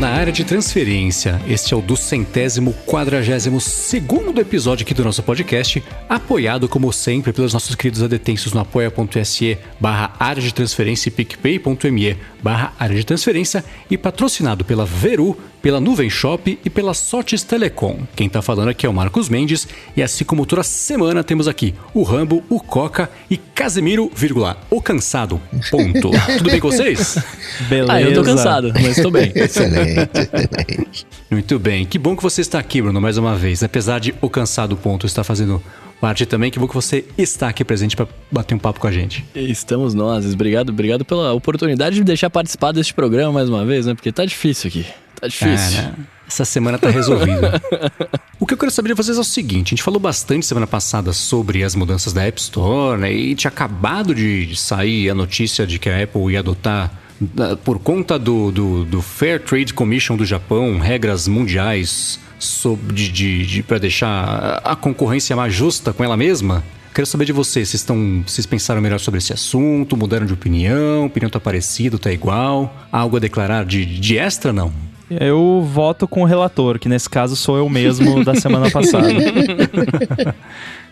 [0.00, 1.38] na área de transferência.
[1.46, 7.34] Este é o do centésimo quadragésimo segundo episódio aqui do nosso podcast, apoiado como sempre
[7.34, 13.04] pelos nossos queridos adetensos no apoia.se barra área de transferência e picpay.me barra área de
[13.04, 18.00] transferência e patrocinado pela Veru, pela Nuvem Shop e pela Sotes Telecom.
[18.16, 21.74] Quem tá falando aqui é o Marcos Mendes e assim como toda semana temos aqui
[21.94, 26.10] o Rambo, o Coca e Casemiro, vírgula, o cansado, ponto.
[26.38, 27.18] Tudo bem com vocês?
[27.68, 27.92] Beleza.
[27.92, 29.32] Ah, eu tô cansado, mas tô bem.
[29.36, 31.06] excelente, excelente.
[31.30, 33.62] Muito bem, que bom que você está aqui, Bruno, mais uma vez.
[33.62, 35.62] Apesar de o cansado ponto estar fazendo
[36.00, 38.92] parte também, que bom que você está aqui presente para bater um papo com a
[38.92, 39.24] gente.
[39.34, 40.24] Estamos nós.
[40.32, 43.94] Obrigado, obrigado pela oportunidade de me deixar participar deste programa mais uma vez, né?
[43.94, 44.86] Porque tá difícil aqui.
[45.20, 45.78] Tá difícil.
[45.78, 45.94] É, né?
[46.26, 47.60] Essa semana tá resolvida.
[48.38, 50.66] o que eu quero saber de vocês é o seguinte: a gente falou bastante semana
[50.66, 53.12] passada sobre as mudanças da App Store, né?
[53.12, 56.90] E tinha acabado de sair a notícia de que a Apple ia adotar
[57.64, 63.46] por conta do, do, do, Fair Trade Commission do Japão, regras mundiais sobre, de, de,
[63.46, 66.64] de para deixar a concorrência mais justa com ela mesma.
[66.94, 71.06] Quero saber de vocês, vocês, estão, vocês pensaram melhor sobre esse assunto, mudaram de opinião,
[71.06, 72.74] opinião tá parecida, tá igual?
[72.90, 74.72] Algo a declarar de, de extra, não?
[75.10, 79.08] Eu voto com o relator, que nesse caso sou eu mesmo da semana passada.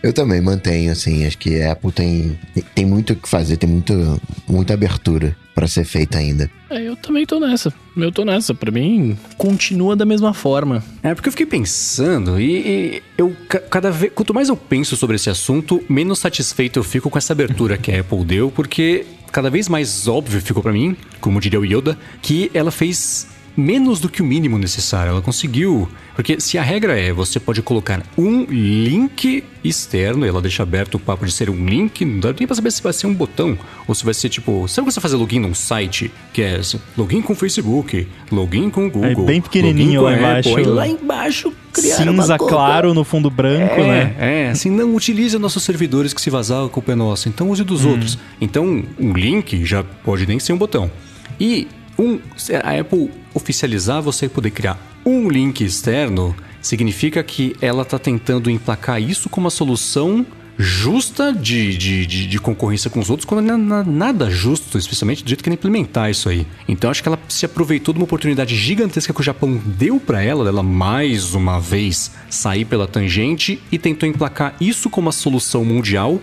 [0.02, 2.38] eu também mantenho, assim, acho que a Apple tem,
[2.74, 6.50] tem muito o que fazer, tem muito, muita abertura para ser feita ainda.
[6.70, 7.72] É, eu também tô nessa.
[7.96, 8.54] Eu tô nessa.
[8.54, 10.84] Para mim, continua da mesma forma.
[11.02, 13.34] É, porque eu fiquei pensando e, e, eu
[13.68, 14.12] cada vez.
[14.14, 17.90] Quanto mais eu penso sobre esse assunto, menos satisfeito eu fico com essa abertura que
[17.90, 21.98] a Apple deu, porque cada vez mais óbvio ficou para mim, como diria o Yoda,
[22.22, 23.26] que ela fez
[23.60, 25.10] menos do que o mínimo necessário.
[25.10, 25.88] Ela conseguiu.
[26.14, 30.98] Porque se a regra é você pode colocar um link externo, ela deixa aberto o
[30.98, 33.58] papo de ser um link, não dá nem pra saber se vai ser um botão
[33.86, 34.66] ou se vai ser tipo.
[34.68, 36.10] Sabe quando você fazer login num site?
[36.32, 36.60] Que é
[36.96, 39.24] login com Facebook, login com o Google.
[39.24, 40.50] É bem pequenininho lá embaixo.
[40.50, 44.14] Apple, lá embaixo Cinza claro no fundo branco, é, né?
[44.18, 47.28] É, assim, não utilize nossos servidores que se vazar a culpa é nossa.
[47.28, 47.90] Então use dos hum.
[47.90, 48.18] outros.
[48.40, 50.90] Então, um link já pode nem ser um botão.
[51.38, 52.20] E um,
[52.62, 59.00] a Apple oficializar você poder criar um link externo significa que ela está tentando emplacar
[59.00, 60.26] isso como uma solução
[60.58, 65.22] justa de, de, de, de, concorrência com os outros, quando não é nada justo, especialmente
[65.22, 66.44] do jeito que ela implementar isso aí.
[66.66, 70.20] Então acho que ela se aproveitou de uma oportunidade gigantesca que o Japão deu para
[70.20, 75.64] ela, dela mais uma vez sair pela tangente e tentou emplacar isso como a solução
[75.64, 76.20] mundial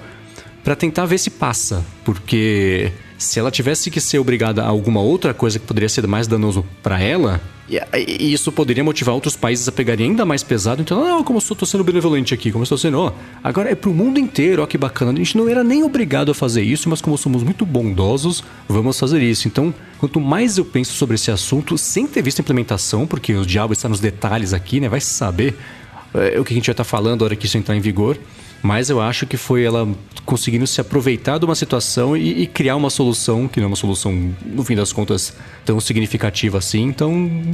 [0.66, 2.92] para tentar ver se passa, porque
[3.26, 6.66] se ela tivesse que ser obrigada a alguma outra coisa que poderia ser mais danoso
[6.82, 10.82] para ela, e isso poderia motivar outros países a pegarem ainda mais pesado.
[10.82, 13.12] Então, não, como eu estou sendo benevolente aqui, como eu estou sendo, ó,
[13.44, 15.12] agora é pro mundo inteiro, ó que bacana.
[15.12, 19.00] A gente não era nem obrigado a fazer isso, mas como somos muito bondosos, vamos
[19.00, 19.48] fazer isso.
[19.48, 23.46] Então, quanto mais eu penso sobre esse assunto, sem ter visto a implementação, porque o
[23.46, 24.88] diabo está nos detalhes aqui, né?
[24.88, 25.56] Vai saber
[26.14, 27.82] é, o que a gente vai estar tá falando na hora que isso entrar em
[27.82, 28.18] vigor
[28.66, 29.88] mas eu acho que foi ela
[30.26, 33.76] conseguindo se aproveitar de uma situação e, e, criar uma solução, que não é uma
[33.76, 36.82] solução, no fim das contas, tão significativa assim.
[36.82, 37.12] Então,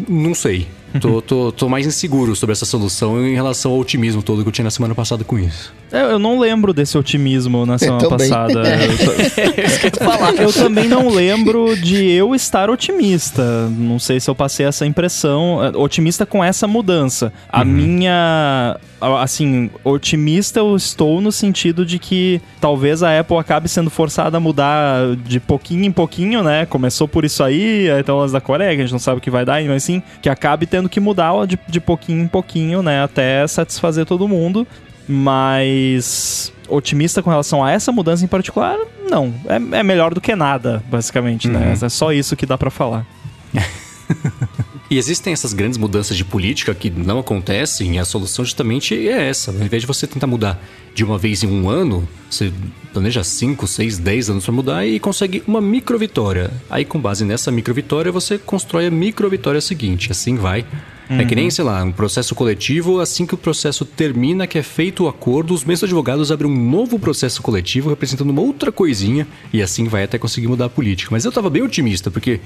[0.07, 0.67] não sei.
[1.00, 4.52] Tô, tô, tô mais inseguro sobre essa solução em relação ao otimismo todo que eu
[4.52, 5.74] tinha na semana passada com isso.
[5.91, 8.63] Eu, eu não lembro desse otimismo na semana passada.
[10.40, 13.68] eu, eu também não lembro de eu estar otimista.
[13.69, 15.63] Não sei se eu passei essa impressão.
[15.63, 17.34] É, otimista com essa mudança.
[17.50, 17.66] A uhum.
[17.66, 18.78] minha.
[19.19, 24.40] Assim, otimista eu estou no sentido de que talvez a Apple acabe sendo forçada a
[24.40, 26.68] mudar de pouquinho em pouquinho, né?
[26.68, 29.31] Começou por isso aí, então as da Coreia, que a gente não sabe o que
[29.31, 33.03] vai dar, mas sim, que acabe tendo que mudar de, de pouquinho em pouquinho, né?
[33.03, 34.68] Até satisfazer todo mundo.
[35.08, 38.78] Mas otimista com relação a essa mudança em particular,
[39.09, 39.34] não.
[39.47, 41.59] É, é melhor do que nada, basicamente, né?
[41.59, 41.66] uhum.
[41.66, 41.78] né?
[41.81, 43.06] É só isso que dá para falar.
[44.91, 49.29] E existem essas grandes mudanças de política que não acontecem, e a solução justamente é
[49.29, 49.50] essa.
[49.50, 50.62] Ao invés de você tentar mudar
[50.94, 52.51] de uma vez em um ano, você
[52.92, 56.51] planeja 5, 6, 10 anos para mudar e consegue uma micro vitória.
[56.69, 60.12] Aí, com base nessa micro vitória, você constrói a micro vitória seguinte.
[60.12, 60.65] Assim vai
[61.12, 61.19] Uhum.
[61.19, 64.63] É que nem, sei lá, um processo coletivo, assim que o processo termina, que é
[64.63, 69.28] feito o acordo, os mesmos advogados abrem um novo processo coletivo representando uma outra coisinha
[69.52, 71.10] e assim vai até conseguir mudar a política.
[71.12, 72.40] Mas eu tava bem otimista, porque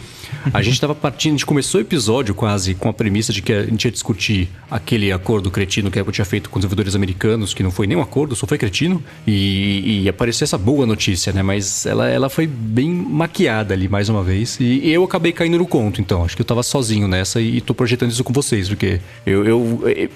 [0.52, 3.54] a gente tava partindo, a gente começou o episódio quase com a premissa de que
[3.54, 6.96] a gente ia discutir aquele acordo cretino que a Apple tinha feito com os desenvolvedores
[6.96, 10.88] americanos, que não foi nem um acordo, só foi cretino, e, e apareceu essa boa
[10.88, 11.44] notícia, né?
[11.44, 14.58] Mas ela, ela foi bem maquiada ali mais uma vez.
[14.60, 16.24] E, eu acabei caindo no conto, então.
[16.24, 19.00] Acho que eu tava sozinho nessa e, e tô projetando isso com você vocês, porque
[19.26, 20.10] eu, eu, eu,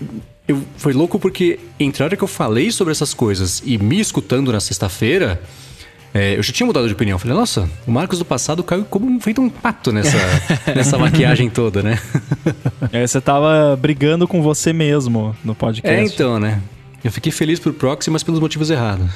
[0.47, 3.99] eu foi louco porque entre a hora que eu falei sobre essas coisas e me
[3.99, 5.41] escutando na sexta-feira,
[6.13, 7.19] é, eu já tinha mudado de opinião.
[7.19, 10.17] Falei, nossa, o Marcos do passado caiu como feito um pato nessa,
[10.75, 11.99] nessa maquiagem toda, né?
[12.91, 15.99] É, você tava brigando com você mesmo no podcast.
[15.99, 16.59] É, então, né?
[17.03, 19.11] Eu fiquei feliz por proxy, mas pelos motivos errados.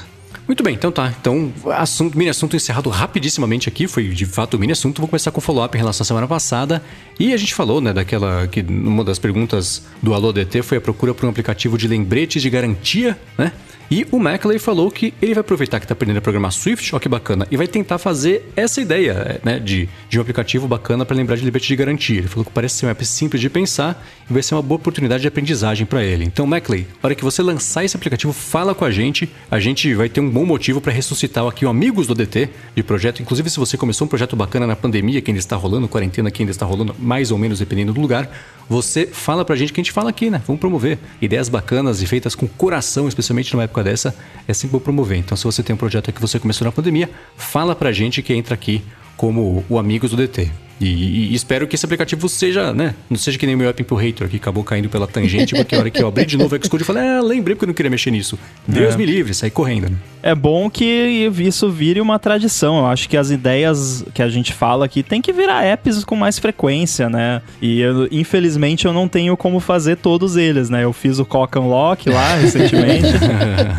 [0.47, 1.13] Muito bem, então tá.
[1.19, 3.87] Então, assunto, mini assunto encerrado rapidissimamente aqui.
[3.87, 4.99] Foi de fato o mini assunto.
[4.99, 6.83] Vou começar com o follow-up em relação à semana passada.
[7.19, 8.47] E a gente falou, né, daquela.
[8.47, 12.41] que uma das perguntas do Alô DT foi a procura por um aplicativo de lembretes
[12.41, 13.53] de garantia, né?
[13.91, 16.99] E o Maclay falou que ele vai aproveitar que está aprendendo a programar Swift, ó
[16.99, 21.15] que bacana, e vai tentar fazer essa ideia né, de, de um aplicativo bacana para
[21.15, 22.17] lembrar de limite de garantia.
[22.17, 24.03] Ele falou que parece ser um app simples de pensar
[24.33, 26.25] vai ser uma boa oportunidade de aprendizagem para ele.
[26.25, 29.29] Então, Maclay, na hora que você lançar esse aplicativo, fala com a gente.
[29.49, 32.83] A gente vai ter um bom motivo para ressuscitar aqui o Amigos do DT de
[32.83, 33.21] projeto.
[33.21, 36.41] Inclusive, se você começou um projeto bacana na pandemia, que ainda está rolando, quarentena que
[36.41, 38.29] ainda está rolando, mais ou menos dependendo do lugar,
[38.67, 40.41] você fala pra gente que a gente fala aqui, né?
[40.45, 40.97] Vamos promover.
[41.21, 44.15] Ideias bacanas e feitas com coração, especialmente numa época dessa,
[44.47, 45.17] é sempre bom promover.
[45.17, 48.33] Então, se você tem um projeto que você começou na pandemia, fala pra gente que
[48.33, 48.81] entra aqui
[49.15, 50.62] como o Amigos do DT.
[50.79, 52.95] E, e, espero que esse aplicativo seja, né?
[53.09, 55.79] Não seja que nem o meu app hater que acabou caindo pela tangente, porque a
[55.79, 57.73] hora que eu abri de novo o Xcode eu falei, ah, lembrei porque eu não
[57.73, 58.37] queria mexer nisso.
[58.67, 58.97] Deus é.
[58.97, 59.89] me livre, saí correndo.
[59.89, 59.97] Né?
[60.21, 60.85] É bom que
[61.37, 62.77] isso vire uma tradição.
[62.79, 66.15] Eu acho que as ideias que a gente fala aqui tem que virar apps com
[66.15, 67.41] mais frequência, né?
[67.61, 70.85] E eu, infelizmente eu não tenho como fazer todos eles, né?
[70.85, 73.09] Eu fiz o Cock Unlock lá recentemente,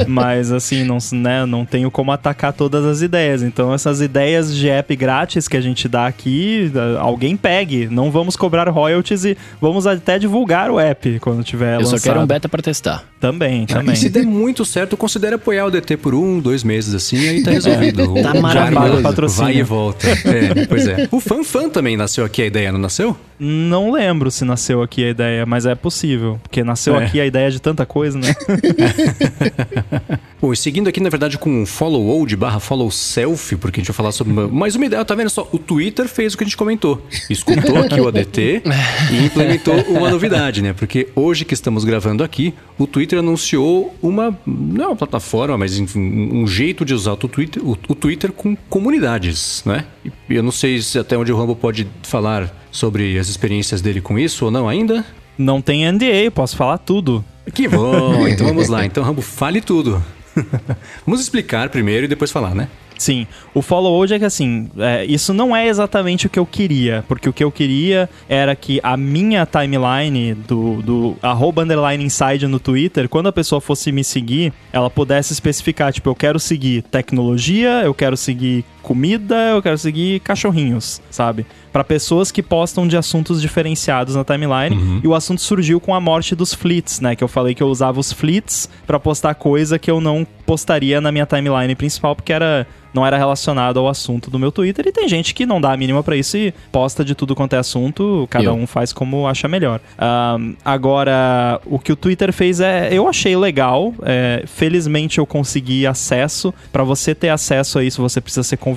[0.07, 3.43] mas assim, não, né, não tenho como atacar todas as ideias.
[3.43, 7.89] Então essas ideias de app grátis que a gente dá aqui, alguém pegue.
[7.89, 11.99] Não vamos cobrar royalties e vamos até divulgar o app quando tiver Eu lançado.
[11.99, 13.05] só quero um beta para testar.
[13.21, 13.95] Também, também.
[13.95, 17.43] E se der muito certo, considere apoiar o DT por um, dois meses assim, aí
[17.43, 18.19] tá resolvido.
[18.19, 19.43] É, tá maravilhoso.
[19.43, 20.07] Vai e volta.
[20.09, 21.09] É, pois é.
[21.11, 23.17] O Fan Fan também nasceu aqui a ideia, não nasceu?
[23.39, 26.39] Não lembro se nasceu aqui a ideia, mas é possível.
[26.43, 27.05] Porque nasceu é.
[27.05, 28.35] aqui a ideia de tanta coisa, né?
[30.45, 33.83] Bom, e seguindo aqui, na verdade, com um follow old barra follow self, porque a
[33.83, 35.49] gente vai falar sobre uma, mais uma ideia, tá vendo só?
[35.51, 37.03] O Twitter fez o que a gente comentou.
[37.31, 38.63] Escutou aqui o ADT
[39.11, 40.75] e implementou uma novidade, né?
[40.75, 45.79] Porque hoje que estamos gravando aqui, o Twitter anunciou uma, não é uma plataforma, mas
[45.79, 49.87] enfim, um jeito de usar o Twitter, o, o Twitter com comunidades, né?
[50.05, 54.03] E eu não sei se até onde o Rambo pode falar sobre as experiências dele
[54.03, 55.07] com isso ou não ainda.
[55.39, 57.25] Não tem NDA, posso falar tudo.
[57.55, 58.85] Que bom, então vamos lá.
[58.85, 60.03] Então, Rambo, fale tudo.
[61.07, 62.69] Vamos explicar primeiro e depois falar, né?
[62.97, 66.47] Sim, o follow hoje é que assim, é, isso não é exatamente o que eu
[66.47, 72.05] queria, porque o que eu queria era que a minha timeline do, do arroba underline
[72.05, 76.39] inside no Twitter, quando a pessoa fosse me seguir, ela pudesse especificar, tipo, eu quero
[76.39, 81.45] seguir tecnologia, eu quero seguir comida, eu quero seguir cachorrinhos, sabe?
[81.73, 84.77] Para pessoas que postam de assuntos diferenciados na timeline.
[84.77, 85.01] Uhum.
[85.03, 87.17] E o assunto surgiu com a morte dos fleets, né?
[87.17, 91.01] Que eu falei que eu usava os fleets para postar coisa que eu não postaria
[91.01, 94.87] na minha timeline principal, porque era não era relacionado ao assunto do meu Twitter.
[94.87, 97.55] E tem gente que não dá a mínima para isso e posta de tudo quanto
[97.55, 98.55] é assunto, cada eu.
[98.55, 99.81] um faz como acha melhor.
[99.99, 102.91] Um, agora, o que o Twitter fez é.
[102.93, 103.93] Eu achei legal.
[104.03, 106.55] É, felizmente eu consegui acesso.
[106.73, 108.74] Para você ter acesso a isso, você precisa ser convidado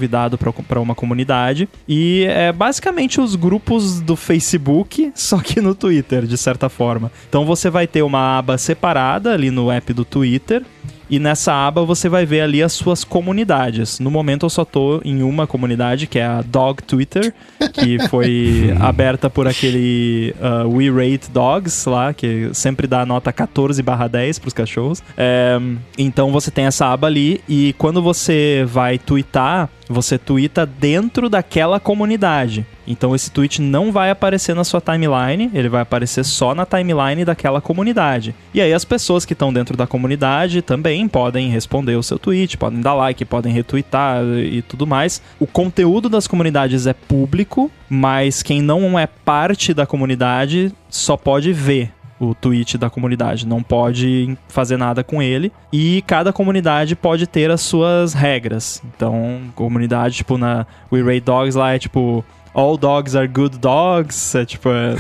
[0.68, 1.68] para uma comunidade.
[1.88, 7.12] E é basicamente os grupos do Facebook, só que no Twitter, de certa forma.
[7.30, 10.64] Então você vai ter uma aba separada ali no app do Twitter
[11.10, 14.00] e nessa aba você vai ver ali as suas comunidades.
[14.00, 17.34] No momento eu só tô em uma comunidade, que é a Dog Twitter,
[17.74, 23.82] que foi aberta por aquele uh, We Rate Dogs lá, que sempre dá nota 14
[23.82, 25.02] barra 10 pros cachorros.
[25.18, 25.58] É,
[25.98, 31.80] então você tem essa aba ali e quando você vai twittar, você twitta dentro daquela
[31.80, 32.66] comunidade.
[32.88, 37.26] Então esse tweet não vai aparecer na sua timeline, ele vai aparecer só na timeline
[37.26, 38.34] daquela comunidade.
[38.54, 42.58] E aí as pessoas que estão dentro da comunidade também podem responder o seu tweet,
[42.58, 45.22] podem dar like, podem retweetar e tudo mais.
[45.40, 51.52] O conteúdo das comunidades é público, mas quem não é parte da comunidade só pode
[51.52, 55.52] ver o tweet da comunidade, não pode fazer nada com ele.
[55.72, 58.82] E cada comunidade pode ter as suas regras.
[58.96, 62.24] Então, comunidade, tipo, na We Rate Dogs lá é tipo
[62.58, 64.36] all dogs are good dogs.
[64.36, 64.96] É tipo, é,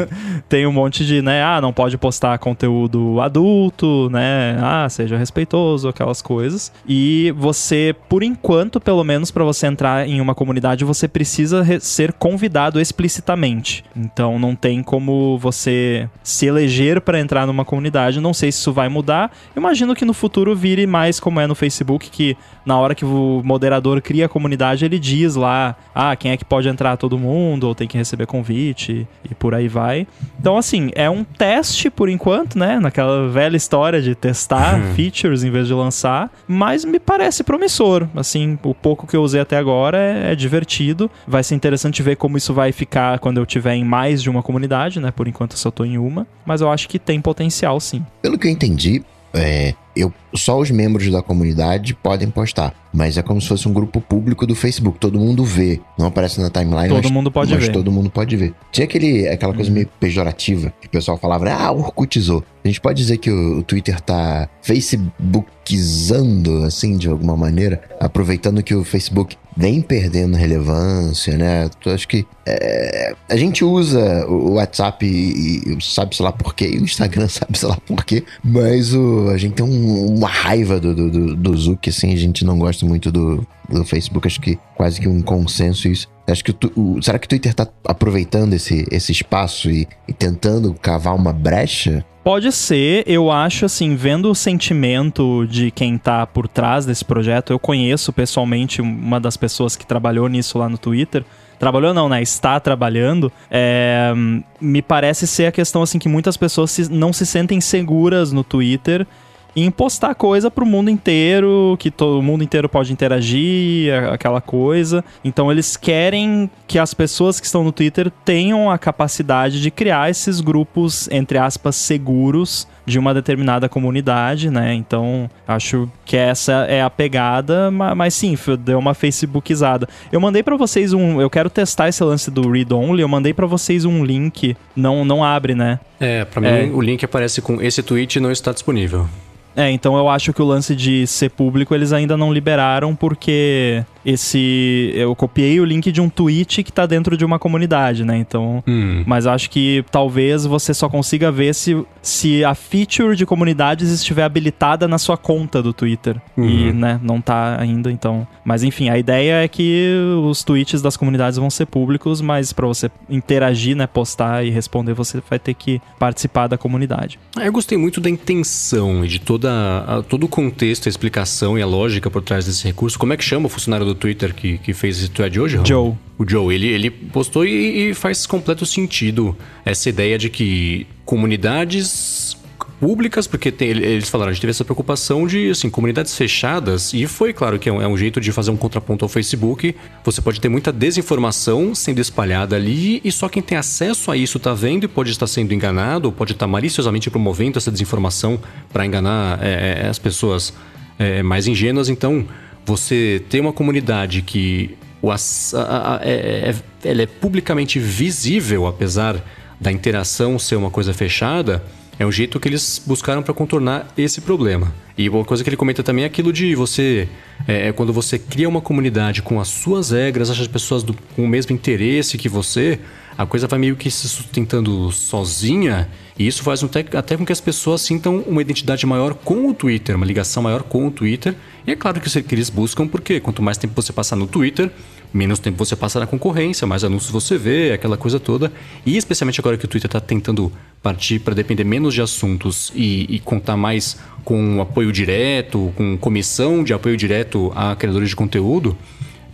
[0.48, 1.44] tem um monte de, né?
[1.44, 4.56] Ah, não pode postar conteúdo adulto, né?
[4.60, 6.72] Ah, seja respeitoso, aquelas coisas.
[6.88, 12.14] E você, por enquanto, pelo menos para você entrar em uma comunidade, você precisa ser
[12.14, 13.84] convidado explicitamente.
[13.94, 18.20] Então não tem como você se eleger para entrar numa comunidade.
[18.20, 19.30] Não sei se isso vai mudar.
[19.54, 23.42] Imagino que no futuro vire mais como é no Facebook, que na hora que o
[23.44, 26.96] moderador cria a comunidade, ele diz lá, ah, quem é que pode entrar?
[27.02, 30.06] Todo mundo, ou tem que receber convite e por aí vai.
[30.38, 32.78] Então, assim, é um teste por enquanto, né?
[32.78, 34.94] Naquela velha história de testar uhum.
[34.94, 38.06] features em vez de lançar, mas me parece promissor.
[38.14, 41.10] Assim, o pouco que eu usei até agora é, é divertido.
[41.26, 44.42] Vai ser interessante ver como isso vai ficar quando eu tiver em mais de uma
[44.42, 45.10] comunidade, né?
[45.10, 48.06] Por enquanto eu só tô em uma, mas eu acho que tem potencial sim.
[48.20, 49.02] Pelo que eu entendi,
[49.34, 52.74] é, eu, só os membros da comunidade podem postar.
[52.92, 54.98] Mas é como se fosse um grupo público do Facebook.
[54.98, 55.80] Todo mundo vê.
[55.98, 56.88] Não aparece na timeline.
[56.88, 57.72] Todo mas, mundo pode mas ver.
[57.72, 58.54] todo mundo pode ver.
[58.70, 59.74] Tinha aquele, aquela coisa uhum.
[59.74, 62.44] meio pejorativa que o pessoal falava, ah, Orkutizou.
[62.64, 68.62] A gente pode dizer que o, o Twitter tá Facebookizando, assim, de alguma maneira, aproveitando
[68.62, 71.68] que o Facebook vem perdendo relevância, né?
[71.84, 76.54] Eu acho que é, a gente usa o WhatsApp e, e sabe sei lá por
[76.54, 80.16] quê, e o Instagram sabe sei lá por quê, mas o, a gente tem um,
[80.16, 83.84] uma raiva do, do, do, do Zuck, assim, a gente não gosta muito do, do
[83.84, 86.08] Facebook, acho que quase que um consenso isso.
[86.26, 86.56] Acho que o,
[86.96, 91.32] o, será que o Twitter tá aproveitando esse, esse espaço e, e tentando cavar uma
[91.32, 97.04] brecha Pode ser, eu acho assim, vendo o sentimento de quem tá por trás desse
[97.04, 101.24] projeto, eu conheço pessoalmente uma das pessoas que trabalhou nisso lá no Twitter.
[101.58, 102.22] Trabalhou não, né?
[102.22, 103.30] Está trabalhando.
[103.50, 104.12] É,
[104.60, 109.04] me parece ser a questão assim que muitas pessoas não se sentem seguras no Twitter
[109.54, 115.04] em postar coisa pro mundo inteiro, que todo mundo inteiro pode interagir, aquela coisa.
[115.24, 120.10] Então eles querem que as pessoas que estão no Twitter tenham a capacidade de criar
[120.10, 124.74] esses grupos, entre aspas, seguros de uma determinada comunidade, né?
[124.74, 129.88] Então, acho que essa é a pegada, mas, sim, deu uma facebookizada.
[130.10, 133.32] Eu mandei para vocês um, eu quero testar esse lance do read only, eu mandei
[133.32, 135.78] para vocês um link, não não abre, né?
[136.00, 136.70] É, para mim é.
[136.72, 139.08] o link aparece com esse tweet não está disponível.
[139.54, 143.84] É, então eu acho que o lance de ser público eles ainda não liberaram porque
[144.04, 144.92] esse.
[144.94, 148.16] Eu copiei o link de um tweet que tá dentro de uma comunidade, né?
[148.16, 148.62] Então.
[148.66, 149.02] Hum.
[149.06, 154.24] Mas acho que talvez você só consiga ver se, se a feature de comunidades estiver
[154.24, 156.20] habilitada na sua conta do Twitter.
[156.36, 156.48] Uhum.
[156.48, 158.26] E, né, não tá ainda, então.
[158.44, 159.94] Mas enfim, a ideia é que
[160.24, 164.94] os tweets das comunidades vão ser públicos, mas para você interagir, né, postar e responder,
[164.94, 167.18] você vai ter que participar da comunidade.
[167.36, 171.58] Ah, eu gostei muito da intenção e de toda a, todo o contexto, a explicação
[171.58, 172.98] e a lógica por trás desse recurso.
[172.98, 175.66] Como é que chama o funcionário do Twitter que, que fez esse thread hoje, Raul?
[175.66, 175.94] Joe.
[176.18, 182.36] O Joe, ele, ele postou e, e faz completo sentido essa ideia de que comunidades
[182.82, 187.06] públicas, porque tem, eles falaram, a gente teve essa preocupação de, assim, comunidades fechadas, e
[187.06, 189.72] foi claro que é um, é um, jeito de fazer um contraponto ao Facebook.
[190.02, 194.36] Você pode ter muita desinformação sendo espalhada ali, e só quem tem acesso a isso
[194.36, 198.40] está vendo e pode estar sendo enganado, ou pode estar maliciosamente promovendo essa desinformação
[198.72, 200.52] para enganar é, é, as pessoas
[200.98, 201.88] é, mais ingênuas.
[201.88, 202.26] Então,
[202.66, 209.24] você tem uma comunidade que o, a, a, é, é, ela é publicamente visível, apesar
[209.60, 211.62] da interação ser uma coisa fechada,
[211.98, 214.72] é um jeito que eles buscaram para contornar esse problema.
[214.96, 217.08] E uma coisa que ele comenta também é aquilo de você.
[217.46, 220.94] É, é quando você cria uma comunidade com as suas regras, acha as pessoas do,
[221.14, 222.78] com o mesmo interesse que você,
[223.16, 225.88] a coisa vai meio que se sustentando sozinha.
[226.18, 229.54] E isso faz até, até com que as pessoas sintam uma identidade maior com o
[229.54, 231.34] Twitter, uma ligação maior com o Twitter.
[231.66, 234.16] E é claro que isso é que eles buscam, porque quanto mais tempo você passar
[234.16, 234.70] no Twitter,
[235.12, 238.52] menos tempo você passa na concorrência, mais anúncios você vê, aquela coisa toda.
[238.84, 240.52] E especialmente agora que o Twitter está tentando
[240.82, 246.64] partir para depender menos de assuntos e, e, contar mais com apoio direto, com comissão
[246.64, 248.76] de apoio direto a criadores de conteúdo,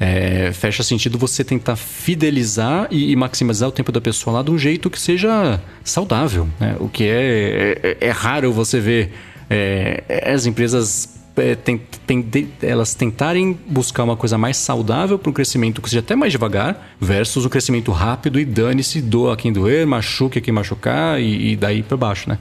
[0.00, 4.50] é, fecha sentido você tentar fidelizar e, e, maximizar o tempo da pessoa lá de
[4.50, 6.49] um jeito que seja saudável.
[6.61, 6.76] Né?
[6.78, 9.12] O que é, é, é raro você ver
[9.50, 15.33] é, as empresas é, tem, tem, elas tentarem buscar uma coisa mais saudável para um
[15.33, 19.87] crescimento que seja até mais devagar, versus o crescimento rápido e dane-se, doa quem doer,
[19.87, 22.38] machuque quem machucar e, e daí para baixo, né?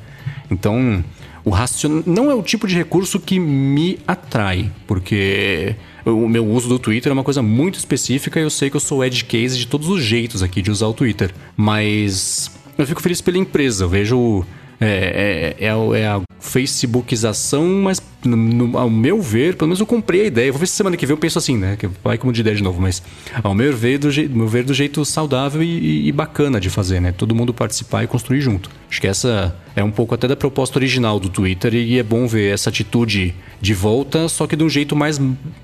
[0.49, 1.03] Então,
[1.43, 2.03] o racion...
[2.05, 5.75] não é o tipo de recurso que me atrai, porque
[6.05, 8.81] o meu uso do Twitter é uma coisa muito específica e eu sei que eu
[8.81, 11.33] sou edge case de todos os jeitos aqui de usar o Twitter.
[11.55, 14.45] Mas eu fico feliz pela empresa, eu vejo.
[14.79, 19.85] É, é, é, é a Facebookização, mas no, no, ao meu ver, pelo menos eu
[19.85, 20.51] comprei a ideia.
[20.51, 21.75] Vou ver se semana que vem eu penso assim, né?
[21.77, 23.01] Que vai como de ideia de novo, mas
[23.43, 26.99] ao meu ver, do, je, meu ver, do jeito saudável e, e, bacana de fazer,
[26.99, 27.11] né?
[27.11, 28.69] Todo mundo participar e construir junto.
[28.89, 32.25] Acho que essa é um pouco até da proposta original do Twitter e é bom
[32.25, 35.19] ver essa atitude de volta, só que de um jeito mais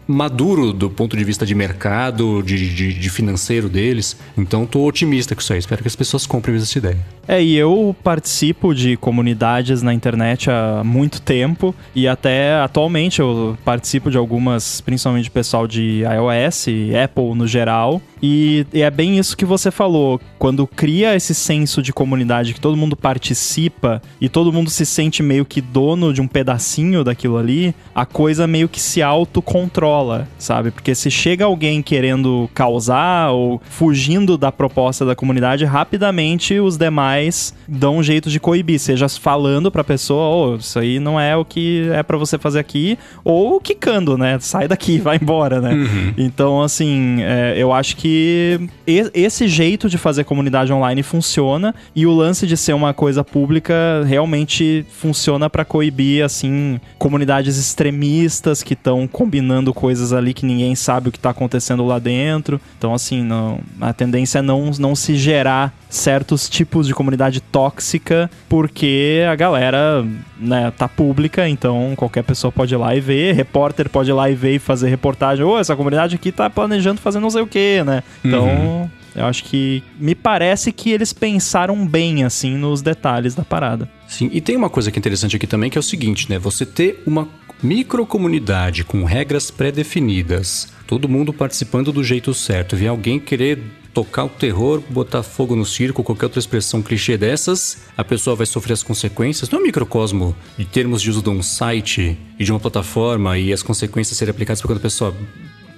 [0.08, 4.18] maduro do ponto de vista de mercado, de, de, de financeiro deles.
[4.38, 5.60] Então tô otimista com isso aí.
[5.60, 6.98] Espero que as pessoas comprem essa ideia.
[7.28, 13.58] É, e eu participo de comunidades na internet há muito tempo e até atualmente eu
[13.64, 16.68] participo de algumas, principalmente pessoal de iOS
[17.04, 18.02] Apple no geral.
[18.22, 20.20] E, e, é bem isso que você falou.
[20.40, 25.22] Quando cria esse senso de comunidade que todo mundo participa e todo mundo se sente
[25.22, 30.72] meio que dono de um pedacinho daquilo ali, a coisa meio que se autocontrola, sabe?
[30.72, 37.54] Porque se chega alguém querendo causar ou fugindo da proposta da comunidade, rapidamente os demais
[37.68, 41.44] dão um jeito de coibir, seja falando pra pessoa, oh, isso aí não é o
[41.44, 44.38] que é para você fazer aqui, ou quicando, né?
[44.40, 45.74] Sai daqui, vai embora, né?
[45.74, 46.14] Uhum.
[46.18, 52.12] Então, assim, é, eu acho que esse jeito de fazer comunidade online funciona e o
[52.12, 59.08] lance de ser uma coisa pública realmente funciona para coibir, assim, comunidades extremistas que estão
[59.08, 62.60] combinando coisas ali que ninguém sabe o que tá acontecendo lá dentro.
[62.78, 68.30] Então, assim, não, a tendência é não, não se gerar certos tipos de comunidade tóxica,
[68.50, 70.06] porque a galera,
[70.40, 74.30] né, tá pública, então qualquer pessoa pode ir lá e ver, repórter pode ir lá
[74.30, 77.42] e ver e fazer reportagem, ou oh, essa comunidade aqui tá planejando fazer não sei
[77.42, 78.04] o que, né?
[78.24, 78.90] Então, uhum.
[79.16, 83.90] eu acho que me parece que eles pensaram bem assim nos detalhes da parada.
[84.08, 86.38] Sim, e tem uma coisa que é interessante aqui também, que é o seguinte, né?
[86.40, 87.28] Você ter uma
[87.62, 93.60] microcomunidade com regras pré-definidas, todo mundo participando do jeito certo, ver alguém querer
[93.94, 98.46] tocar o terror, botar fogo no circo, qualquer outra expressão clichê dessas, a pessoa vai
[98.46, 99.50] sofrer as consequências.
[99.50, 103.38] Não é um microcosmo de termos de uso de um site e de uma plataforma
[103.38, 105.16] e as consequências serem aplicadas por quando a pessoa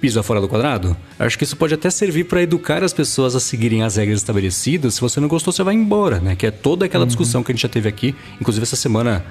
[0.00, 0.96] pisa fora do quadrado?
[1.18, 4.94] Acho que isso pode até servir para educar as pessoas a seguirem as regras estabelecidas.
[4.94, 6.36] Se você não gostou, você vai embora, né?
[6.36, 7.08] Que é toda aquela uhum.
[7.08, 8.14] discussão que a gente já teve aqui.
[8.40, 9.24] Inclusive, essa semana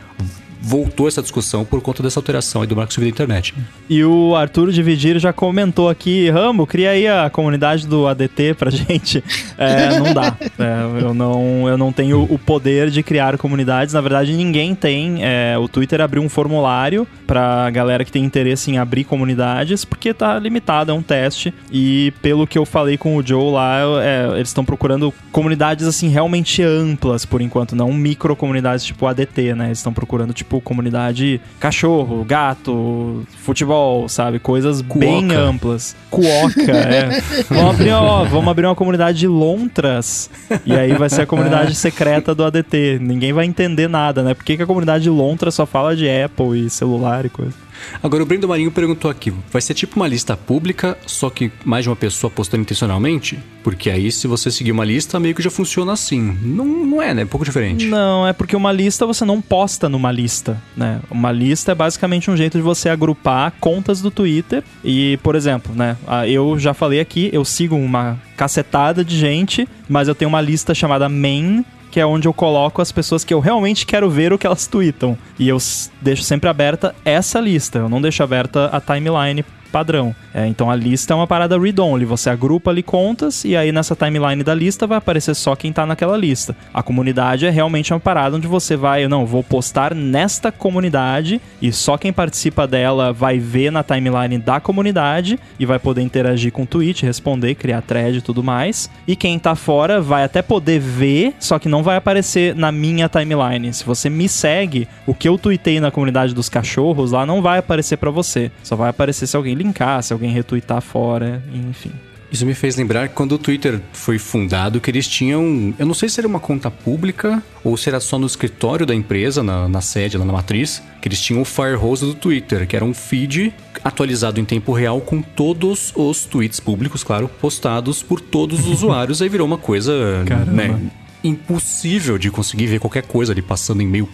[0.61, 3.53] voltou essa discussão por conta dessa alteração aí do marco civil da internet.
[3.89, 8.69] E o Arthur Dividir já comentou aqui, Rambo, cria aí a comunidade do ADT pra
[8.71, 9.23] gente.
[9.57, 10.35] É, não dá.
[10.57, 13.93] É, eu, não, eu não tenho o poder de criar comunidades.
[13.93, 15.19] Na verdade, ninguém tem.
[15.21, 20.13] É, o Twitter abriu um formulário pra galera que tem interesse em abrir comunidades, porque
[20.13, 21.53] tá limitado, é um teste.
[21.71, 26.09] E pelo que eu falei com o Joe lá, é, eles estão procurando comunidades assim
[26.09, 29.65] realmente amplas por enquanto, não micro comunidades tipo ADT, né?
[29.65, 34.39] Eles estão procurando tipo tipo comunidade cachorro, gato, futebol, sabe?
[34.39, 34.99] Coisas Cuoca.
[34.99, 35.95] bem amplas.
[36.09, 37.21] Cuoca, é.
[37.49, 40.29] Vamos abrir, ó, vamos abrir uma comunidade de lontras
[40.65, 42.99] e aí vai ser a comunidade secreta do ADT.
[43.01, 44.33] Ninguém vai entender nada, né?
[44.33, 47.64] Por que, que a comunidade de lontras só fala de Apple e celular e coisa?
[48.01, 51.83] Agora, o Brendo Marinho perguntou aqui: vai ser tipo uma lista pública, só que mais
[51.83, 53.39] de uma pessoa postando intencionalmente?
[53.63, 56.37] Porque aí, se você seguir uma lista, meio que já funciona assim.
[56.41, 57.23] Não, não é, né?
[57.23, 57.87] É um pouco diferente.
[57.87, 60.99] Não, é porque uma lista você não posta numa lista, né?
[61.09, 64.63] Uma lista é basicamente um jeito de você agrupar contas do Twitter.
[64.83, 65.97] E, por exemplo, né?
[66.27, 70.73] Eu já falei aqui, eu sigo uma cacetada de gente, mas eu tenho uma lista
[70.73, 71.65] chamada main
[71.95, 74.67] que é onde eu coloco as pessoas que eu realmente quero ver o que elas
[74.67, 75.17] tweetam.
[75.39, 75.57] E eu
[76.01, 80.15] deixo sempre aberta essa lista, eu não deixo aberta a timeline padrão.
[80.33, 83.93] É, então a lista é uma parada read-only, você agrupa ali contas e aí nessa
[83.93, 86.55] timeline da lista vai aparecer só quem tá naquela lista.
[86.73, 91.73] A comunidade é realmente uma parada onde você vai, não, vou postar nesta comunidade e
[91.73, 96.63] só quem participa dela vai ver na timeline da comunidade e vai poder interagir com
[96.63, 98.89] o tweet, responder, criar thread e tudo mais.
[99.05, 103.09] E quem tá fora vai até poder ver, só que não vai aparecer na minha
[103.09, 103.73] timeline.
[103.73, 107.59] Se você me segue, o que eu tuitei na comunidade dos cachorros lá não vai
[107.59, 108.49] aparecer para você.
[108.63, 111.91] Só vai aparecer se alguém linkar, se alguém retweetar fora, enfim.
[112.31, 115.73] Isso me fez lembrar que quando o Twitter foi fundado, que eles tinham.
[115.77, 118.93] Eu não sei se era uma conta pública ou se era só no escritório da
[118.93, 122.75] empresa, na, na sede, lá na matriz, que eles tinham o Firehose do Twitter, que
[122.75, 128.19] era um feed atualizado em tempo real com todos os tweets públicos, claro, postados por
[128.19, 129.21] todos os usuários.
[129.21, 130.77] Aí virou uma coisa, né,
[131.23, 134.09] impossível de conseguir ver qualquer coisa ali passando em meio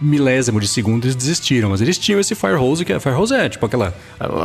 [0.00, 1.70] milésimo de segundo eles desistiram.
[1.70, 3.94] Mas eles tinham esse fire hose, que a fire hose é tipo aquela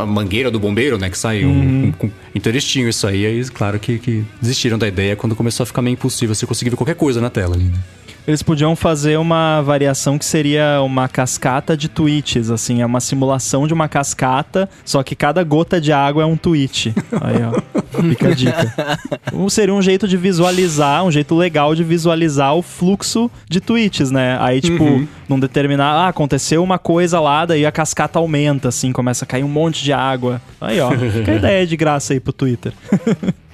[0.07, 1.09] mangueira do bombeiro, né?
[1.09, 1.93] Que sai uhum.
[2.01, 5.35] um, um, Então eles tinham isso aí, aí claro que, que, desistiram da ideia quando
[5.35, 7.79] começou a ficar meio impossível você conseguir ver qualquer coisa na tela ali, né?
[8.27, 13.67] Eles podiam fazer uma variação que seria uma cascata de tweets, assim, é uma simulação
[13.67, 16.93] de uma cascata, só que cada gota de água é um tweet.
[17.21, 18.99] Aí, ó, fica a dica.
[19.49, 24.37] Seria um jeito de visualizar, um jeito legal de visualizar o fluxo de tweets, né?
[24.41, 25.07] Aí, tipo, uhum.
[25.29, 25.99] num determinado.
[25.99, 29.83] Ah, aconteceu uma coisa lá, daí a cascata aumenta, assim, começa a cair um monte
[29.83, 30.41] de água.
[30.59, 32.73] Aí, ó, fica a ideia de graça aí pro Twitter.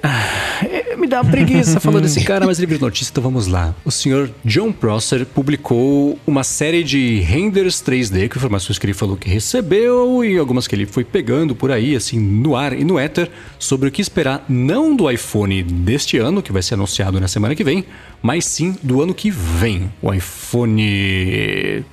[0.63, 3.75] é, me dá uma preguiça falando desse cara, mas livre de notícia, então vamos lá.
[3.83, 9.17] O senhor John Prosser publicou uma série de renders 3D, com informações que ele falou
[9.17, 12.99] que recebeu e algumas que ele foi pegando por aí, assim, no ar e no
[12.99, 17.27] éter, sobre o que esperar não do iPhone deste ano, que vai ser anunciado na
[17.27, 17.87] semana que vem,
[18.21, 19.91] mas sim do ano que vem.
[20.03, 21.85] O iPhone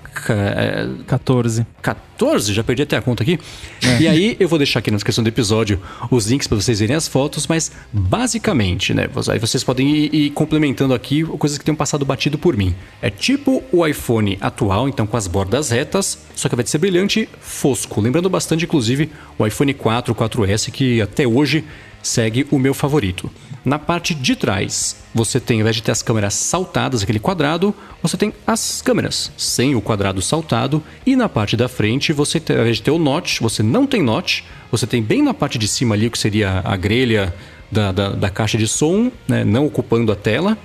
[1.05, 1.65] 14.
[1.81, 2.53] 14?
[2.53, 3.39] Já perdi até a conta aqui.
[3.83, 4.01] É.
[4.01, 5.79] E aí eu vou deixar aqui na descrição do episódio
[6.11, 9.09] os links para vocês verem as fotos, mas basicamente, né?
[9.29, 12.75] Aí vocês podem ir, ir, complementando aqui coisas que tenham passado batido por mim.
[13.01, 17.27] É tipo o iPhone atual, então com as bordas retas, só que vai ser brilhante
[17.39, 18.01] fosco.
[18.01, 21.63] Lembrando bastante, inclusive, o iPhone 4, 4S, que até hoje
[22.01, 23.29] segue o meu favorito.
[23.69, 27.71] Na parte de trás, você tem, ao invés de ter as câmeras saltadas, aquele quadrado,
[28.01, 30.81] você tem as câmeras sem o quadrado saltado.
[31.05, 33.85] E na parte da frente, você tem, ao invés de ter o notch, você não
[33.85, 34.41] tem notch.
[34.71, 37.31] Você tem bem na parte de cima ali, o que seria a grelha
[37.71, 40.57] da, da, da caixa de som, né, não ocupando a tela.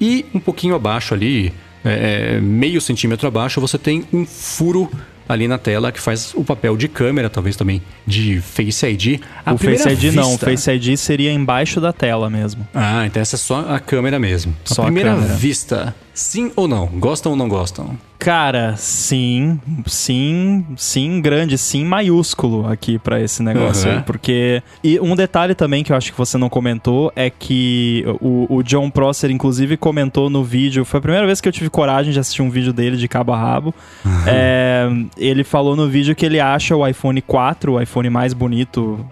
[0.00, 4.90] E um pouquinho abaixo ali, é, é meio centímetro abaixo, você tem um furo
[5.28, 9.20] ali na tela que faz o papel de câmera, talvez também de Face ID.
[9.44, 10.20] A o Face ID vista...
[10.20, 12.66] não, o Face ID seria embaixo da tela mesmo.
[12.74, 14.54] Ah, então essa é só a câmera mesmo.
[14.64, 16.86] Só a primeira a vista, sim ou não?
[16.86, 17.96] Gostam ou não gostam?
[18.18, 23.98] Cara, sim, sim, sim, grande, sim maiúsculo aqui para esse negócio uhum.
[23.98, 28.04] aí, porque e um detalhe também que eu acho que você não comentou é que
[28.20, 31.70] o, o, John Prosser inclusive comentou no vídeo, foi a primeira vez que eu tive
[31.70, 33.72] coragem de assistir um vídeo dele de cabo a rabo.
[34.04, 34.24] Uhum.
[34.26, 39.06] É, ele falou no vídeo que ele acha o iPhone 4 o iPhone mais bonito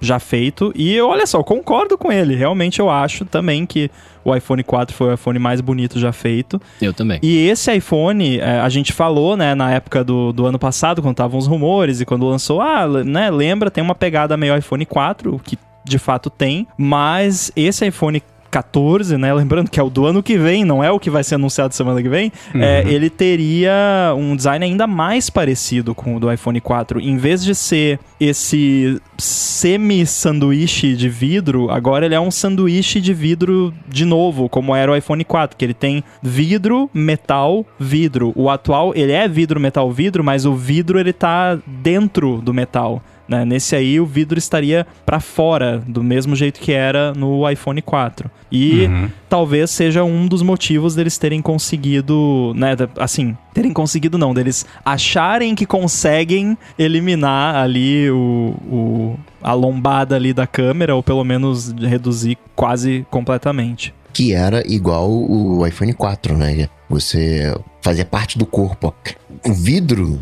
[0.00, 0.72] já feito.
[0.74, 2.34] E olha só, concordo com ele.
[2.34, 3.90] Realmente eu acho também que
[4.24, 6.60] o iPhone 4 foi o iPhone mais bonito já feito.
[6.80, 7.18] Eu também.
[7.22, 11.12] E esse iPhone, é, a gente falou, né, na época do, do ano passado, quando
[11.12, 15.40] estavam os rumores e quando lançou, ah, né, lembra, tem uma pegada meio iPhone 4,
[15.44, 18.22] que de fato tem, mas esse iPhone
[18.54, 19.34] 14, né?
[19.34, 21.74] Lembrando que é o do ano que vem, não é o que vai ser anunciado
[21.74, 22.30] semana que vem.
[22.54, 22.62] Uhum.
[22.62, 27.00] É, ele teria um design ainda mais parecido com o do iPhone 4.
[27.00, 33.74] Em vez de ser esse semi-sanduíche de vidro, agora ele é um sanduíche de vidro
[33.88, 38.32] de novo, como era o iPhone 4, que ele tem vidro, metal, vidro.
[38.36, 43.02] O atual, ele é vidro, metal, vidro, mas o vidro ele tá dentro do metal.
[43.28, 43.44] Né?
[43.44, 48.30] Nesse aí, o vidro estaria para fora, do mesmo jeito que era no iPhone 4.
[48.52, 49.10] E uhum.
[49.28, 55.54] talvez seja um dos motivos deles terem conseguido, né, assim, terem conseguido não, deles acharem
[55.54, 62.38] que conseguem eliminar ali o, o a lombada ali da câmera, ou pelo menos reduzir
[62.54, 66.68] quase completamente que era igual o iPhone 4, né?
[66.88, 68.94] Você fazia parte do corpo.
[69.46, 70.20] O vidro,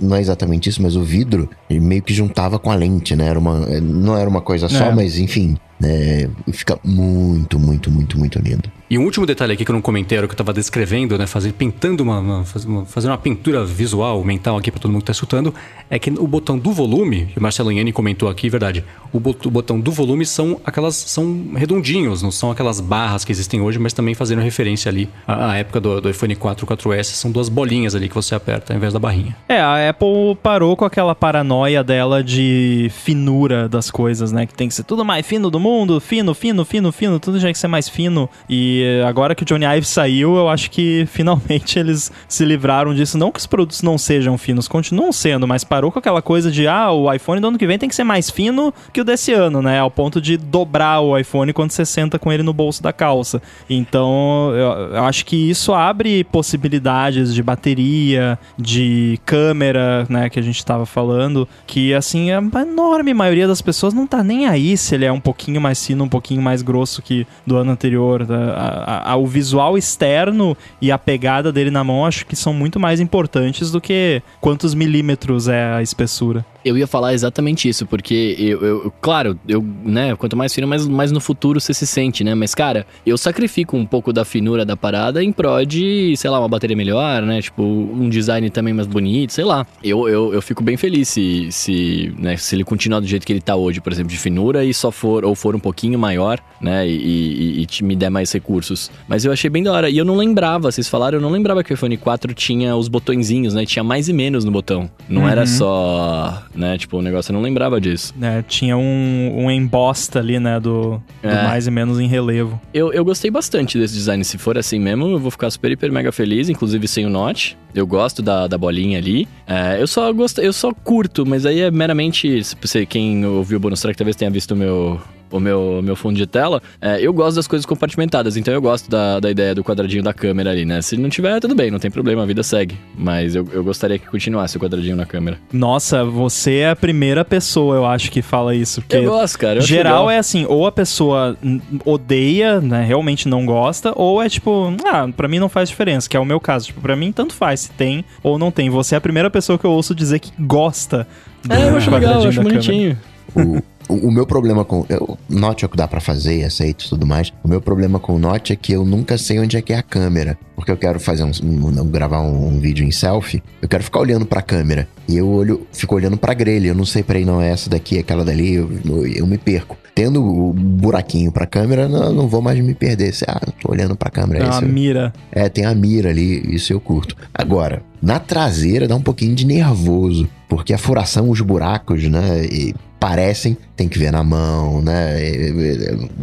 [0.00, 3.26] não é exatamente isso, mas o vidro meio que juntava com a lente, né?
[3.26, 4.94] Era uma, não era uma coisa só, é.
[4.94, 6.28] mas enfim, né?
[6.52, 8.70] Fica muito, muito, muito, muito lindo.
[8.90, 11.16] E um último detalhe aqui que eu não comentei, era o que eu estava descrevendo,
[11.16, 11.24] né?
[11.24, 15.12] Fazer, pintando uma, uma, fazendo uma pintura visual, mental aqui para todo mundo que está
[15.12, 15.54] escutando,
[15.88, 19.46] é que o botão do volume, que o Marcelo Iani comentou aqui, verdade, o, bot,
[19.46, 23.78] o, botão do volume são aquelas, são redondinhos, não são aquelas barras que existem hoje,
[23.78, 27.48] mas também fazendo referência ali à, à época do, do iPhone 4 4S, são duas
[27.48, 29.36] bolinhas ali que você aperta ao invés da barrinha.
[29.48, 34.46] É, a Apple parou com aquela paranoia dela de finura das coisas, né?
[34.46, 35.69] Que tem que ser tudo mais fino do mundo,
[36.00, 38.28] fino, fino, fino, fino, tudo tem que ser mais fino.
[38.48, 43.18] E agora que o Johnny Ive saiu, eu acho que finalmente eles se livraram disso.
[43.18, 46.66] Não que os produtos não sejam finos, continuam sendo, mas parou com aquela coisa de,
[46.66, 49.32] ah, o iPhone do ano que vem tem que ser mais fino que o desse
[49.32, 49.78] ano, né?
[49.78, 53.42] Ao ponto de dobrar o iPhone quando você senta com ele no bolso da calça.
[53.68, 60.58] Então, eu, acho que isso abre possibilidades de bateria, de câmera, né, que a gente
[60.58, 65.04] estava falando, que assim, a enorme maioria das pessoas não tá nem aí se ele
[65.04, 68.26] é um pouquinho mais fino, um pouquinho mais grosso que do ano anterior.
[68.26, 68.36] Tá?
[68.36, 72.80] a, a, o visual externo e a pegada dele na mão acho que são muito
[72.80, 76.44] mais importantes do que quantos milímetros é a espessura.
[76.64, 80.86] Eu ia falar exatamente isso, porque eu, eu, claro, eu, né, quanto mais fino, mais,
[80.86, 82.34] mais no futuro você se sente, né?
[82.34, 86.38] Mas, cara, eu sacrifico um pouco da finura da parada em prol de, sei lá,
[86.38, 87.40] uma bateria melhor, né?
[87.40, 89.66] Tipo, um design também mais bonito, sei lá.
[89.82, 93.32] Eu, eu, eu fico bem feliz se, se, né, se ele continuar do jeito que
[93.32, 96.40] ele tá hoje, por exemplo, de finura e só for, ou for um pouquinho maior,
[96.60, 96.86] né?
[96.86, 98.90] E, e, e me der mais recursos.
[99.08, 99.88] Mas eu achei bem da hora.
[99.88, 102.88] E eu não lembrava, vocês falaram, eu não lembrava que o iPhone 4 tinha os
[102.88, 103.64] botõezinhos, né?
[103.64, 104.90] Tinha mais e menos no botão.
[105.08, 105.28] Não uhum.
[105.28, 106.76] era só né?
[106.78, 108.14] Tipo, o negócio eu não lembrava disso.
[108.20, 110.58] É, tinha um, um embosta ali, né?
[110.58, 111.44] Do, do é.
[111.44, 112.60] mais e menos em relevo.
[112.72, 114.24] Eu, eu gostei bastante desse design.
[114.24, 117.56] Se for assim mesmo, eu vou ficar super, hiper, mega feliz, inclusive sem o Note.
[117.74, 119.28] Eu gosto da, da bolinha ali.
[119.46, 122.42] É, eu só gosto, eu só curto, mas aí é meramente.
[122.44, 126.16] Se, quem ouviu o bonus track talvez tenha visto o meu, o meu, meu fundo
[126.16, 129.62] de tela, é, eu gosto das coisas compartimentadas, então eu gosto da, da ideia do
[129.62, 130.82] quadradinho da câmera ali, né?
[130.82, 132.76] Se não tiver, tudo bem, não tem problema, a vida segue.
[132.96, 135.38] Mas eu, eu gostaria que continuasse o quadradinho na câmera.
[135.52, 138.82] Nossa, você é a primeira pessoa, eu acho, que fala isso.
[138.90, 139.58] Eu gosto, cara.
[139.58, 141.36] Eu geral é assim, ou a pessoa
[141.84, 146.16] odeia, né, realmente não gosta, ou é tipo, ah, pra mim não faz diferença, que
[146.16, 146.66] é o meu caso.
[146.66, 148.70] Tipo, pra mim tanto faz se tem ou não tem.
[148.70, 151.06] Você é a primeira pessoa que eu ouço dizer que gosta.
[151.48, 152.98] É, eu acho legal, eu acho bonitinho.
[153.34, 154.84] O, o, o, meu problema com.
[154.88, 157.32] Eu, Note é o que dá para fazer, aceito e tudo mais.
[157.42, 159.78] O meu problema com o Note é que eu nunca sei onde é que é
[159.78, 160.38] a câmera.
[160.54, 164.00] Porque eu quero fazer um, um gravar um, um, vídeo em selfie, eu quero ficar
[164.00, 164.86] olhando pra câmera.
[165.08, 166.68] E eu olho, fico olhando pra grelha.
[166.68, 169.38] Eu não sei, peraí, não é essa daqui, é aquela dali, eu, eu, eu me
[169.38, 169.76] perco.
[169.94, 173.12] Tendo o buraquinho pra câmera, não, não vou mais me perder.
[173.12, 174.40] Se, ah, tô olhando pra câmera.
[174.40, 175.12] Tem a mira.
[175.32, 177.16] É, tem a mira ali, isso eu curto.
[177.34, 182.44] Agora, na traseira dá um pouquinho de nervoso, porque a furação, os buracos, né?
[182.44, 185.16] E parecem, tem que ver na mão, né?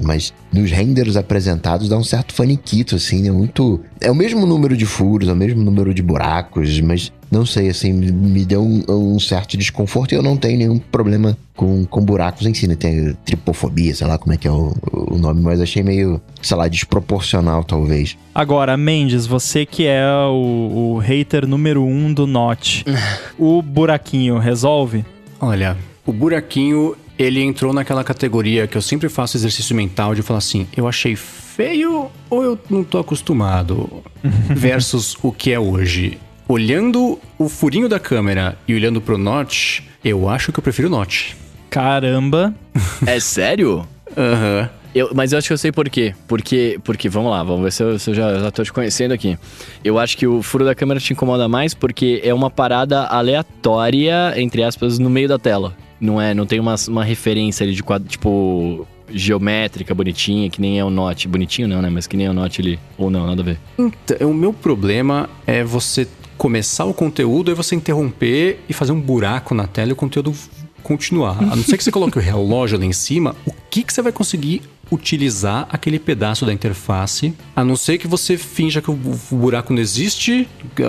[0.04, 3.82] Mas nos renders apresentados dá um certo faniquito, assim, é muito.
[4.00, 7.70] É o mesmo número de furos, é o mesmo número de buracos, mas não sei,
[7.70, 12.00] assim, me deu um, um certo desconforto e eu não tenho nenhum problema com, com
[12.00, 12.76] buracos em si, né?
[12.76, 16.56] Tem tripofobia, sei lá como é que é o, o nome, mas achei meio, sei
[16.56, 18.16] lá, desproporcional, talvez.
[18.36, 22.86] Agora, Mendes, você que é o, o hater número um do Note,
[23.38, 25.04] o buraquinho resolve?
[25.40, 25.76] Olha,
[26.08, 30.66] o buraquinho, ele entrou naquela categoria que eu sempre faço exercício mental de falar assim:
[30.76, 34.04] eu achei feio ou eu não tô acostumado?
[34.50, 36.18] Versus o que é hoje.
[36.48, 40.92] Olhando o furinho da câmera e olhando pro Notch, eu acho que eu prefiro o
[40.92, 41.34] Notch.
[41.70, 42.56] Caramba!
[43.06, 43.86] é sério?
[44.16, 44.62] Aham.
[44.62, 44.78] Uhum.
[44.96, 46.16] Eu, mas eu acho que eu sei por quê.
[46.28, 49.14] Porque, porque vamos lá, vamos ver se eu, se eu já, já tô te conhecendo
[49.14, 49.38] aqui.
[49.84, 54.34] Eu acho que o furo da câmera te incomoda mais porque é uma parada aleatória,
[54.38, 55.76] entre aspas, no meio da tela.
[56.00, 60.80] Não é, não tem uma, uma referência ali de quadro, tipo geométrica, bonitinha, que nem
[60.80, 61.28] é o Note.
[61.28, 61.90] Bonitinho não, né?
[61.90, 62.80] Mas que nem é o Note ali.
[62.98, 63.60] Ou não, nada a ver.
[63.78, 66.08] Então, o meu problema é você
[66.38, 70.34] começar o conteúdo e você interromper e fazer um buraco na tela e o conteúdo
[70.88, 71.38] continuar.
[71.44, 74.02] A não ser que você coloque o relógio lá em cima, o que, que você
[74.02, 78.98] vai conseguir utilizar aquele pedaço da interface, a não ser que você finja que o
[79.30, 80.48] buraco não existe.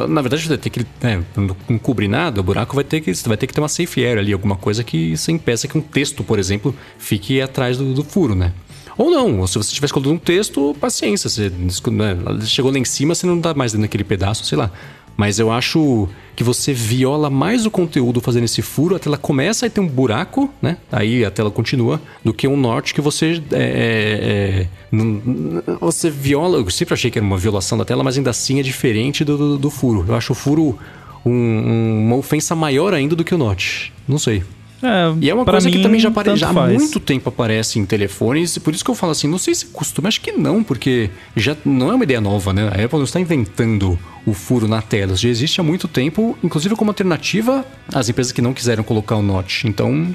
[0.08, 3.36] Na verdade, vai ter que é, não cobrir nada, o buraco vai ter que vai
[3.36, 6.22] ter que ter uma safe area ali, alguma coisa que você impeça que um texto,
[6.22, 8.52] por exemplo, fique atrás do, do furo, né?
[8.96, 11.50] Ou não, ou se você tivesse colocado um texto, paciência, você
[11.90, 14.70] né, chegou lá em cima, você não tá mais dentro daquele pedaço, sei lá.
[15.18, 19.66] Mas eu acho que você viola mais o conteúdo fazendo esse furo, a tela começa
[19.66, 20.76] a ter um buraco, né?
[20.92, 23.42] Aí a tela continua, do que um norte que você.
[23.50, 26.58] É, é, é você viola.
[26.58, 29.36] Eu sempre achei que era uma violação da tela, mas ainda assim é diferente do,
[29.36, 30.04] do, do furo.
[30.06, 30.78] Eu acho o furo
[31.26, 33.92] um, um, uma ofensa maior ainda do que o norte.
[34.06, 34.44] Não sei.
[34.80, 36.36] É, e é uma coisa mim, que também já, apare...
[36.36, 39.52] já há muito tempo aparece em telefones, por isso que eu falo assim, não sei
[39.54, 42.68] se costuma, acho que não, porque já não é uma ideia nova, né?
[42.68, 43.98] A Apple não está inventando
[44.28, 48.42] o furo na tela, já existe há muito tempo, inclusive como alternativa às empresas que
[48.42, 49.64] não quiseram colocar o Notch.
[49.64, 50.14] Então,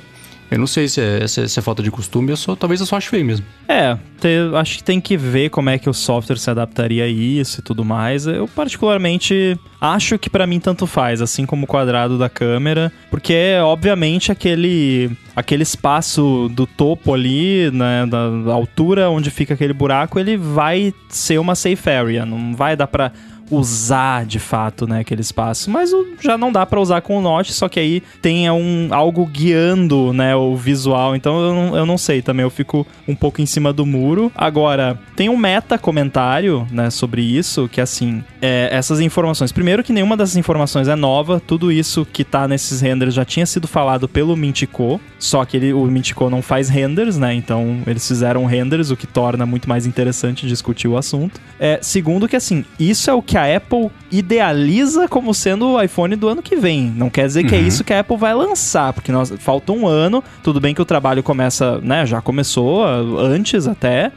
[0.54, 2.80] eu não sei se é, se é, se é falta de costume, eu só, talvez
[2.80, 3.44] eu só acho feio mesmo.
[3.68, 7.08] É, te, acho que tem que ver como é que o software se adaptaria a
[7.08, 8.28] isso e tudo mais.
[8.28, 13.58] Eu particularmente acho que para mim tanto faz, assim como o quadrado da câmera, porque
[13.64, 20.38] obviamente aquele aquele espaço do topo ali, né, da altura onde fica aquele buraco, ele
[20.38, 23.12] vai ser uma safe area, não vai dar para
[23.50, 25.70] usar de fato, né, aquele espaço.
[25.70, 29.26] Mas já não dá para usar com o Note, só que aí tem um, algo
[29.26, 31.16] guiando, né, o visual.
[31.16, 34.32] Então eu não, eu não sei também, eu fico um pouco em cima do muro.
[34.36, 39.52] Agora, tem um meta comentário, né, sobre isso, que assim, é, essas informações.
[39.52, 43.46] Primeiro que nenhuma dessas informações é nova, tudo isso que tá nesses renders já tinha
[43.46, 48.06] sido falado pelo Mintico, só que ele, o Mintico não faz renders, né, então eles
[48.06, 51.40] fizeram renders, o que torna muito mais interessante discutir o assunto.
[51.58, 56.18] É, segundo que assim, isso é o que a Apple idealiza como sendo o iPhone
[56.18, 56.94] do ano que vem.
[56.94, 57.64] Não quer dizer que é uhum.
[57.64, 60.22] é isso que a Apple vai lançar, porque nós, falta um ano.
[60.44, 62.06] Tudo bem que o trabalho começa, né?
[62.06, 64.12] Já começou antes até.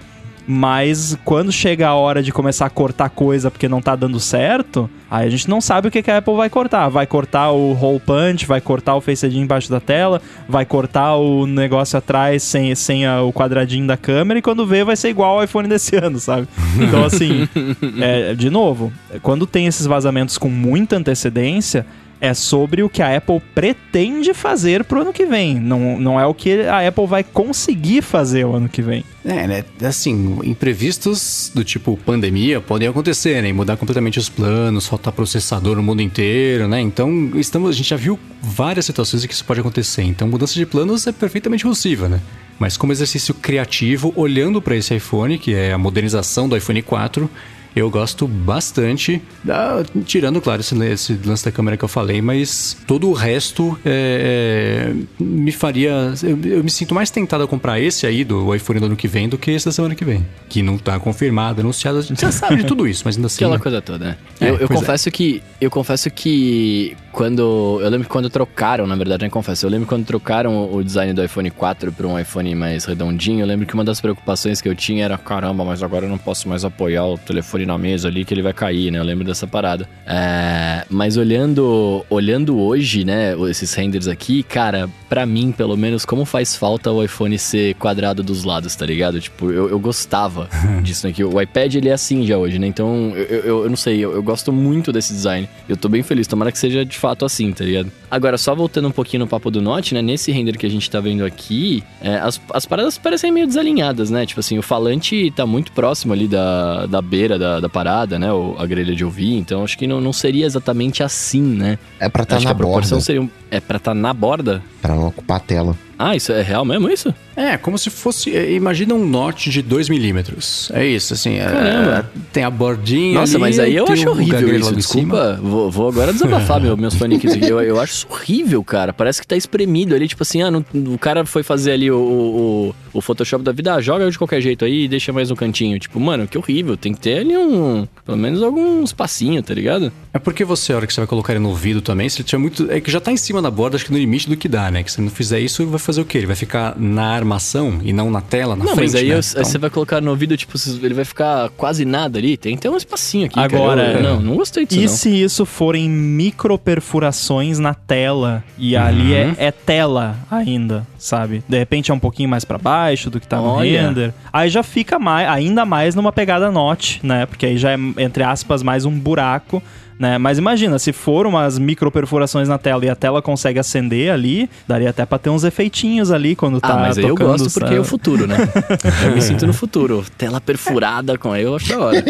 [0.47, 4.89] Mas quando chega a hora de começar a cortar coisa porque não tá dando certo,
[5.11, 6.89] aí a gente não sabe o que, que a Apple vai cortar.
[6.89, 11.17] Vai cortar o hole punch, vai cortar o Face ID embaixo da tela, vai cortar
[11.17, 15.09] o negócio atrás sem, sem a, o quadradinho da câmera e quando vê vai ser
[15.09, 16.47] igual ao iPhone desse ano, sabe?
[16.81, 17.49] Então assim,
[18.01, 21.85] é, de novo, quando tem esses vazamentos com muita antecedência,
[22.21, 25.59] é sobre o que a Apple pretende fazer pro ano que vem.
[25.61, 29.05] Não, não é o que a Apple vai conseguir fazer o ano que vem.
[29.25, 29.65] É, né?
[29.83, 33.53] Assim, imprevistos do tipo pandemia podem acontecer, né?
[33.53, 36.81] mudar completamente os planos, faltar processador no mundo inteiro, né?
[36.81, 40.03] Então, estamos, a gente já viu várias situações em que isso pode acontecer.
[40.03, 42.21] Então, mudança de planos é perfeitamente possível, né?
[42.59, 47.29] Mas como exercício criativo, olhando para esse iPhone, que é a modernização do iPhone 4,
[47.77, 52.75] eu gosto bastante, da, tirando, claro, esse, esse, lance da câmera que eu falei, mas
[52.87, 56.15] todo o resto é, é, me faria.
[56.23, 59.07] Eu, eu, me sinto mais tentado a comprar esse aí do iPhone do ano que
[59.07, 60.27] vem do que esse da semana que vem.
[60.49, 62.03] Que não tá confirmado, anunciado.
[62.03, 63.45] Você sabe de tudo isso, mas ainda assim.
[63.45, 64.17] Aquela coisa toda, né?
[64.41, 64.69] É, eu, eu é.
[64.69, 65.43] confesso que.
[65.61, 67.81] Eu confesso que quando.
[67.81, 69.65] Eu lembro que quando trocaram, na verdade, nem confesso.
[69.65, 73.41] Eu lembro quando trocaram o design do iPhone 4 para um iPhone mais redondinho.
[73.41, 76.19] Eu lembro que uma das preocupações que eu tinha era: caramba, mas agora eu não
[76.19, 78.99] posso mais apoiar o telefone na mesa ali que ele vai cair, né?
[78.99, 79.89] Eu lembro dessa parada.
[80.07, 86.27] É, mas olhando, olhando hoje, né, esses renders aqui, cara, para mim, pelo menos, como
[86.27, 89.19] faz falta o iPhone ser quadrado dos lados, tá ligado?
[89.19, 90.51] Tipo, eu, eu gostava
[90.85, 91.25] disso aqui.
[91.25, 92.67] O iPad, ele é assim já hoje, né?
[92.67, 95.49] Então, eu, eu, eu não sei, eu, eu gosto muito desse design.
[95.67, 97.93] Eu tô bem feliz, tomara que seja de fato assim, tá ligado?
[98.11, 100.03] Agora, só voltando um pouquinho no papo do Note, né?
[100.03, 104.11] Nesse render que a gente tá vendo aqui, é, as, as paradas parecem meio desalinhadas,
[104.11, 104.25] né?
[104.25, 108.33] Tipo assim, o falante tá muito próximo ali da, da beira da, da parada, né?
[108.33, 111.79] O, a grelha de ouvir, então acho que não, não seria exatamente assim, né?
[111.99, 113.01] É pra estar tá na borda.
[113.01, 114.63] Seria, é pra estar tá na borda?
[114.81, 115.77] Pra não ocupar a tela.
[115.99, 117.15] Ah, isso é real mesmo, isso?
[117.35, 118.35] É, como se fosse.
[118.37, 120.71] É, imagina um norte de 2 milímetros.
[120.75, 121.39] É isso, assim.
[121.39, 123.21] É, tem a bordinha.
[123.21, 124.75] Nossa, ali, mas aí eu acho horrível isso.
[124.75, 127.49] Desculpa, vou, vou, agora desabafar meu, meus faniques aqui.
[127.49, 128.93] Eu, eu acho horrível, cara.
[128.93, 131.99] Parece que tá espremido ali, tipo assim, ah, não, o cara foi fazer ali o,
[131.99, 135.37] o, o Photoshop da vida, ah, joga de qualquer jeito aí e deixa mais no
[135.37, 135.79] cantinho.
[135.79, 136.77] Tipo, mano, que horrível.
[136.77, 137.87] Tem que ter ali um.
[138.05, 139.93] Pelo menos algum espacinho, tá ligado?
[140.13, 142.25] É porque você, a hora que você vai colocar ele no ouvido também, se ele
[142.25, 142.71] tiver muito.
[142.71, 144.71] É que já tá em cima da borda, acho que no limite do que dá,
[144.71, 144.83] né?
[144.83, 146.19] Que se não fizer isso, vai fazer o quê?
[146.19, 148.93] Ele vai ficar na armação e não na tela, na não, frente.
[148.93, 149.15] Mas aí, né?
[149.15, 149.41] eu, então...
[149.41, 152.37] aí você vai colocar no ouvido, tipo, ele vai ficar quase nada ali.
[152.37, 153.39] Tem que ter um espacinho aqui.
[153.39, 154.81] Agora, eu, não, não gostei disso.
[154.81, 154.97] E não.
[154.97, 158.83] se isso forem microperfurações na tela e uhum.
[158.83, 161.43] ali é, é, tela ainda, sabe?
[161.47, 163.83] De repente é um pouquinho mais para baixo do que tá Olha.
[163.83, 164.15] no render.
[164.33, 167.27] Aí já fica mais, ainda mais numa pegada notch, né?
[167.27, 169.63] Porque aí já é, entre aspas, mais um buraco
[169.99, 170.19] né?
[170.19, 174.49] Mas imagina, se for umas micro perfurações na tela e a tela consegue acender ali,
[174.69, 177.09] daria até pra ter uns efeitinhos ali quando ah, tá mas tocando.
[177.09, 178.37] eu gosto porque é o futuro, né?
[179.05, 180.05] eu me sinto no futuro.
[180.17, 182.05] Tela perfurada com eu acho da hora.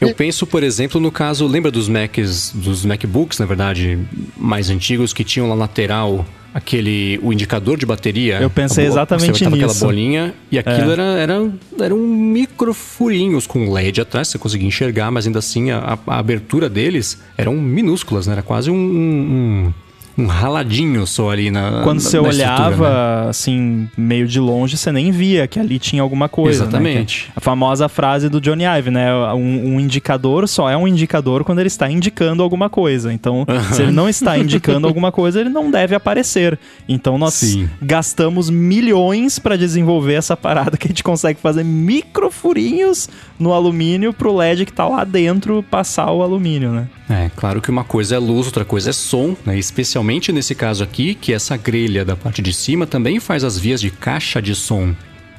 [0.00, 3.98] Eu penso, por exemplo, no caso, lembra dos Macs, dos MacBooks, na verdade,
[4.36, 6.24] mais antigos que tinham lá lateral
[6.54, 8.38] aquele o indicador de bateria.
[8.40, 9.54] Eu pensei exatamente nisso.
[9.54, 10.92] aquela bolinha e aquilo é.
[10.92, 11.50] era, era
[11.80, 16.68] eram micro furinhos com LED atrás, você conseguia enxergar, mas ainda assim a, a abertura
[16.68, 18.34] deles eram minúsculas, né?
[18.34, 19.72] Era quase um, um
[20.16, 23.30] um raladinho só ali na Quando na, você na olhava, né?
[23.30, 26.64] assim, meio de longe, você nem via que ali tinha alguma coisa.
[26.64, 26.68] Né?
[26.68, 27.26] Exatamente.
[27.28, 27.32] Né?
[27.36, 29.14] A famosa frase do Johnny Ive, né?
[29.32, 33.12] Um, um, indicador só é um indicador quando ele está indicando alguma coisa.
[33.12, 36.58] Então, se ele não está indicando alguma coisa, ele não deve aparecer.
[36.88, 37.68] Então, nós Sim.
[37.80, 43.08] gastamos milhões para desenvolver essa parada que a gente consegue fazer microfurinhos
[43.38, 46.88] no alumínio pro LED que tá lá dentro passar o alumínio, né?
[47.08, 49.58] É, claro que uma coisa é luz, outra coisa é som, né?
[49.58, 53.80] Especialmente nesse caso aqui, que essa grelha da parte de cima também faz as vias
[53.80, 54.94] de caixa de som.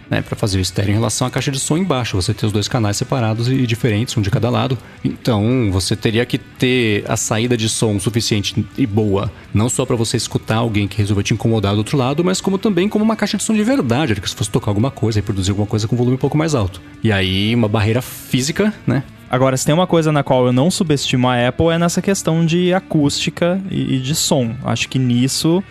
[0.09, 2.15] Né, para fazer o estéreo em relação à caixa de som embaixo.
[2.15, 4.77] Você tem os dois canais separados e diferentes, um de cada lado.
[5.03, 9.95] Então, você teria que ter a saída de som suficiente e boa, não só para
[9.95, 13.15] você escutar alguém que resolva te incomodar do outro lado, mas como também como uma
[13.15, 15.87] caixa de som de verdade, que se fosse tocar alguma coisa e produzir alguma coisa
[15.87, 16.81] com volume um pouco mais alto.
[17.03, 20.69] E aí, uma barreira física, né, Agora, se tem uma coisa na qual eu não
[20.69, 24.55] subestimo a Apple é nessa questão de acústica e de som.
[24.63, 25.63] Acho que nisso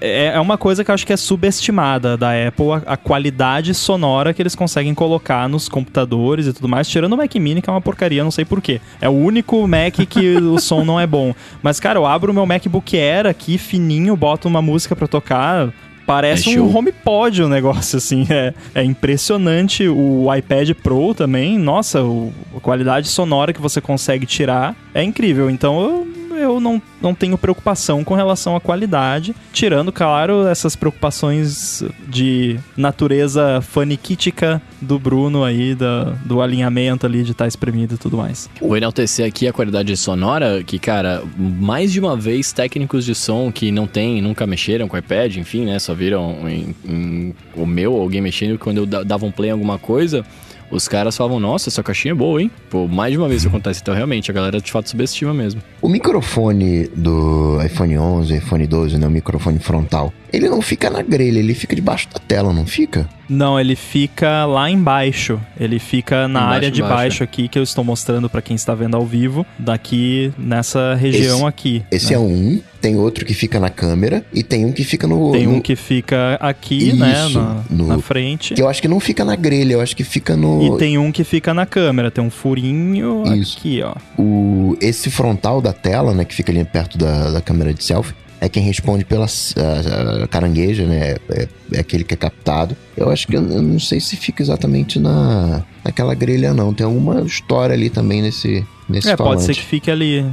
[0.00, 3.74] é, é uma coisa que eu acho que é subestimada da Apple, a, a, qualidade
[3.74, 7.70] sonora que eles conseguem colocar nos computadores e tudo mais, tirando o Mac Mini, que
[7.70, 8.80] é uma porcaria, não sei porquê.
[9.00, 11.34] É o único Mac que o som não é bom.
[11.62, 15.72] Mas, cara, eu abro o meu MacBook Air aqui, fininho, boto uma música para tocar,
[16.04, 18.26] Parece é um HomePod o negócio, assim.
[18.32, 19.86] É, é impressionante.
[19.88, 25.50] O iPad Pro também, nossa, o, a qualidade sonora que você consegue tirar é incrível.
[25.50, 31.82] Então eu eu não, não tenho preocupação com relação à qualidade, tirando, claro, essas preocupações
[32.08, 37.98] de natureza faniquítica do Bruno aí, da, do alinhamento ali de estar tá espremido e
[37.98, 38.48] tudo mais.
[38.60, 43.50] Vou enaltecer aqui a qualidade sonora, que, cara, mais de uma vez técnicos de som
[43.52, 47.66] que não tem, nunca mexeram com o iPad, enfim, né, só viram em, em, o
[47.66, 50.24] meu, alguém mexendo quando eu dava um play em alguma coisa
[50.72, 52.50] os caras falavam, nossa, essa caixinha é boa, hein?
[52.70, 53.80] Pô, mais de uma vez isso acontece.
[53.82, 55.62] Então, realmente, a galera de fato subestima mesmo.
[55.82, 59.06] O microfone do iPhone 11, iPhone 12, né?
[59.06, 63.08] O microfone frontal, ele não fica na grelha, ele fica debaixo da tela, não fica?
[63.28, 65.40] Não, ele fica lá embaixo.
[65.58, 68.54] Ele fica na embaixo, área de baixo, baixo aqui que eu estou mostrando para quem
[68.54, 71.82] está vendo ao vivo, daqui nessa região esse, aqui.
[71.90, 72.14] Esse né?
[72.14, 75.32] é um, tem outro que fica na câmera e tem um que fica no.
[75.32, 75.54] Tem no...
[75.54, 77.64] um que fica aqui, né, Isso, né?
[77.70, 77.86] Na, no...
[77.86, 78.54] na, frente.
[78.54, 80.74] Que eu acho que não fica na grelha, eu acho que fica no.
[80.74, 83.56] E tem um que fica na câmera, tem um furinho Isso.
[83.58, 83.94] aqui, ó.
[84.18, 84.76] O...
[84.80, 88.48] Esse frontal da tela, né, que fica ali perto da, da câmera de selfie, é
[88.48, 91.14] quem responde pela a carangueja, né?
[91.30, 92.76] É, é, aquele que é captado.
[92.96, 96.72] Eu acho que eu, eu, não sei se fica exatamente na, naquela grelha, não.
[96.72, 99.36] Tem alguma história ali também nesse, nesse É, falante.
[99.36, 100.24] pode ser que fique ali.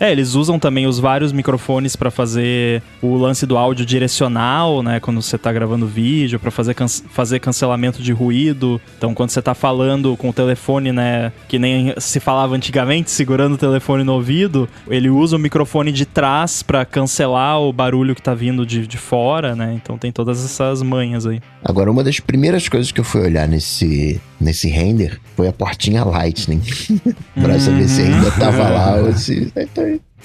[0.00, 4.82] É, é eles usam também os vários microfones para fazer o lance do áudio direcional,
[4.82, 4.98] né?
[5.00, 8.80] Quando você tá gravando vídeo, para fazer, can fazer cancelamento de ruído.
[8.96, 11.32] Então, quando você tá falando com o telefone, né?
[11.46, 16.06] Que nem se falava antigamente, segurando o telefone no ouvido, ele usa o microfone de
[16.06, 19.78] trás para cancelar o barulho que tá vindo de, de fora, né?
[19.80, 21.40] Então tem todas essas manhas aí.
[21.64, 26.04] Agora, uma das primeiras coisas que eu fui olhar nesse, nesse render foi a portinha
[26.04, 26.62] Lightning.
[27.40, 29.52] pra saber se ainda tava lá ou se.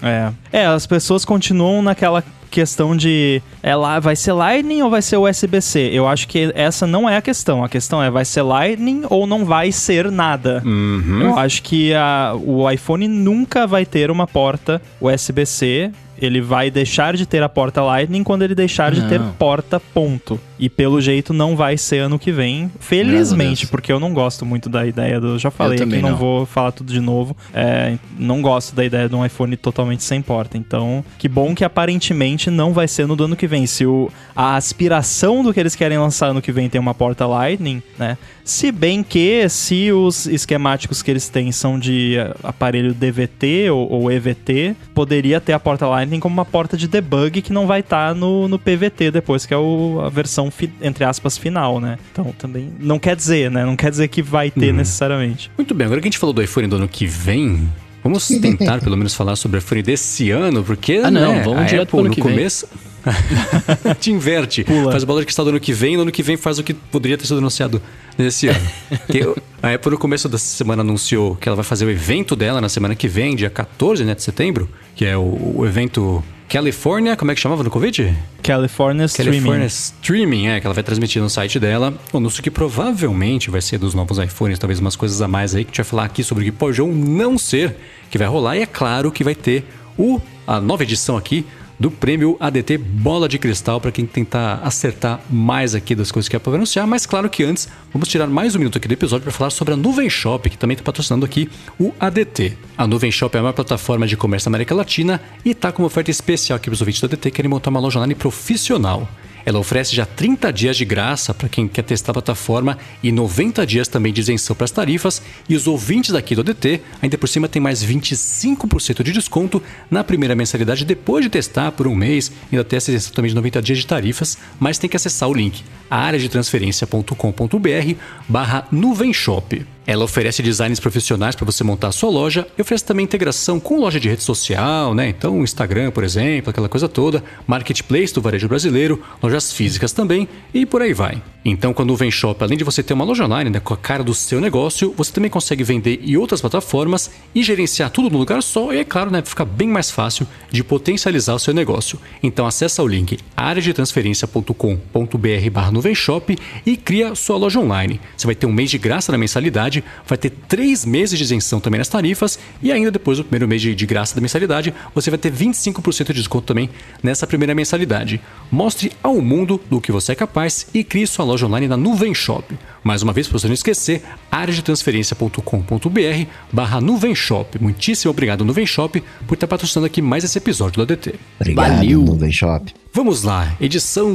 [0.02, 0.32] É.
[0.52, 2.24] É, as pessoas continuam naquela
[2.54, 5.90] questão de é lá vai ser Lightning ou vai ser USB-C.
[5.92, 7.64] Eu acho que essa não é a questão.
[7.64, 10.62] A questão é vai ser Lightning ou não vai ser nada.
[10.64, 11.22] Uhum.
[11.22, 15.92] Eu acho que a, o iPhone nunca vai ter uma porta USB-C
[16.26, 19.02] Ele vai deixar de ter a porta Lightning quando ele deixar não.
[19.02, 20.40] de ter porta ponto.
[20.58, 22.72] E pelo jeito não vai ser ano que vem.
[22.80, 25.38] Felizmente, porque eu não gosto muito da ideia do.
[25.40, 26.12] Já falei aqui, não.
[26.12, 27.36] não vou falar tudo de novo.
[27.54, 30.58] É, não gosto da ideia de um iPhone totalmente sem porta.
[30.58, 33.66] Então, que bom que aparentemente não vai ser no do ano que vem.
[33.66, 37.26] Se o, a aspiração do que eles querem lançar ano que vem tem uma porta
[37.26, 38.18] Lightning, né?
[38.44, 44.12] Se bem que, se os esquemáticos que eles têm são de aparelho DVT ou, ou
[44.12, 48.10] EVT, poderia ter a porta Lightning como uma porta de debug que não vai estar
[48.10, 51.98] tá no, no PVT depois, que é o, a versão, fi, entre aspas, final, né?
[52.12, 53.66] Então também não quer dizer, né?
[53.66, 54.78] Não quer dizer que vai ter uhum.
[54.78, 55.52] necessariamente.
[55.58, 57.70] Muito bem, agora que a gente falou do iPhone do ano que vem,
[58.04, 61.68] Vamos tentar pelo menos falar sobre o iPhone desse ano, porque ah, não, né, vamos
[61.68, 62.68] direto Apple, no começo.
[64.00, 64.64] Te inverte.
[64.64, 64.92] Pula.
[64.92, 66.64] Faz a bola de cristal do ano que vem, no ano que vem faz o
[66.64, 67.82] que poderia ter sido anunciado
[68.18, 68.66] nesse ano.
[69.62, 72.70] a Apple no começo da semana anunciou que ela vai fazer o evento dela na
[72.70, 77.32] semana que vem, dia 14 né, de setembro, que é o, o evento California, como
[77.32, 78.16] é que chamava no convite?
[78.42, 79.32] California Streaming.
[79.32, 81.94] California Streaming, é, que ela vai transmitir no site dela.
[82.12, 85.64] O anúncio que provavelmente vai ser dos novos iPhones, talvez umas coisas a mais aí,
[85.64, 87.76] que a gente vai falar aqui sobre o que pode ou não ser,
[88.10, 88.58] que vai rolar.
[88.58, 89.66] E é claro que vai ter
[89.98, 91.46] o, a nova edição aqui
[91.80, 96.36] do prêmio ADT Bola de Cristal para quem tentar acertar mais aqui das coisas que
[96.36, 96.86] é para anunciar.
[96.88, 99.74] Mas claro que antes, vamos tirar mais um minuto aqui do episódio para falar sobre
[99.74, 101.50] a Nuvem Shop, que também está patrocinando aqui
[101.80, 102.58] o ADT.
[102.78, 105.84] A Nuvem Shop é a maior plataforma de comércio da América Latina e está com
[105.84, 108.16] uma oferta especial aqui para os ouvintes do ADT que querem montar uma loja online
[108.16, 109.08] profissional.
[109.46, 113.66] Ela oferece já 30 dias de graça para quem quer testar a plataforma e 90
[113.66, 115.22] dias também de isenção para as tarifas.
[115.48, 120.04] E os ouvintes daqui do ADT, ainda por cima, tem mais 25% de desconto na
[120.04, 122.32] primeira mensalidade depois de testar por um mês.
[122.52, 125.34] Ainda tem essa isenção também de 90 dias de tarifas, mas tem que acessar o
[125.34, 125.64] link
[125.94, 127.96] área de transferência.com.br
[128.28, 129.66] barra nuvenshop.
[129.86, 133.80] Ela oferece designs profissionais para você montar a sua loja e oferece também integração com
[133.80, 135.10] loja de rede social, né?
[135.10, 140.66] Então, Instagram, por exemplo, aquela coisa toda, marketplace do varejo brasileiro, lojas físicas também e
[140.66, 141.22] por aí vai.
[141.46, 143.78] Então, com a Nuvem Shop, além de você ter uma loja online né, com a
[143.78, 148.18] cara do seu negócio, você também consegue vender em outras plataformas e gerenciar tudo no
[148.18, 152.00] lugar só e, é claro, né, fica bem mais fácil de potencializar o seu negócio.
[152.22, 158.00] Então, acessa o link areadetransferencia.com.br barra Nuvenshop e cria sua loja online.
[158.16, 159.73] Você vai ter um mês de graça na mensalidade,
[160.06, 163.62] vai ter três meses de isenção também nas tarifas e ainda depois do primeiro mês
[163.62, 166.70] de, de graça da mensalidade, você vai ter 25% de desconto também
[167.02, 168.20] nessa primeira mensalidade.
[168.52, 172.14] Mostre ao mundo do que você é capaz e crie sua loja online na Nuvem
[172.14, 172.54] Shop.
[172.84, 177.58] Mais uma vez, para você não esquecer, areadetransferencia.com.br barra Nuvem Shop.
[177.62, 181.16] Muitíssimo obrigado, Nuvem Shop, por estar patrocinando aqui mais esse episódio do ADT.
[181.40, 182.02] Obrigado, Valeu.
[182.02, 182.74] Nuvem Shop.
[182.92, 184.10] Vamos lá, edição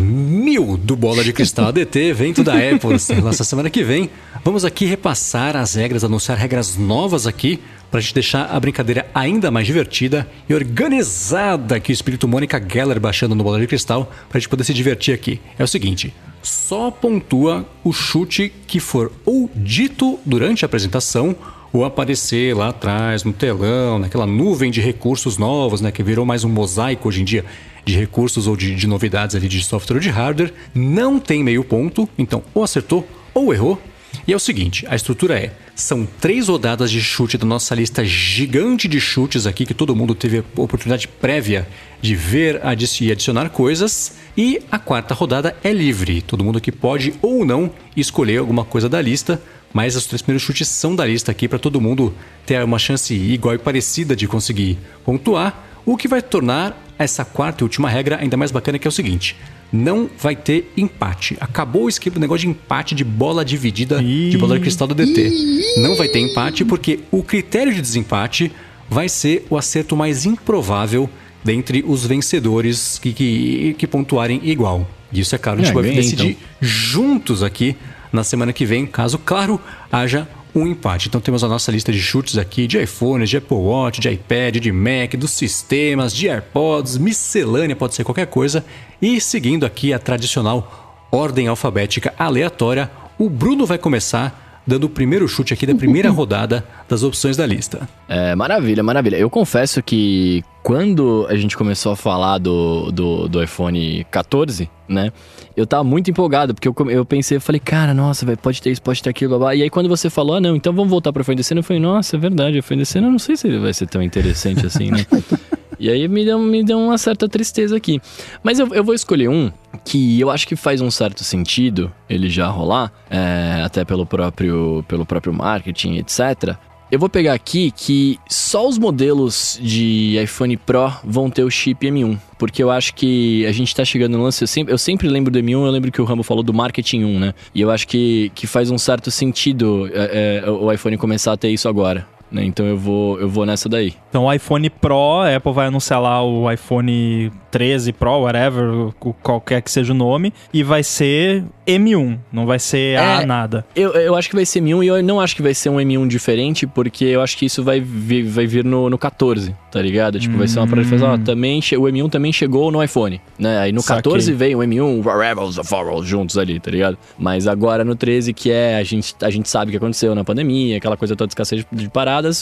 [0.00, 2.90] mil do Bola de Cristal ADT, evento da Apple,
[3.22, 4.10] lança semana que vem.
[4.44, 9.06] Vamos aqui repassar as regras, anunciar regras novas aqui para a gente deixar a brincadeira
[9.14, 14.10] ainda mais divertida e organizada que o espírito Mônica Geller baixando no Bola de Cristal
[14.28, 15.40] para a gente poder se divertir aqui.
[15.58, 21.36] É o seguinte, só pontua o chute que for ou dito durante a apresentação
[21.72, 26.42] ou aparecer lá atrás no telão, naquela nuvem de recursos novos, né, que virou mais
[26.44, 27.44] um mosaico hoje em dia
[27.84, 31.64] de recursos ou de, de novidades ali de software ou de hardware, não tem meio
[31.64, 33.80] ponto, então ou acertou ou errou.
[34.26, 38.04] E é o seguinte, a estrutura é são três rodadas de chute da nossa lista
[38.04, 41.66] gigante de chutes aqui, que todo mundo teve oportunidade prévia
[42.02, 42.60] de ver
[43.00, 44.16] e adicionar coisas.
[44.36, 46.20] E a quarta rodada é livre.
[46.20, 49.40] Todo mundo aqui pode ou não escolher alguma coisa da lista.
[49.72, 52.12] Mas os três primeiros chutes são da lista aqui para todo mundo
[52.44, 55.64] ter uma chance igual e parecida de conseguir pontuar.
[55.86, 58.92] O que vai tornar essa quarta e última regra ainda mais bacana que é o
[58.92, 59.36] seguinte:
[59.72, 61.36] não vai ter empate.
[61.40, 64.94] Acabou o esquema do negócio de empate de bola dividida de bola de cristal do
[64.94, 65.30] DT.
[65.78, 68.50] Não vai ter empate porque o critério de desempate
[68.88, 71.08] vai ser o acerto mais improvável
[71.44, 74.88] dentre os vencedores que, que, que pontuarem igual.
[75.12, 76.42] Isso é claro, a gente é, vai decidir então.
[76.60, 77.76] juntos aqui
[78.12, 79.60] na semana que vem, caso, claro,
[79.90, 81.08] haja um empate.
[81.08, 84.56] Então temos a nossa lista de chutes aqui de iPhones, de Apple Watch, de iPad,
[84.56, 88.64] de Mac, dos sistemas, de AirPods, miscelânea, pode ser qualquer coisa.
[89.00, 95.26] E seguindo aqui a tradicional ordem alfabética aleatória, o Bruno vai começar dando o primeiro
[95.26, 97.88] chute aqui da primeira rodada das opções da lista.
[98.08, 99.16] É, maravilha, maravilha.
[99.16, 105.12] Eu confesso que quando a gente começou a falar do, do, do iPhone 14, né?
[105.56, 108.70] Eu tava muito empolgado, porque eu, eu pensei, eu falei, cara, nossa, véio, pode ter
[108.70, 109.54] isso, pode ter aquilo, blá, blá.
[109.54, 111.80] E aí quando você falou, ah, não, então vamos voltar pro iPhone descendo, eu falei,
[111.80, 114.90] nossa, é verdade, iPhone descendo, eu não sei se ele vai ser tão interessante assim,
[114.90, 115.06] né?
[115.80, 117.98] E aí me deu, me deu uma certa tristeza aqui.
[118.42, 119.50] Mas eu, eu vou escolher um
[119.82, 124.84] que eu acho que faz um certo sentido ele já rolar, é, até pelo próprio,
[124.86, 126.54] pelo próprio marketing, etc.
[126.90, 131.86] Eu vou pegar aqui que só os modelos de iPhone Pro vão ter o chip
[131.86, 132.18] M1.
[132.36, 134.42] Porque eu acho que a gente tá chegando no lance.
[134.42, 137.04] Eu sempre, eu sempre lembro do M1, eu lembro que o Rambo falou do Marketing
[137.04, 137.34] 1, né?
[137.54, 141.36] E eu acho que, que faz um certo sentido é, é, o iPhone começar a
[141.36, 142.04] ter isso agora.
[142.30, 142.44] Né?
[142.44, 143.94] Então eu vou, eu vou nessa daí.
[144.08, 149.60] Então o iPhone Pro, a Apple vai anunciar lá o iPhone 13 Pro, whatever, qualquer
[149.62, 153.64] que seja o nome, e vai ser M1, não vai ser é, A nada.
[153.74, 155.76] Eu, eu acho que vai ser M1 e eu não acho que vai ser um
[155.76, 159.80] M1 diferente, porque eu acho que isso vai vir, vai vir no, no 14, tá
[159.80, 160.18] ligado?
[160.18, 160.38] Tipo, hum.
[160.38, 163.58] vai ser uma parada que faz, ó, também, o M1 também chegou no iPhone, né?
[163.58, 164.02] Aí no Saquei.
[164.02, 166.96] 14 veio o M1, Rebels of Horror juntos ali, tá ligado?
[167.18, 170.24] Mas agora no 13, que é, a gente, a gente sabe o que aconteceu na
[170.24, 171.88] pandemia, aquela coisa toda de escassez de, de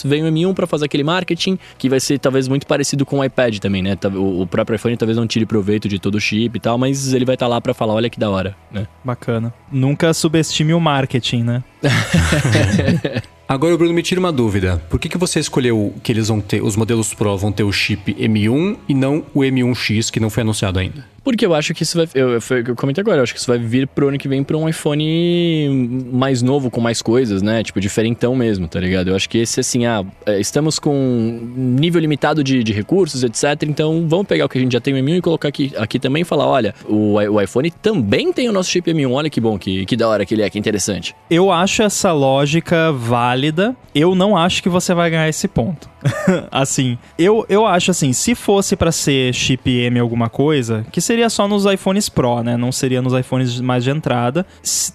[0.03, 3.23] vem o M1 para fazer aquele marketing, que vai ser talvez muito parecido com o
[3.23, 3.97] iPad também, né?
[4.15, 7.13] O, o próprio iPhone talvez não tire proveito de todo o chip e tal, mas
[7.13, 8.87] ele vai estar tá lá para falar, olha que da hora, né?
[9.03, 9.53] Bacana.
[9.71, 11.63] Nunca subestime o marketing, né?
[13.49, 14.79] Agora, Bruno, me tira uma dúvida.
[14.91, 17.71] Por que, que você escolheu que eles vão ter, os modelos Pro vão ter o
[17.71, 21.03] chip M1 e não o M1X que não foi anunciado ainda?
[21.23, 22.07] Porque eu acho que isso vai.
[22.13, 24.43] Eu, eu, eu comentei agora, eu acho que isso vai vir pro ano que vem
[24.43, 27.63] pra um iPhone mais novo, com mais coisas, né?
[27.63, 29.09] Tipo, diferentão mesmo, tá ligado?
[29.09, 33.63] Eu acho que esse, assim, ah, é, estamos com nível limitado de, de recursos, etc.
[33.63, 35.99] Então vamos pegar o que a gente já tem o M1 e colocar aqui, aqui
[35.99, 39.41] também e falar: olha, o, o iPhone também tem o nosso chip M1, olha que
[39.41, 41.15] bom, que, que da hora que ele é, que interessante.
[41.29, 43.75] Eu acho essa lógica válida.
[43.93, 45.89] Eu não acho que você vai ganhar esse ponto.
[46.51, 51.29] assim, eu, eu acho assim, se fosse para ser chip M alguma coisa, que seria
[51.29, 52.57] só nos iPhones Pro, né?
[52.57, 54.45] Não seria nos iPhones mais de entrada.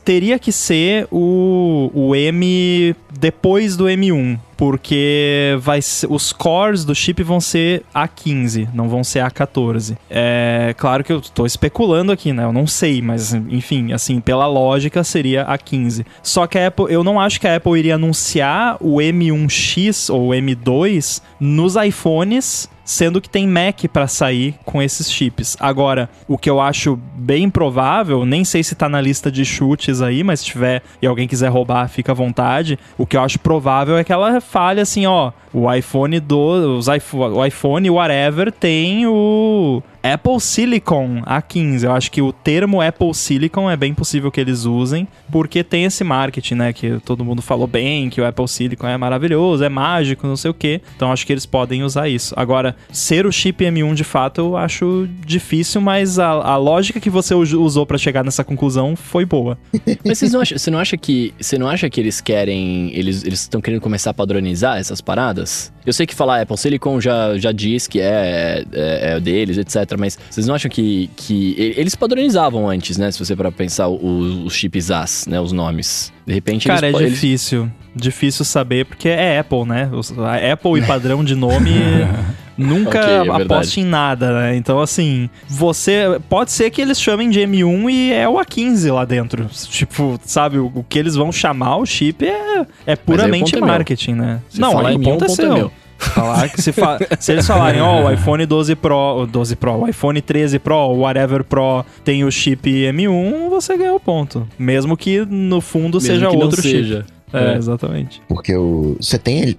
[0.05, 6.95] Teria que ser o, o M depois do M1 porque vai ser, os cores do
[6.95, 9.97] chip vão ser A15, não vão ser A14.
[10.11, 12.45] É claro que eu estou especulando aqui, né?
[12.45, 16.05] Eu não sei, mas enfim, assim, pela lógica seria A15.
[16.23, 20.31] Só que a Apple, eu não acho que a Apple iria anunciar o M1X ou
[20.31, 25.57] M2 nos iPhones sendo que tem Mac para sair com esses chips.
[25.59, 30.03] Agora, o que eu acho bem provável, nem sei se tá na lista de chutes
[30.03, 32.79] aí, mas se tiver e alguém quiser roubar, fica à vontade.
[32.99, 36.89] O que eu acho provável é que ela fale assim, ó, o iPhone do os
[36.89, 41.85] iPhone, o iPhone whatever tem o Apple Silicon A15.
[41.85, 45.85] Eu acho que o termo Apple Silicon é bem possível que eles usem, porque tem
[45.85, 46.73] esse marketing, né?
[46.75, 50.51] Que todo mundo falou bem, que o Apple Silicon é maravilhoso, é mágico, não sei
[50.51, 50.83] o quê.
[50.95, 52.35] Então acho que eles podem usar isso.
[52.37, 57.09] Agora, ser o chip M1 de fato eu acho difícil, mas a, a lógica que
[57.09, 59.57] você usou para chegar nessa conclusão foi boa.
[60.05, 63.25] Mas vocês não acham, você não acha que você não acha que eles querem, eles
[63.25, 65.73] estão querendo começar a padronizar essas paradas?
[65.87, 69.94] Eu sei que falar Apple Silicon já, já diz que é, é, é deles, etc.
[69.99, 73.11] Mas vocês não acham que, que eles padronizavam antes, né?
[73.11, 75.41] Se você para pensar os, os chips AS, né?
[75.41, 76.13] Os nomes.
[76.27, 77.63] De repente Cara, eles, é difícil.
[77.63, 77.73] Eles...
[77.97, 79.89] Difícil saber, porque é Apple, né?
[80.19, 81.71] A Apple e padrão de nome
[82.57, 84.57] nunca okay, é aposte em nada, né?
[84.57, 86.21] Então, assim, você.
[86.29, 89.47] Pode ser que eles chamem de M1 e é o A15 lá dentro.
[89.69, 94.15] Tipo, sabe, o, o que eles vão chamar o chip é, é puramente marketing, é
[94.15, 94.41] né?
[94.49, 95.73] Se não, aí o ponto, é, ponto é seu.
[96.11, 99.57] Falar que se, fa se eles falarem, ó, oh, o iPhone 12 Pro, o 12
[99.57, 104.01] Pro, o iPhone 13 Pro, o whatever Pro tem o chip M1, você ganhou o
[104.01, 104.47] ponto.
[104.59, 106.75] Mesmo que no fundo Mesmo seja outro chip.
[106.75, 107.07] Seja.
[107.33, 108.23] É, é, exatamente.
[108.29, 109.57] Porque o, você tem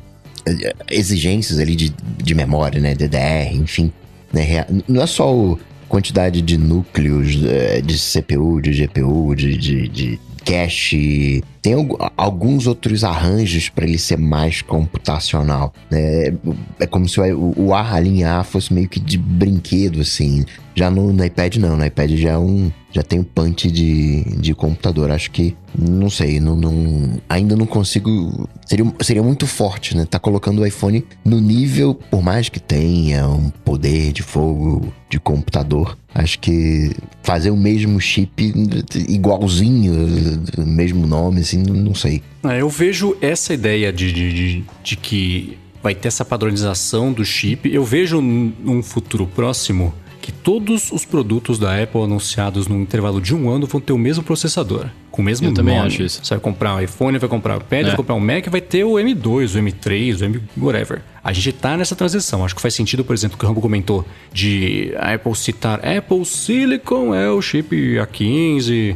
[0.89, 2.95] exigências ali de, de memória, né?
[2.95, 3.91] DDR, enfim.
[4.31, 4.65] Né?
[4.87, 10.19] Não é só a quantidade de núcleos é, de CPU, de GPU, de, de, de
[10.45, 11.73] cache, tem
[12.15, 15.73] alguns outros arranjos para ele ser mais computacional.
[15.89, 16.33] Né?
[16.79, 20.45] É como se o, o A, a A, fosse meio que de brinquedo, assim.
[20.75, 22.71] Já no, no iPad não, no iPad já é um.
[22.91, 25.09] Já tem um punch de, de computador.
[25.09, 25.55] Acho que.
[25.77, 28.47] Não sei, não, não, ainda não consigo.
[28.65, 30.05] Seria, seria muito forte, né?
[30.05, 35.19] Tá colocando o iPhone no nível, por mais que tenha um poder de fogo de
[35.19, 35.97] computador.
[36.13, 36.91] Acho que
[37.23, 38.53] fazer o mesmo chip
[39.09, 39.93] igualzinho,
[40.57, 42.21] mesmo nome, assim, não sei.
[42.43, 47.23] É, eu vejo essa ideia de, de, de, de que vai ter essa padronização do
[47.25, 47.71] chip.
[47.71, 49.93] Eu vejo num futuro próximo
[50.25, 53.97] que todos os produtos da Apple anunciados no intervalo de um ano vão ter o
[53.97, 55.55] mesmo processador, com o mesmo Eu nome.
[55.55, 56.19] também acho isso.
[56.23, 57.83] Você vai comprar um iPhone, vai comprar um iPad, é.
[57.89, 60.41] vai comprar um Mac, vai ter o M2, o M3, o M...
[60.57, 61.03] whatever.
[61.23, 62.43] A gente tá nessa transição.
[62.43, 64.03] Acho que faz sentido, por exemplo, o que o Rambo comentou,
[64.33, 68.95] de a Apple citar Apple Silicon é o chip A15.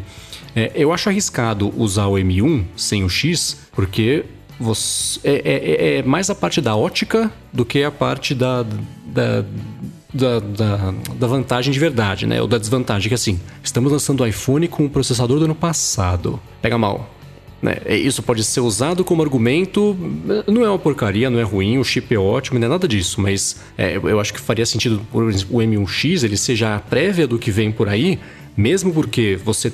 [0.56, 4.26] É, eu acho arriscado usar o M1 sem o X, porque
[4.60, 8.66] você, é, é, é mais a parte da ótica do que a parte da,
[9.06, 9.46] da
[10.14, 12.42] da, da, da, vantagem de verdade, né?
[12.42, 16.40] Ou da desvantagem, que assim, estamos lançando o iPhone com o processador do ano passado.
[16.62, 17.10] Pega mal.
[17.62, 17.78] Né?
[17.86, 19.96] É, isso pode ser usado como argumento,
[20.48, 23.20] não é uma porcaria, não é ruim, o chip é ótimo, não é nada disso,
[23.20, 27.52] mas é, eu acho que faria sentido o M1X ele seja a prévia do que
[27.52, 28.18] vem por aí,
[28.60, 29.72] mesmo porque você,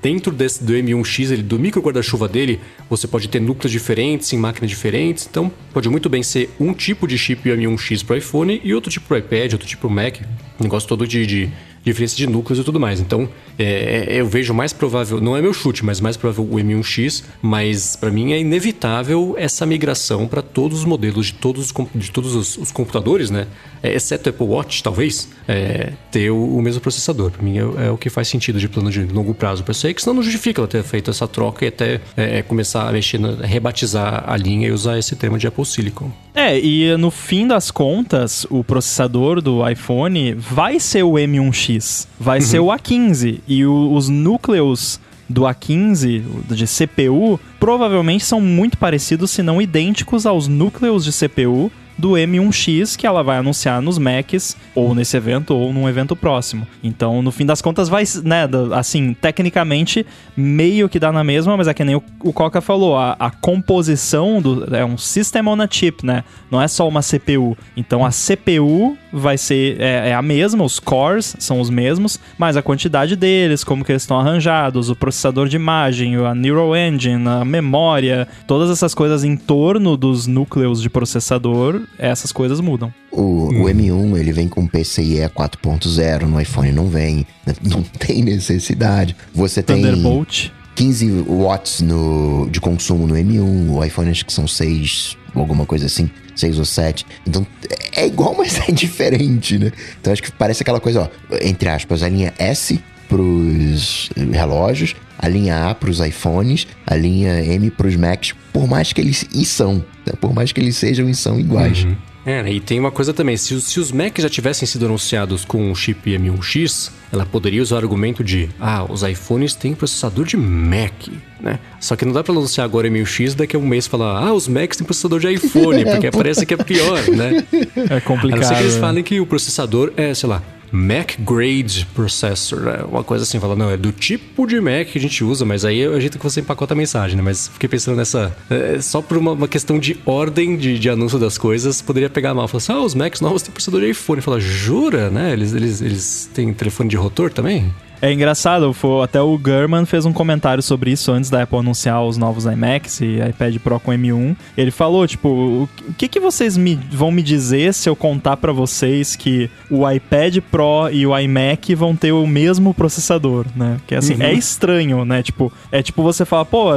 [0.00, 4.36] dentro desse, do M1X, ele, do micro guarda-chuva dele, você pode ter núcleos diferentes, em
[4.36, 5.26] máquinas diferentes.
[5.28, 9.08] Então, pode muito bem ser um tipo de chip M1X para iPhone e outro tipo
[9.08, 10.20] para iPad, outro tipo para Mac.
[10.60, 11.50] Negócio todo de, de
[11.92, 13.00] diferença de núcleos e tudo mais.
[13.00, 13.28] Então,
[13.58, 17.24] é, é eu vejo mais provável, não é meu chute, mas mais provável o M1X,
[17.42, 22.10] mas para mim é inevitável essa migração para todos os modelos de todos os, de
[22.10, 23.46] todos os, os computadores, né?
[23.82, 27.30] É, exceto Apple Watch, talvez, é, ter o, o, mesmo processador.
[27.30, 29.94] Para mim é, é, o que faz sentido de plano de longo prazo para você,
[29.94, 33.18] que senão não justifica ela ter feito essa troca e até é, começar a mexer,
[33.18, 36.10] na, rebatizar a linha e usar esse termo de Apple Silicon.
[36.34, 41.79] É, e no fim das contas, o processador do iPhone vai ser o M1X,
[42.18, 42.44] vai uhum.
[42.44, 49.30] ser o A15 e o, os núcleos do A15 de CPU provavelmente são muito parecidos,
[49.30, 51.70] se não idênticos aos núcleos de CPU
[52.00, 56.66] do M1X que ela vai anunciar nos Macs, ou nesse evento, ou num evento próximo.
[56.82, 60.04] Então, no fim das contas, vai, né, assim, tecnicamente,
[60.36, 63.30] meio que dá na mesma, mas é que nem o, o Coca falou, a, a,
[63.30, 66.24] composição do, é um System on a Chip, né?
[66.50, 67.56] Não é só uma CPU.
[67.76, 72.56] Então, a CPU vai ser é, é, a mesma, os cores são os mesmos, mas
[72.56, 77.28] a quantidade deles, como que eles estão arranjados, o processador de imagem, a Neural Engine,
[77.28, 82.92] a memória, todas essas coisas em torno dos núcleos de processador essas coisas mudam.
[83.10, 83.62] O, hum.
[83.62, 87.26] o M1 ele vem com PCIe 4.0, no iPhone não vem,
[87.62, 89.16] não tem necessidade.
[89.34, 90.50] Você tem Thunderbolt.
[90.74, 95.86] 15 watts no, de consumo no M1, o iPhone acho que são 6, alguma coisa
[95.86, 97.04] assim, 6 ou 7.
[97.26, 97.46] Então
[97.94, 99.72] é igual, mas é diferente, né?
[100.00, 105.28] Então acho que parece aquela coisa, ó, entre aspas, a linha S pros relógios, a
[105.28, 109.26] linha A para os iPhones, a linha M para os Macs, por mais que eles
[109.32, 110.14] e são, né?
[110.18, 111.84] por mais que eles sejam e são iguais.
[111.84, 111.94] Uhum.
[112.24, 112.52] É, né?
[112.52, 115.74] e tem uma coisa também, se, se os Macs já tivessem sido anunciados com o
[115.74, 121.08] chip M1X, ela poderia usar o argumento de, ah, os iPhones têm processador de Mac,
[121.40, 121.58] né?
[121.80, 124.48] Só que não dá para anunciar agora M1X daqui a um mês falar, ah, os
[124.48, 127.44] Macs têm processador de iPhone, porque parece que é pior, né?
[127.90, 128.38] É complicado.
[128.38, 128.80] A não ser que eles né?
[128.80, 130.42] falem que o processador é, sei lá,
[130.72, 132.84] Mac Grade Processor, né?
[132.88, 135.64] Uma coisa assim, fala, não, é do tipo de Mac que a gente usa, mas
[135.64, 137.22] aí é o jeito que você empacota a mensagem, né?
[137.22, 138.34] Mas fiquei pensando nessa.
[138.48, 142.34] É, só por uma, uma, questão de ordem de, de, anúncio das coisas, poderia pegar
[142.34, 142.46] mal.
[142.46, 144.20] Falar assim, ah, os Macs novos têm processador de iPhone.
[144.20, 145.32] Fala, jura, né?
[145.32, 147.72] Eles, eles, eles têm telefone de rotor também?
[148.02, 152.02] É engraçado, foi, até o Gurman fez um comentário sobre isso antes da Apple anunciar
[152.02, 154.36] os novos iMacs e iPad Pro com M1.
[154.56, 158.52] Ele falou, tipo, o que, que vocês me, vão me dizer se eu contar para
[158.52, 163.78] vocês que o iPad Pro e o iMac vão ter o mesmo processador, né?
[163.86, 164.22] Que assim, uhum.
[164.22, 165.22] é estranho, né?
[165.22, 166.70] Tipo, é tipo você falar, pô,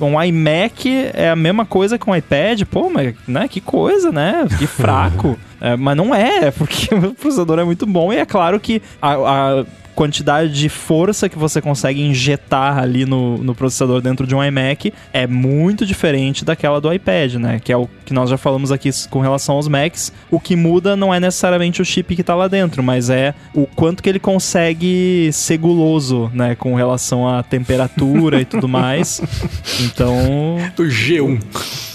[0.00, 3.46] um iMac é a mesma coisa que um iPad, pô, mas, né?
[3.46, 4.46] Que coisa, né?
[4.58, 5.38] Que fraco.
[5.62, 9.12] É, mas não é, porque o processador é muito bom e é claro que a,
[9.12, 9.64] a
[9.94, 14.92] quantidade de força que você consegue injetar ali no, no processador dentro de um iMac
[15.12, 17.60] é muito diferente daquela do iPad, né?
[17.62, 20.12] Que é o que nós já falamos aqui com relação aos Macs.
[20.30, 23.66] O que muda não é necessariamente o chip que tá lá dentro, mas é o
[23.66, 26.54] quanto que ele consegue ser guloso, né?
[26.54, 29.20] Com relação à temperatura e tudo mais.
[29.80, 30.58] Então.
[30.76, 31.40] Do G1.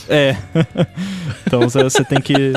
[0.09, 0.35] É.
[1.45, 2.53] então você tem que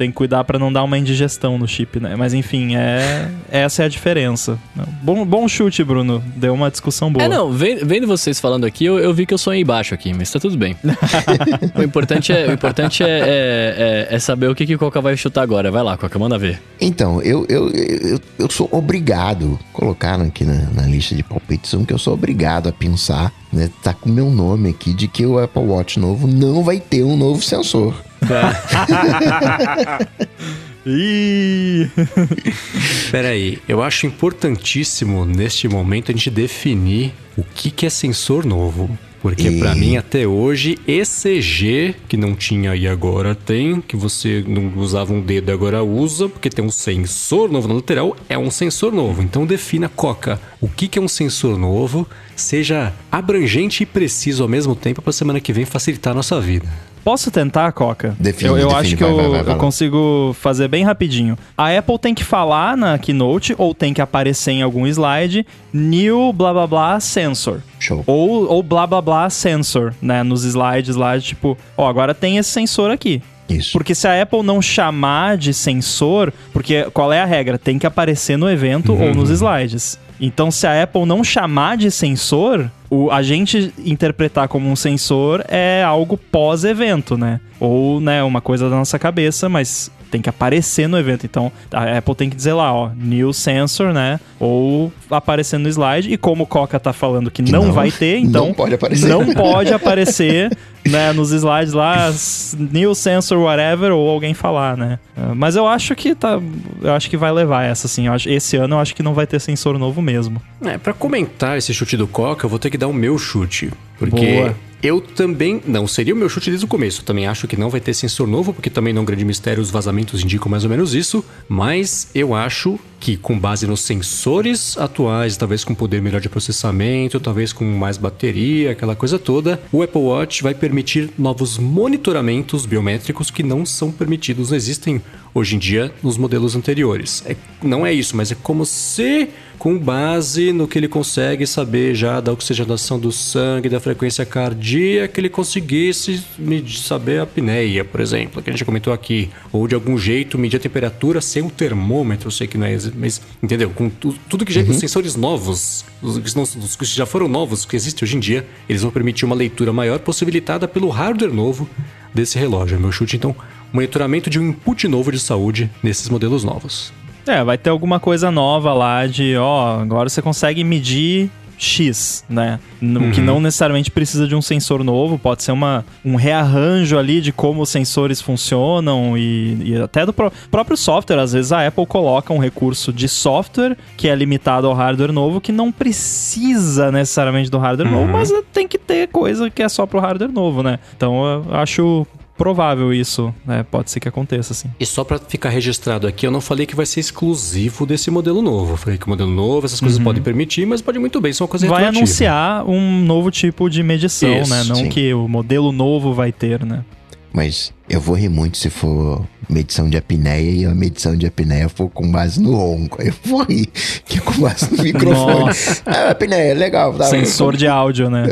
[0.00, 2.16] tem que cuidar para não dar uma indigestão no chip, né?
[2.16, 4.58] Mas enfim, é essa é a diferença.
[5.02, 6.24] Bom, bom chute, Bruno.
[6.36, 7.22] Deu uma discussão boa.
[7.22, 10.30] É, não, vendo vocês falando aqui, eu, eu vi que eu sonhei baixo aqui, mas
[10.30, 10.74] tá tudo bem.
[11.76, 15.02] o importante, é, o importante é, é, é, é, saber o que, que o Coca
[15.02, 15.70] vai chutar agora.
[15.70, 16.62] Vai lá, Coca, manda ver.
[16.80, 21.84] Então, eu, eu, eu, eu sou obrigado, colocaram aqui na, na lista de palpites, um
[21.84, 25.38] que eu sou obrigado a pensar né, tá com meu nome aqui de que o
[25.38, 27.94] Apple Watch novo não vai ter um novo sensor.
[33.10, 38.90] Peraí, eu acho importantíssimo neste momento a gente definir o que, que é sensor novo.
[39.20, 39.58] Porque e...
[39.58, 45.12] para mim até hoje ECG que não tinha e agora tem, que você não usava
[45.12, 48.92] um dedo e agora usa, porque tem um sensor novo na lateral, é um sensor
[48.92, 49.22] novo.
[49.22, 54.48] Então defina Coca, o que, que é um sensor novo, seja abrangente e preciso ao
[54.48, 56.66] mesmo tempo para semana que vem facilitar a nossa vida.
[57.04, 58.14] Posso tentar, Coca?
[58.18, 61.38] Define, eu, eu define, acho que vai, eu, vai, vai, eu consigo fazer bem rapidinho.
[61.56, 66.32] A Apple tem que falar na Keynote ou tem que aparecer em algum slide new
[66.32, 67.62] blá blá blá sensor.
[67.78, 68.04] Show.
[68.06, 70.22] Ou, ou blá blá blá sensor, né?
[70.22, 73.22] Nos slides lá, tipo, ó, agora tem esse sensor aqui.
[73.48, 73.72] Isso.
[73.72, 77.58] Porque se a Apple não chamar de sensor, porque qual é a regra?
[77.58, 79.08] Tem que aparecer no evento uhum.
[79.08, 79.98] ou nos slides.
[80.20, 85.42] Então, se a Apple não chamar de sensor, o, a gente interpretar como um sensor
[85.48, 87.40] é algo pós-evento, né?
[87.58, 91.24] Ou, né, uma coisa da nossa cabeça, mas tem que aparecer no evento.
[91.24, 94.18] Então, a Apple tem que dizer lá, ó, new sensor, né?
[94.38, 96.12] Ou aparecer no slide.
[96.12, 98.74] E como o Coca tá falando que, que não, não, vai ter, então não pode
[98.74, 99.08] aparecer.
[99.08, 100.50] Não pode aparecer
[100.86, 102.12] né, nos slides lá,
[102.58, 104.98] new sensor, whatever, ou alguém falar, né?
[105.16, 106.40] É, mas eu acho que tá.
[106.82, 108.06] Eu acho que vai levar essa, assim.
[108.06, 110.40] Eu acho, esse ano eu acho que não vai ter sensor novo mesmo.
[110.64, 113.70] É, pra comentar esse chute do Coca, eu vou ter que dar o meu chute.
[113.98, 114.56] Porque Boa.
[114.82, 115.60] Eu também.
[115.66, 117.04] Não, seria o meu chute desde o começo.
[117.04, 120.22] Também acho que não vai ter sensor novo, porque também não grande mistério, os vazamentos
[120.24, 121.24] indicam mais ou menos isso.
[121.48, 127.18] Mas eu acho que, com base nos sensores atuais, talvez com poder melhor de processamento,
[127.18, 133.30] talvez com mais bateria, aquela coisa toda, o Apple Watch vai permitir novos monitoramentos biométricos
[133.30, 135.00] que não são permitidos, não existem
[135.34, 137.22] hoje em dia nos modelos anteriores.
[137.26, 139.28] É, não é isso, mas é como se
[139.60, 145.20] com base no que ele consegue saber já da oxigenação do sangue, da frequência cardíaca,
[145.20, 146.24] ele conseguisse
[146.66, 150.56] saber a apneia, por exemplo, que a gente comentou aqui, ou de algum jeito medir
[150.56, 153.70] a temperatura sem um termômetro, eu sei que não é, mas entendeu?
[153.70, 154.70] Com tu, tudo que já uhum.
[154.70, 158.82] os sensores novos, os, os que já foram novos, que existem hoje em dia, eles
[158.82, 161.68] vão permitir uma leitura maior possibilitada pelo hardware novo
[162.14, 162.78] desse relógio.
[162.80, 163.34] Meu chute então,
[163.72, 166.92] monitoramento de um input novo de saúde nesses modelos novos.
[167.26, 171.30] É, vai ter alguma coisa nova lá de, ó, agora você consegue medir
[171.60, 172.58] X, né?
[172.80, 173.10] Uhum.
[173.10, 177.32] Que não necessariamente precisa de um sensor novo, pode ser uma, um rearranjo ali de
[177.32, 181.18] como os sensores funcionam e, e até do pró próprio software.
[181.18, 185.40] Às vezes a Apple coloca um recurso de software que é limitado ao hardware novo,
[185.40, 188.06] que não precisa necessariamente do hardware uhum.
[188.06, 190.78] novo, mas tem que ter coisa que é só pro hardware novo, né?
[190.96, 192.06] Então eu acho
[192.40, 193.66] provável isso, né?
[193.70, 194.70] Pode ser que aconteça, assim.
[194.80, 198.40] E só para ficar registrado aqui, eu não falei que vai ser exclusivo desse modelo
[198.40, 198.72] novo.
[198.72, 200.04] Eu falei que o modelo novo, essas coisas uhum.
[200.04, 203.82] podem permitir, mas pode muito bem ser uma coisa Vai anunciar um novo tipo de
[203.82, 204.40] medição, né?
[204.40, 204.64] isso, né?
[204.64, 204.88] Não sim.
[204.88, 206.82] que o modelo novo vai ter, né?
[207.30, 211.68] Mas eu vou rir muito se for medição de apneia e a medição de apneia
[211.68, 213.02] for com base no ronco.
[213.02, 213.66] Eu vou rir,
[214.06, 215.44] que é com base no microfone.
[215.44, 215.82] Nossa.
[215.84, 216.94] Ah, apneia, legal.
[216.94, 217.04] Tá?
[217.04, 218.24] Sensor de áudio, né?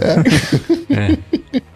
[0.88, 0.94] É.
[0.94, 1.18] é.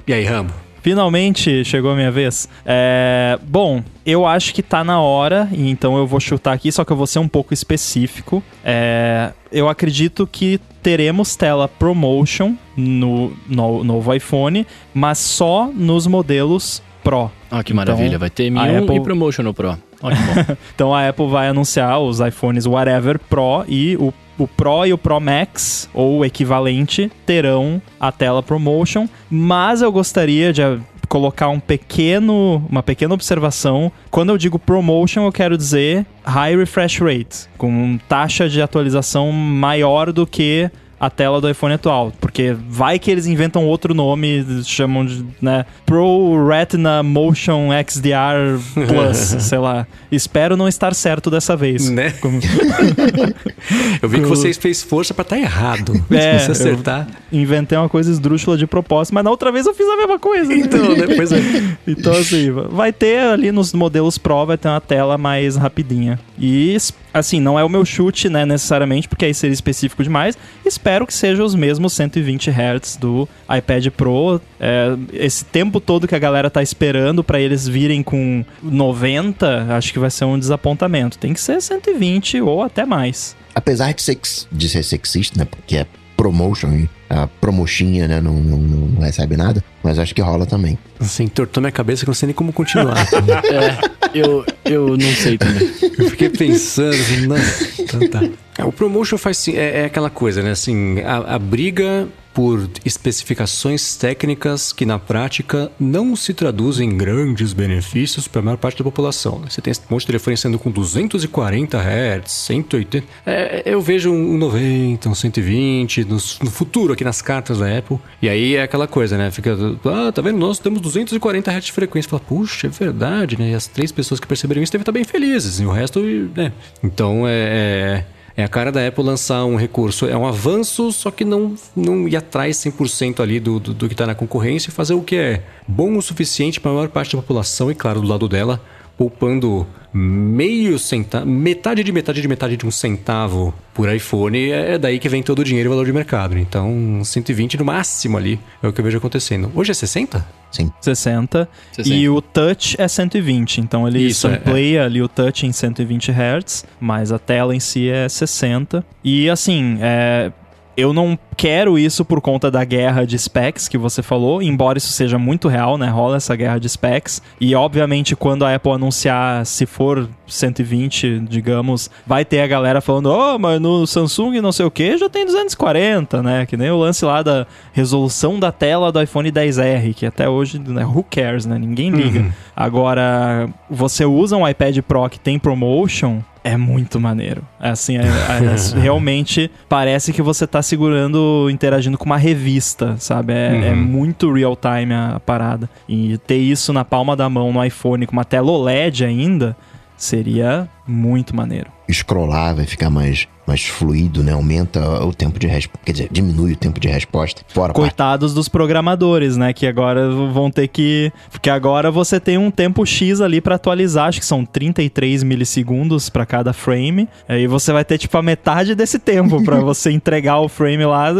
[0.06, 0.62] E aí, Rambo?
[0.82, 2.48] Finalmente chegou a minha vez.
[2.66, 6.92] É, bom, eu acho que tá na hora, então eu vou chutar aqui, só que
[6.92, 8.42] eu vou ser um pouco específico.
[8.64, 16.82] É, eu acredito que teremos tela ProMotion no, no novo iPhone, mas só nos modelos
[17.02, 17.30] Pro.
[17.50, 18.06] Ah, que maravilha.
[18.06, 18.96] Então, vai ter M1 Apple...
[18.96, 19.76] e ProMotion no Pro.
[20.74, 24.98] então a Apple vai anunciar os iPhones Whatever Pro e o o Pro e o
[24.98, 30.62] Pro Max, ou o equivalente, terão a tela ProMotion, mas eu gostaria de
[31.08, 33.92] colocar um pequeno, uma pequena observação.
[34.10, 40.10] Quando eu digo ProMotion, eu quero dizer high refresh rate, com taxa de atualização maior
[40.10, 40.70] do que
[41.02, 42.12] a tela do iPhone atual.
[42.20, 49.16] Porque vai que eles inventam outro nome, chamam de, né, Pro Retina Motion XDR Plus,
[49.42, 49.84] sei lá.
[50.12, 51.90] Espero não estar certo dessa vez.
[51.90, 52.12] Né?
[52.20, 52.38] Como...
[54.00, 55.92] eu vi que vocês fez força para estar tá errado.
[56.12, 57.06] É, se acertar.
[57.32, 60.54] Inventei uma coisa esdrúxula de propósito, mas na outra vez eu fiz a mesma coisa.
[60.54, 61.38] Então, depois é.
[61.86, 66.20] Então, assim, vai ter ali nos modelos Pro, vai ter uma tela mais rapidinha.
[66.38, 66.76] E
[67.12, 70.36] Assim, não é o meu chute, né, necessariamente, porque aí seria específico demais.
[70.64, 74.40] Espero que seja os mesmos 120 Hz do iPad Pro.
[74.58, 79.92] É, esse tempo todo que a galera tá esperando para eles virem com 90, acho
[79.92, 81.18] que vai ser um desapontamento.
[81.18, 83.36] Tem que ser 120 ou até mais.
[83.54, 84.18] Apesar de ser,
[84.50, 85.86] de ser sexista, né, porque é
[86.22, 90.78] promotion, a promochinha, né, não, não, não recebe nada, mas acho que rola também.
[91.00, 92.96] Assim, tortou minha cabeça que eu não sei nem como continuar.
[93.50, 95.68] é, eu, eu não sei também.
[95.98, 97.36] Eu fiquei pensando, assim, não,
[97.76, 98.22] então tá.
[98.56, 103.96] É, o promotion faz é, é aquela coisa, né, assim, a, a briga por especificações
[103.96, 108.84] técnicas que na prática não se traduzem em grandes benefícios para a maior parte da
[108.84, 109.38] população.
[109.38, 109.46] Né?
[109.50, 113.06] Você tem um monte de telefone sendo com 240 Hz, 180.
[113.26, 117.98] É, eu vejo um 90, um 120 no, no, futuro aqui nas cartas da Apple.
[118.20, 119.30] E aí é aquela coisa, né?
[119.30, 120.38] Fica, ah, tá vendo?
[120.38, 122.08] Nós temos 240 Hz de frequência.
[122.08, 123.50] Fala, puxa, é verdade, né?
[123.50, 125.60] E as três pessoas que perceberam isso devem estar bem felizes.
[125.60, 126.00] E o resto,
[126.34, 126.52] né?
[126.82, 128.04] Então é, é
[128.36, 130.06] é a cara da Apple lançar um recurso.
[130.06, 133.94] É um avanço, só que não, não ir atrás 100% ali do, do, do que
[133.94, 137.14] está na concorrência e fazer o que é bom o suficiente para a maior parte
[137.14, 138.60] da população e, claro, do lado dela,
[138.96, 144.98] poupando meio centavo, metade de metade de metade de um centavo por iPhone, é daí
[144.98, 146.38] que vem todo o dinheiro e valor de mercado.
[146.38, 149.50] Então, 120 no máximo ali é o que eu vejo acontecendo.
[149.54, 150.26] Hoje é 60?
[150.50, 150.70] Sim.
[150.80, 151.48] 60.
[151.72, 151.94] 60.
[151.94, 153.60] E o touch é 120.
[153.60, 154.84] Então ele Isso, sampleia é, é.
[154.84, 158.84] ali o touch em 120 Hz, mas a tela em si é 60.
[159.02, 160.30] E assim, é,
[160.76, 164.92] eu não quero isso por conta da guerra de specs que você falou, embora isso
[164.92, 165.88] seja muito real, né?
[165.88, 167.22] Rola essa guerra de specs.
[167.40, 173.06] E obviamente, quando a Apple anunciar se for 120, digamos, vai ter a galera falando:
[173.06, 176.46] oh, mas no Samsung não sei o que já tem 240, né?
[176.46, 180.58] Que nem o lance lá da resolução da tela do iPhone 10R, que até hoje,
[180.58, 180.84] né?
[180.84, 181.58] Who cares, né?
[181.58, 182.20] Ninguém liga.
[182.20, 182.32] Uhum.
[182.56, 187.42] Agora, você usa um iPad Pro que tem promotion é muito maneiro.
[187.60, 193.32] É assim, é, é, realmente parece que você tá segurando, interagindo com uma revista, sabe?
[193.32, 193.64] É, uhum.
[193.64, 195.68] é muito real time a, a parada.
[195.88, 199.56] E ter isso na palma da mão no iPhone com uma tela OLED ainda
[199.96, 201.70] seria muito maneiro.
[201.92, 204.32] Scrollar vai ficar mais mais fluido, né?
[204.32, 207.42] Aumenta o tempo de resposta, quer dizer, diminui o tempo de resposta.
[207.48, 208.36] Fora Coitados parte.
[208.36, 209.52] dos programadores, né?
[209.52, 211.12] Que agora vão ter que.
[211.30, 216.08] Porque agora você tem um tempo X ali para atualizar, acho que são 33 milissegundos
[216.08, 217.08] para cada frame.
[217.28, 221.12] Aí você vai ter tipo a metade desse tempo para você entregar o frame lá.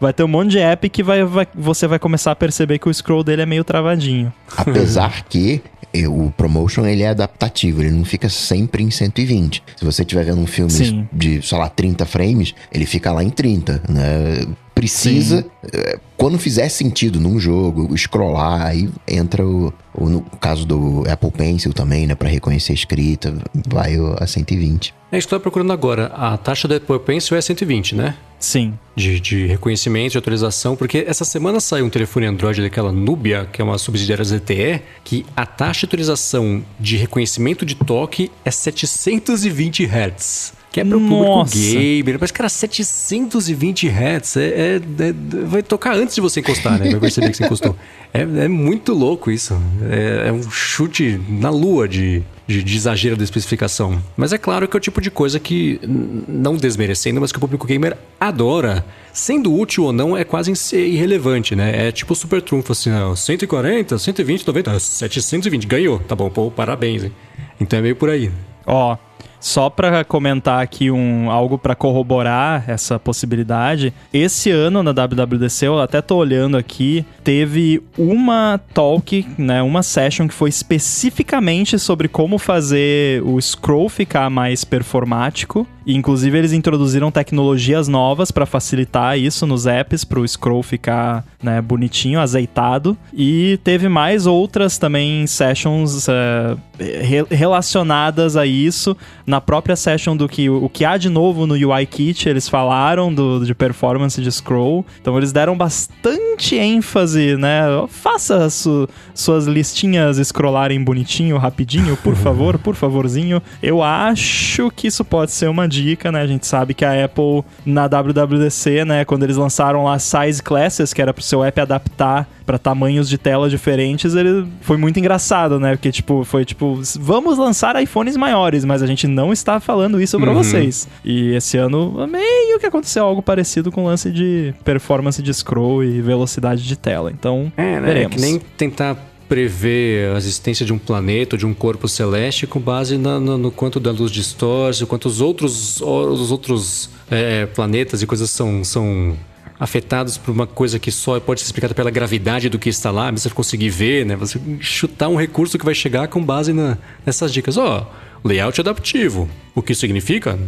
[0.00, 2.88] Vai ter um monte de app que vai, vai, você vai começar a perceber que
[2.88, 4.32] o scroll dele é meio travadinho.
[4.56, 5.62] Apesar que
[6.08, 9.62] o promotion ele é adaptativo, ele não fica sempre em 120.
[9.76, 11.08] Se você estiver vendo um filme Sim.
[11.12, 14.46] de, sei lá, 30 frames, ele fica lá em 30, né?
[14.74, 15.50] Precisa, Sim.
[15.72, 21.30] Eh, quando fizer sentido num jogo, scrollar, aí entra o, o no caso do Apple
[21.30, 23.32] Pencil também, né, para reconhecer a escrita,
[23.68, 24.92] vai a 120.
[25.12, 26.06] É, estou procurando agora.
[26.06, 28.16] A taxa do Apple Pencil é 120, né?
[28.44, 28.78] Sim.
[28.94, 33.62] De, de reconhecimento, de atualização, porque essa semana saiu um telefone Android daquela Nubia, que
[33.62, 39.86] é uma subsidiária ZTE, que a taxa de atualização de reconhecimento de toque é 720
[39.86, 40.52] Hz.
[40.74, 42.18] Que é para o público gamer.
[42.20, 45.12] Mas, cara, 720 Hz é, é, é,
[45.46, 46.90] vai tocar antes de você encostar, né?
[46.90, 47.76] Vai perceber que você encostou.
[48.12, 49.56] É, é muito louco isso.
[49.88, 54.02] É, é, um chute na lua de, de, de, exagero da especificação.
[54.16, 55.78] Mas é claro que é o tipo de coisa que,
[56.26, 58.84] não desmerecendo, mas que o público gamer adora.
[59.12, 61.86] Sendo útil ou não, é quase irrelevante, né?
[61.86, 66.00] É tipo super trunfo, assim, ó, 140, 120, 90, 720, ganhou.
[66.00, 67.12] Tá bom, pô, parabéns, hein?
[67.60, 68.28] Então é meio por aí.
[68.66, 68.96] Ó,
[69.44, 75.78] só para comentar aqui um, algo para corroborar essa possibilidade, esse ano na WWDC, eu
[75.78, 82.38] até tô olhando aqui, teve uma talk, né, uma session que foi especificamente sobre como
[82.38, 85.66] fazer o scroll ficar mais performático.
[85.86, 91.24] E, inclusive, eles introduziram tecnologias novas para facilitar isso nos apps, para o scroll ficar
[91.42, 92.96] né, bonitinho, azeitado.
[93.12, 98.96] E teve mais outras também sessions uh, re relacionadas a isso.
[99.26, 103.12] Na própria session do que o que há de novo no UI Kit, eles falaram
[103.12, 104.84] do, de performance de scroll.
[105.00, 107.62] Então, eles deram bastante ênfase, né?
[107.88, 113.42] Faça su suas listinhas scrollarem bonitinho, rapidinho, por favor, por favorzinho.
[113.62, 116.20] Eu acho que isso pode ser uma dica, né?
[116.20, 120.92] A gente sabe que a Apple na WWDC, né, quando eles lançaram lá Size Classes,
[120.92, 125.58] que era pro seu app adaptar para tamanhos de tela diferentes, ele foi muito engraçado,
[125.58, 125.72] né?
[125.72, 130.18] Porque tipo, foi tipo, vamos lançar iPhones maiores, mas a gente não está falando isso
[130.18, 130.36] para uhum.
[130.36, 130.88] vocês.
[131.04, 135.82] E esse ano meio que aconteceu algo parecido com o lance de performance de scroll
[135.82, 137.10] e velocidade de tela.
[137.10, 137.80] Então, é, né?
[137.80, 138.12] veremos.
[138.12, 138.96] É que nem tentar
[139.34, 143.50] prever a existência de um planeta, de um corpo celeste, com base na, no, no
[143.50, 148.62] quanto da luz distorce, o quanto os outros, os outros é, planetas e coisas são,
[148.62, 149.16] são
[149.58, 153.10] afetados por uma coisa que só pode ser explicada pela gravidade do que está lá,
[153.10, 154.14] você conseguir ver, né?
[154.14, 157.56] Você chutar um recurso que vai chegar com base na, nessas dicas.
[157.56, 157.88] Ó,
[158.22, 159.28] oh, layout adaptivo.
[159.52, 160.38] O que significa?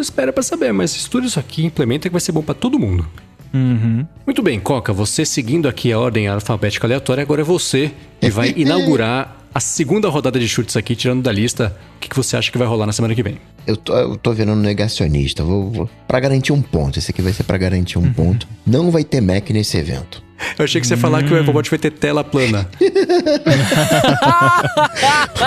[0.00, 3.04] Espera para saber, mas estuda isso aqui, implementa que vai ser bom para todo mundo.
[3.52, 4.06] Uhum.
[4.26, 8.52] Muito bem, Coca, você seguindo aqui a ordem alfabética aleatória, agora é você que vai
[8.56, 11.76] inaugurar a segunda rodada de chutes aqui, tirando da lista.
[11.96, 13.38] O que, que você acha que vai rolar na semana que vem?
[13.66, 15.42] Eu tô, eu tô virando negacionista.
[15.42, 16.98] Vou, vou para garantir um ponto.
[16.98, 18.12] Esse aqui vai ser para garantir um uhum.
[18.12, 18.46] ponto.
[18.66, 20.22] Não vai ter Mac nesse evento.
[20.58, 22.68] Eu achei que você ia falar que o Apple Watch vai ter tela plana.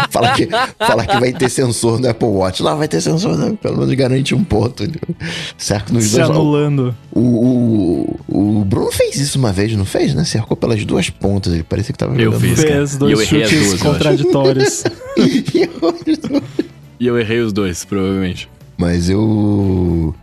[0.10, 2.62] fala, que, fala que vai ter sensor no Apple Watch.
[2.62, 3.58] Lá vai ter sensor, né?
[3.62, 4.84] pelo menos garante um ponto.
[5.58, 6.96] Certo nos Se dois anulando.
[7.12, 10.24] O, o, o, Bruno fez isso uma vez, não fez, né?
[10.24, 11.54] Cercou pelas duas pontas.
[11.54, 12.42] Ele parecia que tava eu jogando.
[12.42, 14.84] Fiz, fez dois eu chutes duas, contraditórios.
[17.00, 18.50] e eu errei os dois, provavelmente.
[18.78, 20.16] Mas eu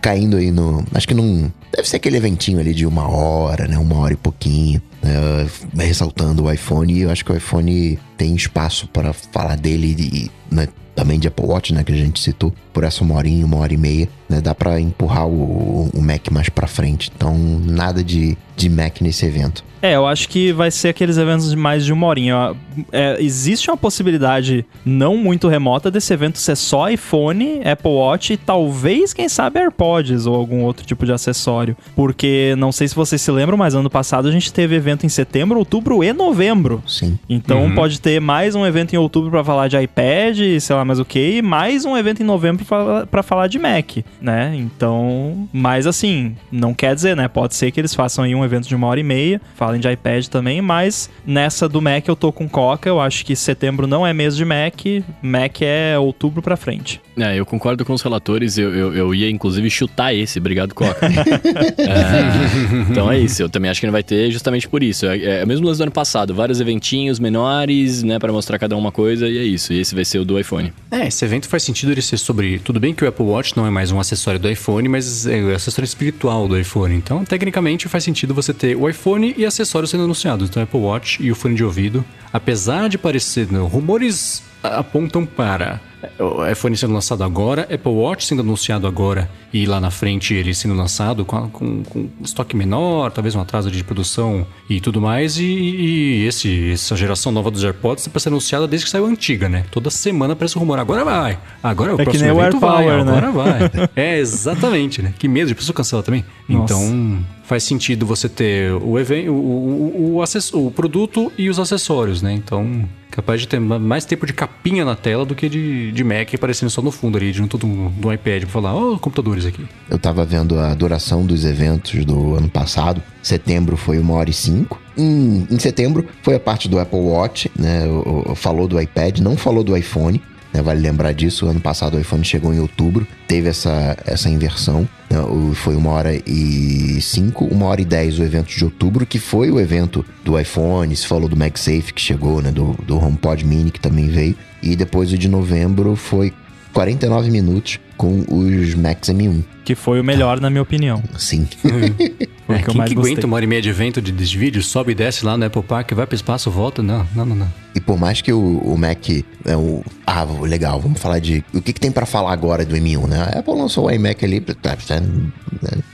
[0.00, 0.84] caindo aí no.
[0.94, 1.52] Acho que não.
[1.72, 3.78] Deve ser aquele eventinho ali de uma hora, né?
[3.78, 4.82] Uma hora e pouquinho.
[5.02, 7.00] é, ressaltando o iPhone.
[7.00, 10.68] Eu acho que o iPhone tem espaço para falar dele e né,
[11.00, 13.72] também de Apple Watch, né, que a gente citou, por essa uma horinha, uma hora
[13.72, 17.10] e meia, né, dá para empurrar o, o Mac mais para frente.
[17.16, 19.64] Então, nada de, de Mac nesse evento.
[19.82, 22.54] É, eu acho que vai ser aqueles eventos de mais de uma horinha.
[22.92, 28.36] É, existe uma possibilidade não muito remota desse evento ser só iPhone, Apple Watch e
[28.36, 31.76] talvez, quem sabe, AirPods ou algum outro tipo de acessório.
[31.96, 35.08] Porque não sei se vocês se lembram, mas ano passado a gente teve evento em
[35.08, 36.82] setembro, outubro e novembro.
[36.86, 37.18] Sim.
[37.28, 37.74] Então uhum.
[37.74, 41.04] pode ter mais um evento em outubro para falar de iPad, sei lá mais o
[41.04, 42.64] que, e mais um evento em novembro
[43.08, 44.52] para falar de Mac, né?
[44.56, 47.28] Então, mas assim, não quer dizer, né?
[47.28, 49.88] Pode ser que eles façam aí um evento de uma hora e meia, falem de
[49.88, 54.04] iPad também, mas nessa do Mac eu tô com Coca, eu acho que setembro não
[54.04, 54.80] é mês de Mac,
[55.22, 57.00] Mac é outubro para frente.
[57.16, 61.06] É, eu concordo com os relatores, eu, eu, eu ia inclusive chutar esse, obrigado Coca.
[61.06, 65.06] é, então é isso, eu também acho que não vai ter justamente por isso.
[65.06, 68.76] É, é o mesmo lance do ano passado, vários eventinhos menores, né, para mostrar cada
[68.76, 69.72] uma coisa e é isso.
[69.72, 70.72] E esse vai ser o do iPhone.
[70.90, 72.58] É, esse evento faz sentido ele ser sobre.
[72.58, 75.40] Tudo bem que o Apple Watch não é mais um acessório do iPhone, mas é
[75.40, 76.94] o acessório espiritual do iPhone.
[76.94, 80.48] Então, tecnicamente, faz sentido você ter o iPhone e acessórios sendo anunciados.
[80.48, 82.04] Então, o Apple Watch e o fone de ouvido.
[82.32, 83.50] Apesar de parecer.
[83.50, 85.80] Não, rumores apontam para
[86.18, 90.54] o iPhone sendo lançado agora, Apple Watch sendo anunciado agora e lá na frente ele
[90.54, 95.38] sendo lançado com, com, com estoque menor, talvez um atraso de produção e tudo mais.
[95.38, 99.06] E, e esse, essa geração nova dos AirPods está para ser anunciada desde que saiu
[99.06, 99.64] a antiga, né?
[99.70, 103.00] Toda semana aparece o rumor, agora vai, agora é o é próximo evento vai, né?
[103.00, 103.60] agora vai.
[103.96, 105.12] É, exatamente, né?
[105.18, 106.24] Que medo de pessoa cancelar também.
[106.48, 106.74] Nossa.
[106.74, 112.22] Então faz sentido você ter o, evento, o, o, o, o produto e os acessórios,
[112.22, 112.32] né?
[112.32, 116.34] Então capaz de ter mais tempo de capinha na tela do que de, de Mac
[116.34, 119.66] aparecendo só no fundo ali, junto do, do iPad, pra falar, ó, oh, computadores aqui.
[119.88, 123.02] Eu tava vendo a duração dos eventos do ano passado.
[123.22, 124.80] Setembro foi uma hora e cinco.
[124.96, 127.86] Em, em setembro foi a parte do Apple Watch, né?
[127.86, 130.22] O, o, falou do iPad, não falou do iPhone.
[130.52, 134.88] Né, vale lembrar disso, ano passado o iPhone chegou em outubro, teve essa, essa inversão.
[135.08, 135.18] Né,
[135.54, 139.50] foi uma hora e cinco, uma hora e dez o evento de outubro, que foi
[139.50, 143.70] o evento do iPhone, se falou do MagSafe que chegou, né, do, do HomePod Mini
[143.70, 144.36] que também veio.
[144.62, 146.32] E depois o de novembro foi
[146.72, 149.44] 49 minutos com os Max M1.
[149.62, 151.02] Que foi o melhor, na minha opinião.
[151.18, 151.46] Sim.
[152.48, 154.94] é, que quem que aguenta uma hora e meia de evento de desvídeo, sobe e
[154.94, 156.82] desce lá no Apple Park, vai pro espaço, volta?
[156.82, 157.52] Não, não, não, não.
[157.74, 159.06] E por mais que o, o Mac
[159.44, 159.84] é o...
[160.06, 161.44] Ah, legal, vamos falar de...
[161.52, 163.20] O que, que tem para falar agora do M1, né?
[163.20, 165.02] A Apple lançou o iMac ali, tá, tá,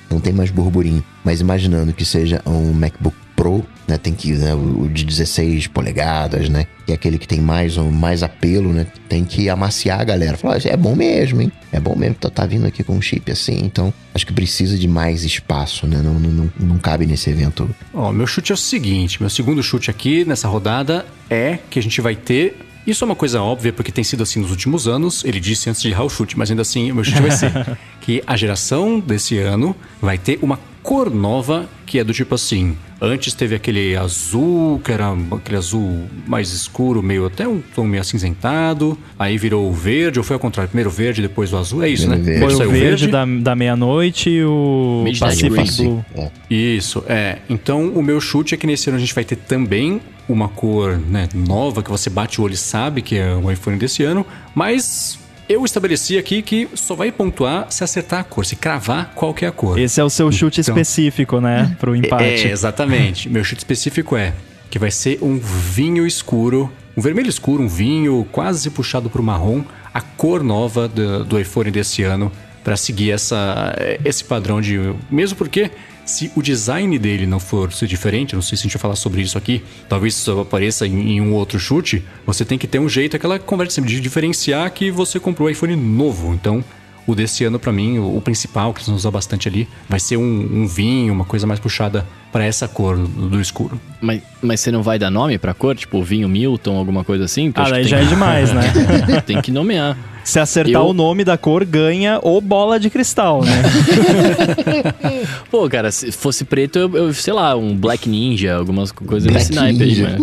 [0.09, 1.03] não tem mais burburinho.
[1.25, 3.99] Mas imaginando que seja um MacBook Pro, né?
[3.99, 6.67] Tem que, né, o de 16 polegadas, né?
[6.87, 8.87] Que é aquele que tem mais, mais apelo, né?
[9.09, 10.37] Tem que amaciar a galera.
[10.37, 11.53] Falar, é bom mesmo, hein?
[11.71, 14.79] É bom mesmo, tá, tá vindo aqui com um chip assim, então acho que precisa
[14.79, 16.01] de mais espaço, né?
[16.03, 17.69] Não, não, não cabe nesse evento.
[17.93, 21.83] Ó, meu chute é o seguinte: meu segundo chute aqui nessa rodada é que a
[21.83, 22.57] gente vai ter
[22.87, 25.25] isso é uma coisa óbvia porque tem sido assim nos últimos anos.
[25.25, 27.51] Ele disse antes de errar o chute, mas ainda assim o meu chute vai ser
[28.01, 32.77] que a geração desse ano vai ter uma cor nova que é do tipo assim.
[33.01, 38.01] Antes teve aquele azul, que era aquele azul mais escuro, meio até um tom meio
[38.01, 38.97] acinzentado.
[39.19, 40.69] Aí virou o verde, ou foi ao contrário?
[40.69, 41.83] Primeiro o verde, depois o azul.
[41.83, 42.17] É isso, né?
[42.17, 42.41] Verde.
[42.41, 43.09] Foi o verde, verde.
[43.09, 46.05] da, da meia-noite e o Pacific Blue.
[46.15, 46.31] É.
[46.49, 47.39] Isso, é.
[47.51, 50.97] Então o meu chute é que nesse ano a gente vai ter também uma cor
[50.97, 54.27] né, nova, que você bate o olho e sabe que é o iPhone desse ano,
[54.55, 55.19] mas
[55.49, 59.45] eu estabeleci aqui que só vai pontuar se acertar a cor, se cravar qual que
[59.45, 59.79] é a cor.
[59.79, 61.77] Esse é o seu chute então, específico, né?
[61.81, 62.49] Pro empate.
[62.49, 63.29] É, exatamente.
[63.29, 64.33] Meu chute específico é
[64.71, 69.63] que vai ser um vinho escuro, um vermelho escuro, um vinho quase puxado pro marrom,
[69.95, 72.33] a cor nova do, do iPhone desse ano,
[72.65, 73.75] para seguir essa,
[74.05, 74.93] esse padrão de.
[75.11, 75.71] Mesmo porque
[76.07, 78.97] se o design dele não for ser diferente, não sei se a gente vai falar
[78.97, 82.79] sobre isso aqui, talvez isso apareça em, em um outro chute, você tem que ter
[82.79, 86.33] um jeito, aquela conversa de diferenciar que você comprou iPhone novo.
[86.33, 86.65] Então,
[87.07, 89.99] o desse ano, para mim, o, o, principal, que eles vão usar bastante ali, vai
[89.99, 93.81] ser um, um vinho, uma coisa mais puxada para essa cor do, escuro.
[93.99, 95.75] Mas, mas você não vai dar nome pra cor?
[95.75, 97.51] Tipo, vinho Milton, alguma coisa assim?
[97.55, 98.61] ah, daí já é demais, né?
[99.25, 99.97] tem que nomear.
[100.23, 100.89] Se acertar eu...
[100.89, 103.63] o nome da cor, ganha ou bola de cristal, né?
[105.51, 109.39] Pô, cara, se fosse preto, eu, eu, sei lá, um Black Ninja, algumas coisas Black
[109.39, 110.19] nesse naipe aí, né?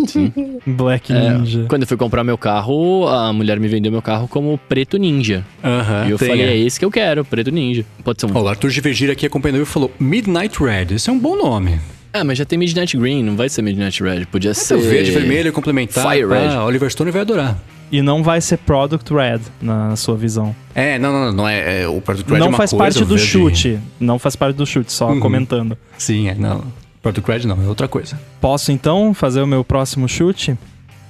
[0.66, 1.64] Black é, Ninja.
[1.68, 5.44] Quando eu fui comprar meu carro, a mulher me vendeu meu carro como preto ninja.
[5.64, 6.06] Aham.
[6.06, 6.52] e eu falei, é.
[6.52, 7.84] é esse que eu quero, preto ninja.
[8.04, 8.36] Pode ser um.
[8.36, 10.94] Ó, o Arthur Divergir aqui acompanhou e falou: Midnight Red.
[10.94, 11.80] Esse é um bom nome.
[12.16, 14.26] Ah, mas já tem Midnight Green, não vai ser Midnight Red.
[14.26, 14.78] Podia é ser.
[14.78, 16.08] verde, vermelho, complementar.
[16.08, 16.46] Fire Red.
[16.46, 17.58] Ah, Oliver Stone vai adorar.
[17.90, 20.54] E não vai ser Product Red, na sua visão.
[20.76, 23.00] É, não, não, não é, é o Product Red Não é uma faz coisa, parte
[23.00, 23.24] do verde...
[23.24, 23.80] chute.
[23.98, 25.18] Não faz parte do chute, só uhum.
[25.18, 25.76] comentando.
[25.98, 26.62] Sim, é, não.
[27.02, 28.18] Product Cred não, é outra coisa.
[28.40, 30.56] Posso então fazer o meu próximo chute?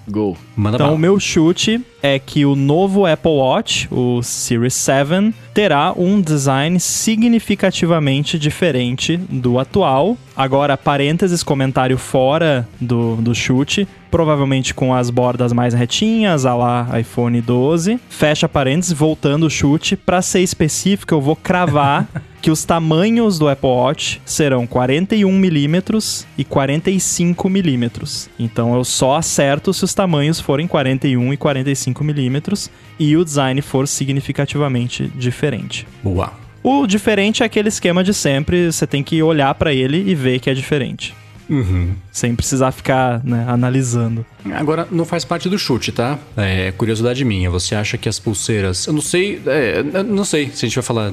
[0.09, 0.37] Go.
[0.57, 5.93] Manda então, o meu chute é que o novo Apple Watch, o Series 7, terá
[5.97, 10.17] um design significativamente diferente do atual.
[10.37, 16.89] Agora, parênteses, comentário fora do, do chute provavelmente com as bordas mais retinhas, a lá
[17.01, 17.99] iPhone 12.
[18.09, 22.07] Fecha parênteses, voltando o chute, para ser específico, eu vou cravar
[22.45, 28.29] que os tamanhos do Apple Watch serão 41mm e 45mm.
[28.39, 33.89] Então eu só acerto se os tamanhos forem 41 e 45mm e o design for
[33.89, 35.89] significativamente diferente.
[36.03, 36.35] Boa.
[36.63, 40.39] O diferente é aquele esquema de sempre, você tem que olhar para ele e ver
[40.39, 41.15] que é diferente.
[41.49, 41.95] Uhum.
[42.13, 44.27] Sem precisar ficar né, analisando.
[44.53, 46.19] Agora, não faz parte do chute, tá?
[46.37, 47.51] É curiosidade minha.
[47.51, 48.87] Você acha que as pulseiras.
[48.87, 49.41] Eu não sei.
[49.47, 51.11] É, não sei se a gente vai falar.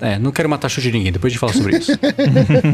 [0.00, 1.92] É, não quero matar chute de ninguém, depois de falar sobre isso.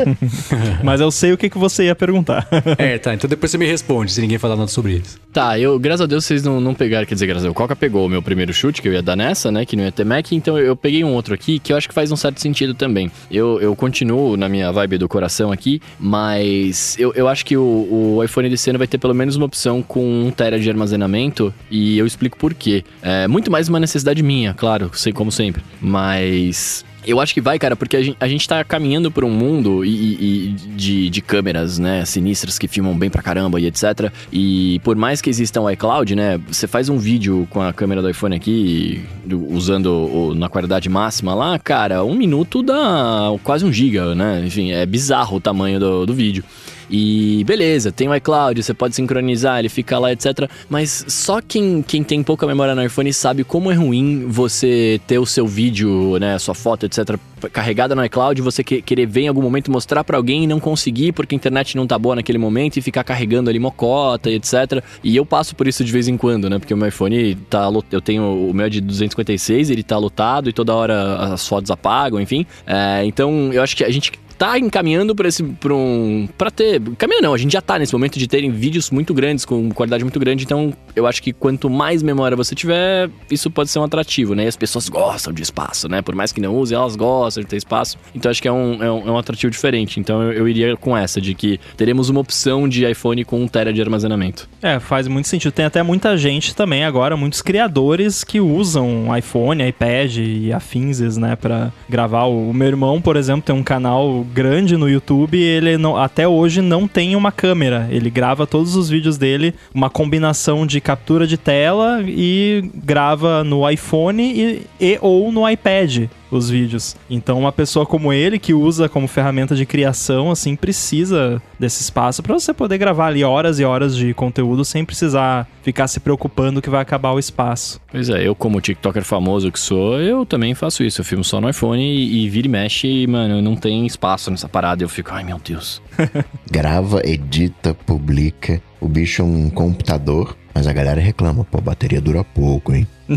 [0.83, 2.49] Mas eu sei o que, que você ia perguntar.
[2.79, 3.15] é, tá.
[3.15, 5.19] Então depois você me responde se ninguém falar nada sobre isso.
[5.33, 7.07] Tá, eu, graças a Deus, vocês não, não pegaram.
[7.07, 9.03] Quer dizer, graças a Deus, o Coca pegou o meu primeiro chute, que eu ia
[9.03, 9.65] dar nessa, né?
[9.65, 10.33] Que não ia ter Mac.
[10.33, 13.11] Então eu peguei um outro aqui que eu acho que faz um certo sentido também.
[13.31, 18.17] Eu, eu continuo na minha vibe do coração aqui, mas eu, eu acho que o,
[18.17, 21.53] o iPhone desse ano vai ter pelo menos uma opção com 1 tera de armazenamento
[21.69, 22.85] e eu explico por quê.
[23.03, 27.59] É muito mais uma necessidade minha, claro, sei como sempre, mas eu acho que vai,
[27.59, 32.05] cara, porque a gente, tá caminhando por um mundo e, e, de, de câmeras, né,
[32.05, 34.13] sinistras que filmam bem pra caramba e etc.
[34.33, 38.01] E por mais que exista um iCloud, né, você faz um vídeo com a câmera
[38.01, 39.03] do iPhone aqui,
[39.49, 44.45] usando o, na qualidade máxima lá, cara, um minuto dá quase um giga, né?
[44.47, 46.45] Enfim, é bizarro o tamanho do, do vídeo.
[46.91, 50.51] E beleza, tem o iCloud, você pode sincronizar, ele fica lá, etc.
[50.69, 55.19] Mas só quem, quem tem pouca memória no iPhone sabe como é ruim você ter
[55.19, 57.17] o seu vídeo, né, sua foto, etc,
[57.49, 60.59] carregada no iCloud, você que, querer ver em algum momento mostrar para alguém e não
[60.59, 64.83] conseguir porque a internet não tá boa naquele momento e ficar carregando ali mocota, etc.
[65.03, 66.59] E eu passo por isso de vez em quando, né?
[66.59, 70.51] Porque o meu iPhone tá eu tenho o meu é de 256, ele tá lotado
[70.51, 72.45] e toda hora as fotos apagam, enfim.
[72.67, 76.81] É, então eu acho que a gente tá encaminhando para esse para um para ter,
[76.97, 80.03] caminho não, a gente já tá nesse momento de terem vídeos muito grandes com qualidade
[80.03, 83.85] muito grande, então eu acho que quanto mais memória você tiver, isso pode ser um
[83.85, 84.45] atrativo, né?
[84.45, 86.01] E as pessoas gostam de espaço, né?
[86.01, 87.99] Por mais que não usem, elas gostam de ter espaço.
[88.15, 90.01] Então acho que é um, é um, é um atrativo diferente.
[90.01, 93.49] Então eu, eu, iria com essa de que teremos uma opção de iPhone com 1
[93.49, 94.49] tera de armazenamento.
[94.63, 95.53] É, faz muito sentido.
[95.53, 101.37] Tem até muita gente também agora, muitos criadores que usam iPhone, iPad e afins, né,
[101.37, 102.25] para gravar.
[102.25, 106.63] O meu irmão, por exemplo, tem um canal grande no YouTube, ele não, até hoje
[106.63, 107.89] não tem uma câmera.
[107.91, 113.69] Ele grava todos os vídeos dele, uma combinação de captura de tela e grava no
[113.69, 116.97] iPhone e, e ou no iPad os vídeos.
[117.09, 122.23] Então, uma pessoa como ele, que usa como ferramenta de criação, assim, precisa desse espaço
[122.23, 126.63] para você poder gravar ali horas e horas de conteúdo sem precisar ficar se preocupando
[126.63, 127.81] que vai acabar o espaço.
[127.91, 131.01] Pois é, eu como TikToker famoso que sou, eu também faço isso.
[131.01, 134.49] Eu filmo só no iPhone e, e vira e mexe, mano, não tem espaço nessa
[134.49, 134.83] parada.
[134.83, 135.83] Eu fico, ai meu Deus.
[136.51, 138.63] Grava, edita, publica.
[138.81, 142.87] O bicho é um computador, mas a galera reclama, pô, a bateria dura pouco, hein?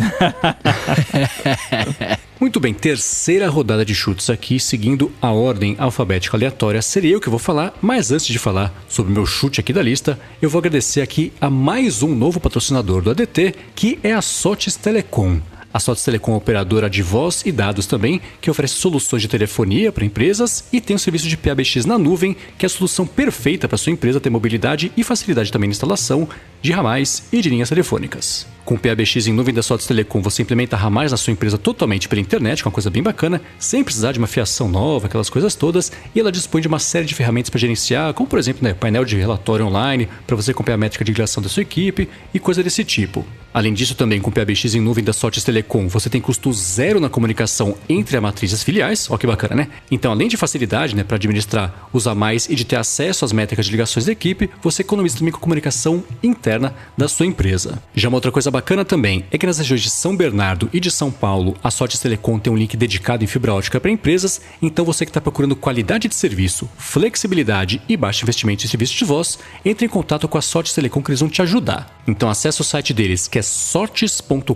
[2.39, 6.81] Muito bem, terceira rodada de chutes aqui, seguindo a ordem alfabética aleatória.
[6.81, 9.81] Seria eu que vou falar, mas antes de falar sobre o meu chute aqui da
[9.81, 14.21] lista, eu vou agradecer aqui a mais um novo patrocinador do ADT, que é a
[14.21, 15.39] Sotes Telecom.
[15.73, 19.91] A Sotes Telecom é operadora de voz e dados também, que oferece soluções de telefonia
[19.91, 23.67] para empresas e tem o serviço de PABX na nuvem, que é a solução perfeita
[23.67, 26.29] para sua empresa ter mobilidade e facilidade também na instalação
[26.61, 28.45] de ramais e de linhas telefônicas.
[28.65, 32.07] Com o PABX em nuvem da Sotes Telecom, você implementa ramais na sua empresa totalmente
[32.07, 35.53] pela internet, com uma coisa bem bacana, sem precisar de uma fiação nova, aquelas coisas
[35.53, 38.73] todas, e ela dispõe de uma série de ferramentas para gerenciar, como por exemplo, né,
[38.73, 42.39] painel de relatório online, para você acompanhar a métrica de ligação da sua equipe e
[42.39, 43.25] coisa desse tipo.
[43.53, 46.99] Além disso, também com o PABX em nuvem da Sotes Telecom, você tem custo zero
[46.99, 49.67] na comunicação entre a matriz e as filiais, ó que bacana, né?
[49.91, 53.31] Então, além de facilidade né, para administrar os a mais e de ter acesso às
[53.31, 57.79] métricas de ligações da equipe, você economiza também com a comunicação interna da sua empresa.
[57.93, 60.91] Já uma outra coisa bacana também é que nas regiões de São Bernardo e de
[60.91, 64.85] São Paulo, a Sorte Telecom tem um link dedicado em fibra ótica para empresas, então
[64.85, 69.39] você que está procurando qualidade de serviço, flexibilidade e baixo investimento em serviço de voz,
[69.65, 71.99] entre em contato com a Sorte Telecom que eles vão te ajudar.
[72.07, 74.53] Então acesse o site deles que é sortes.com.br,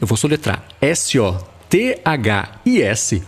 [0.00, 0.64] eu vou soletrar.
[0.80, 3.22] S-O this.com.br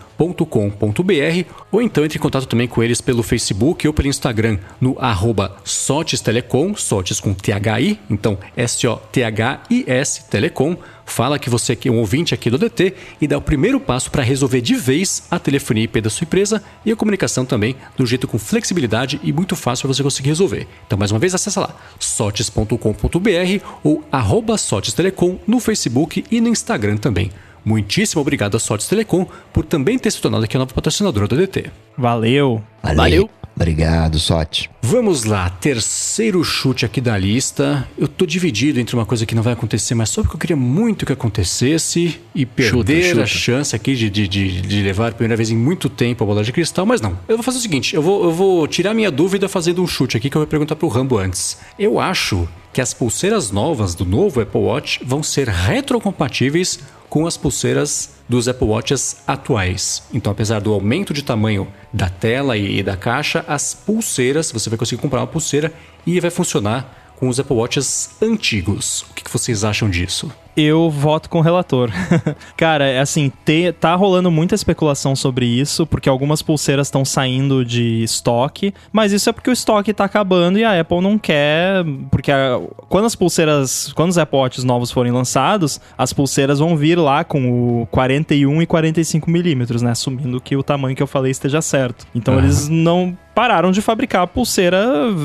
[1.70, 5.56] ou então entre em contato também com eles pelo Facebook ou pelo Instagram no arroba
[5.64, 10.76] Sotes Telecom, Sotes com THI, então S-O-T-H-I-S Telecom.
[11.04, 14.22] Fala que você é um ouvinte aqui do DT e dá o primeiro passo para
[14.22, 18.28] resolver de vez a telefonia IP da sua empresa e a comunicação também, do jeito
[18.28, 20.68] com flexibilidade e muito fácil para você conseguir resolver.
[20.86, 26.48] Então, mais uma vez, acessa lá sotes.com.br ou arroba Sotes Telecom no Facebook e no
[26.48, 27.30] Instagram também.
[27.64, 31.36] Muitíssimo obrigado a Sotes Telecom por também ter se tornado aqui a nova patrocinadora do
[31.36, 31.70] DT.
[31.96, 32.62] Valeu!
[32.82, 32.96] Valeu!
[32.96, 33.30] Valeu.
[33.58, 34.70] Obrigado, Sote.
[34.80, 37.88] Vamos lá, terceiro chute aqui da lista.
[37.98, 40.56] Eu tô dividido entre uma coisa que não vai acontecer, mas só porque eu queria
[40.56, 43.22] muito que acontecesse e perder chuta, chuta.
[43.22, 46.26] a chance aqui de, de, de, de, levar a primeira vez em muito tempo a
[46.28, 47.18] bola de cristal, mas não.
[47.26, 50.16] Eu vou fazer o seguinte: eu vou, eu vou tirar minha dúvida fazendo um chute
[50.16, 51.58] aqui que eu vou perguntar pro Rambo antes.
[51.76, 57.36] Eu acho que as pulseiras novas do novo Apple Watch vão ser retrocompatíveis com as
[57.36, 60.02] pulseiras dos Apple Watches atuais.
[60.12, 64.78] Então, apesar do aumento de tamanho da tela e da caixa, as pulseiras, você vai
[64.78, 65.72] conseguir comprar uma pulseira
[66.06, 69.04] e vai funcionar com os Apple Watches antigos.
[69.10, 70.30] O que vocês acham disso?
[70.60, 71.90] eu voto com o relator.
[72.56, 77.64] Cara, é assim, te, tá rolando muita especulação sobre isso, porque algumas pulseiras estão saindo
[77.64, 81.84] de estoque, mas isso é porque o estoque tá acabando e a Apple não quer,
[82.10, 86.76] porque a, quando as pulseiras, quando os Apple Watches novos forem lançados, as pulseiras vão
[86.76, 91.06] vir lá com o 41 e 45 milímetros, né, assumindo que o tamanho que eu
[91.06, 92.04] falei esteja certo.
[92.12, 92.40] Então uhum.
[92.40, 94.84] eles não pararam de fabricar a pulseira,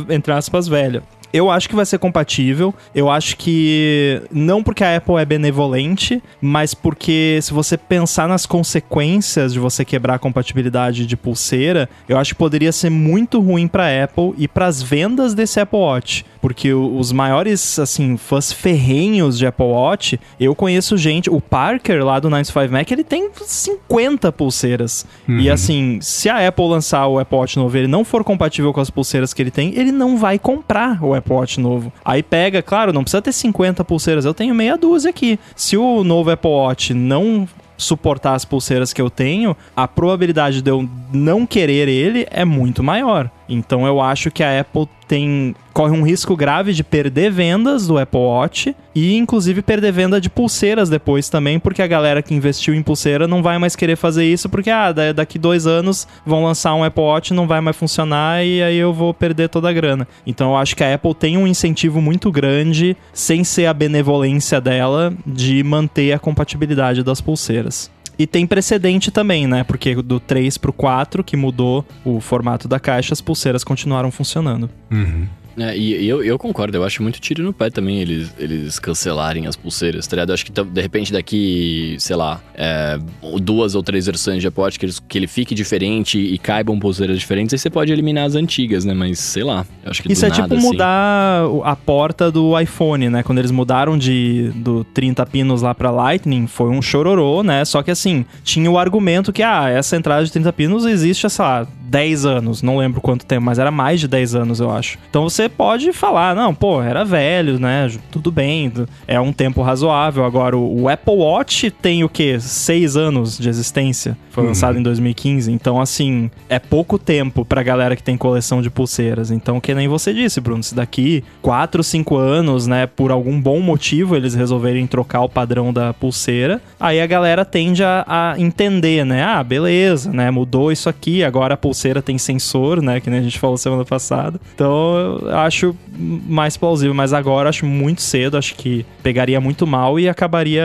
[0.10, 1.02] entre aspas, velha.
[1.34, 2.74] Eu acho que vai ser compatível.
[2.94, 8.46] Eu acho que não porque a Apple é benevolente, mas porque se você pensar nas
[8.46, 13.68] consequências de você quebrar a compatibilidade de pulseira, eu acho que poderia ser muito ruim
[13.68, 18.52] para a Apple e para as vendas desse Apple Watch, porque os maiores assim fãs
[18.52, 23.30] ferrenhos de Apple Watch, eu conheço gente, o Parker lá do 95 Mac, ele tem
[23.34, 25.06] 50 pulseiras.
[25.28, 25.40] Uhum.
[25.40, 28.82] E assim, se a Apple lançar o Apple Watch novo, ele não for compatível com
[28.82, 31.94] as pulseiras que ele tem, ele não vai comprar o Apple Watch novo.
[32.04, 35.40] Aí pega, claro, não precisa ter 50 pulseiras, eu tenho meia dúzia aqui.
[35.56, 37.48] Se o novo Apple Watch não
[37.78, 42.84] suportar as pulseiras que eu tenho, a probabilidade de eu não querer ele é muito
[42.84, 43.30] maior.
[43.48, 47.98] Então eu acho que a Apple tem corre um risco grave de perder vendas do
[47.98, 52.76] Apple Watch e inclusive perder venda de pulseiras depois também, porque a galera que investiu
[52.76, 56.76] em pulseira não vai mais querer fazer isso porque ah, daqui dois anos vão lançar
[56.76, 60.08] um Apple Watch não vai mais funcionar e aí eu vou perder toda a grana.
[60.26, 64.62] Então eu acho que a Apple tem um incentivo muito grande, sem ser a benevolência
[64.62, 67.92] dela, de manter a compatibilidade das pulseiras.
[68.18, 69.64] E tem precedente também, né?
[69.64, 74.70] Porque do 3 pro 4, que mudou o formato da caixa, as pulseiras continuaram funcionando.
[74.92, 75.28] Uhum.
[75.58, 79.48] É, e eu, eu concordo, eu acho muito tiro no pé também eles, eles cancelarem
[79.48, 80.30] as pulseiras, tá ligado?
[80.30, 83.00] Eu acho que de repente daqui, sei lá, é,
[83.42, 87.20] duas ou três versões de Apple que, eles, que ele fique diferente e caibam pulseiras
[87.20, 88.94] diferentes, aí você pode eliminar as antigas, né?
[88.94, 90.68] Mas sei lá, eu acho que Isso é nada, tipo assim...
[90.68, 93.24] mudar a porta do iPhone, né?
[93.24, 97.64] Quando eles mudaram de do 30 pinos lá pra Lightning, foi um chororô, né?
[97.66, 101.46] Só que assim, tinha o argumento que, ah, essa entrada de 30 pinos existe, sei
[101.46, 104.98] lá, 10 anos, não lembro quanto tempo, mas era mais de 10 anos, eu acho.
[105.10, 107.90] Então você pode falar, não, pô, era velho, né?
[108.12, 108.72] Tudo bem,
[109.08, 110.26] é um tempo razoável.
[110.26, 112.40] Agora, o, Apple Watch tem o quê?
[112.40, 114.18] 6 anos de existência.
[114.30, 114.50] Foi uhum.
[114.50, 115.52] lançado em 2015.
[115.52, 119.32] Então, assim, é pouco tempo pra galera que tem coleção de pulseiras.
[119.32, 123.60] Então, que nem você disse, Bruno, se daqui 4, 5 anos, né, por algum bom
[123.60, 129.06] motivo eles resolverem trocar o padrão da pulseira, aí a galera tende a, a entender,
[129.06, 129.24] né?
[129.24, 130.32] Ah, beleza, né?
[130.32, 133.00] Mudou isso aqui, agora a pulseira tem sensor, né?
[133.00, 134.40] Que nem a gente falou semana passada.
[134.56, 140.10] Então acho mais plausível, mas agora acho muito cedo, acho que pegaria muito mal e
[140.10, 140.64] acabaria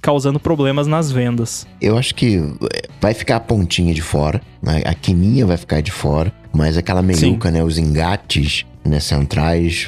[0.00, 1.66] causando problemas nas vendas.
[1.80, 4.82] Eu acho que eh, vai ficar a pontinha de fora, né?
[4.84, 7.62] a quininha vai ficar de fora, mas aquela meiuca, né?
[7.62, 9.86] Os engates né, centrais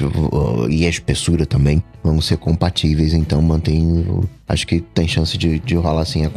[0.69, 4.05] e a espessura também vão ser compatíveis, então mantém.
[4.47, 6.29] Acho que tem chance de, de rolar assim a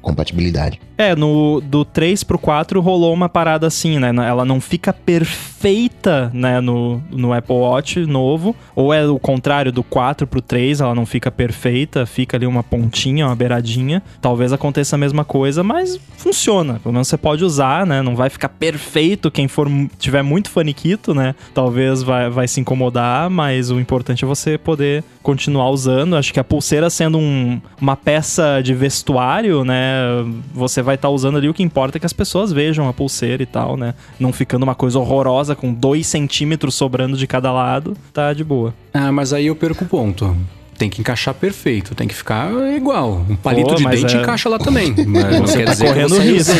[0.00, 0.80] compatibilidade.
[0.96, 4.10] É, no do 3 pro 4 rolou uma parada assim, né?
[4.26, 9.82] Ela não fica perfeita, né, no, no Apple Watch novo, ou é o contrário do
[9.82, 14.02] 4 pro 3, ela não fica perfeita, fica ali uma pontinha, uma beiradinha.
[14.20, 16.80] Talvez aconteça a mesma coisa, mas funciona.
[16.82, 18.00] Pelo menos você pode usar, né?
[18.00, 19.68] Não vai ficar perfeito quem for
[19.98, 21.34] tiver muito faniquito, né?
[21.52, 26.16] Talvez vai, vai se incomodar, mas o importante é você poder continuar usando.
[26.16, 30.24] Acho que a pulseira sendo um, uma peça de vestuário, né?
[30.52, 32.92] Você vai estar tá usando ali o que importa é que as pessoas vejam a
[32.92, 33.94] pulseira e tal, né?
[34.18, 38.74] Não ficando uma coisa horrorosa com dois centímetros sobrando de cada lado, tá de boa.
[38.92, 40.36] Ah, mas aí eu perco o ponto.
[40.76, 43.24] tem que encaixar perfeito, tem que ficar igual.
[43.28, 44.20] Um palito Pô, de dente é...
[44.20, 44.94] encaixa lá também.
[45.06, 46.54] Mas você quer tá dizer correndo que risco.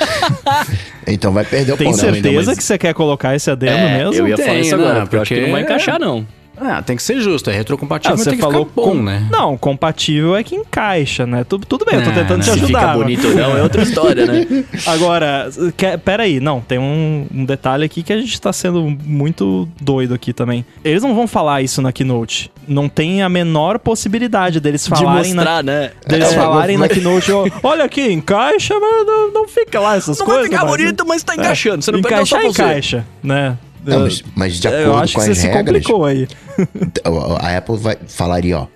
[1.06, 4.14] então vai perder o Tem certeza que você quer colocar esse adendo é, mesmo?
[4.14, 6.26] Eu ia falar isso agora, porque eu acho que não vai encaixar, não.
[6.60, 9.02] Ah, tem que ser justo, é retrocompatível, ah, mas você falou bom, com...
[9.02, 9.26] né?
[9.30, 11.42] Não, compatível é que encaixa, né?
[11.44, 12.66] Tudo, tudo bem, eu tô tentando te ajudar.
[12.66, 14.46] Se fica bonito ou não é outra história, né?
[14.86, 19.66] Agora, que, peraí, não, tem um, um, detalhe aqui que a gente tá sendo muito
[19.80, 20.64] doido aqui também.
[20.84, 22.50] Eles não vão falar isso na Keynote.
[22.68, 25.90] Não tem a menor possibilidade deles falarem De mostrar, na, né?
[26.06, 27.30] Deles é, falarem na Keynote,
[27.62, 30.50] olha aqui, encaixa, mas não, não fica lá essas não coisas.
[30.50, 31.82] Não vai ficar bonito, mas tá encaixando.
[31.82, 33.56] Você não Encaixar, encaixa, né?
[33.84, 35.82] Não, mas, mas de acordo eu acho com que as você regras.
[35.82, 36.28] Se complicou aí.
[37.40, 38.66] A Apple vai, falaria, ó.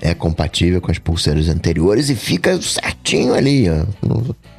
[0.00, 3.84] É compatível com as pulseiras anteriores e fica certinho ali, ó.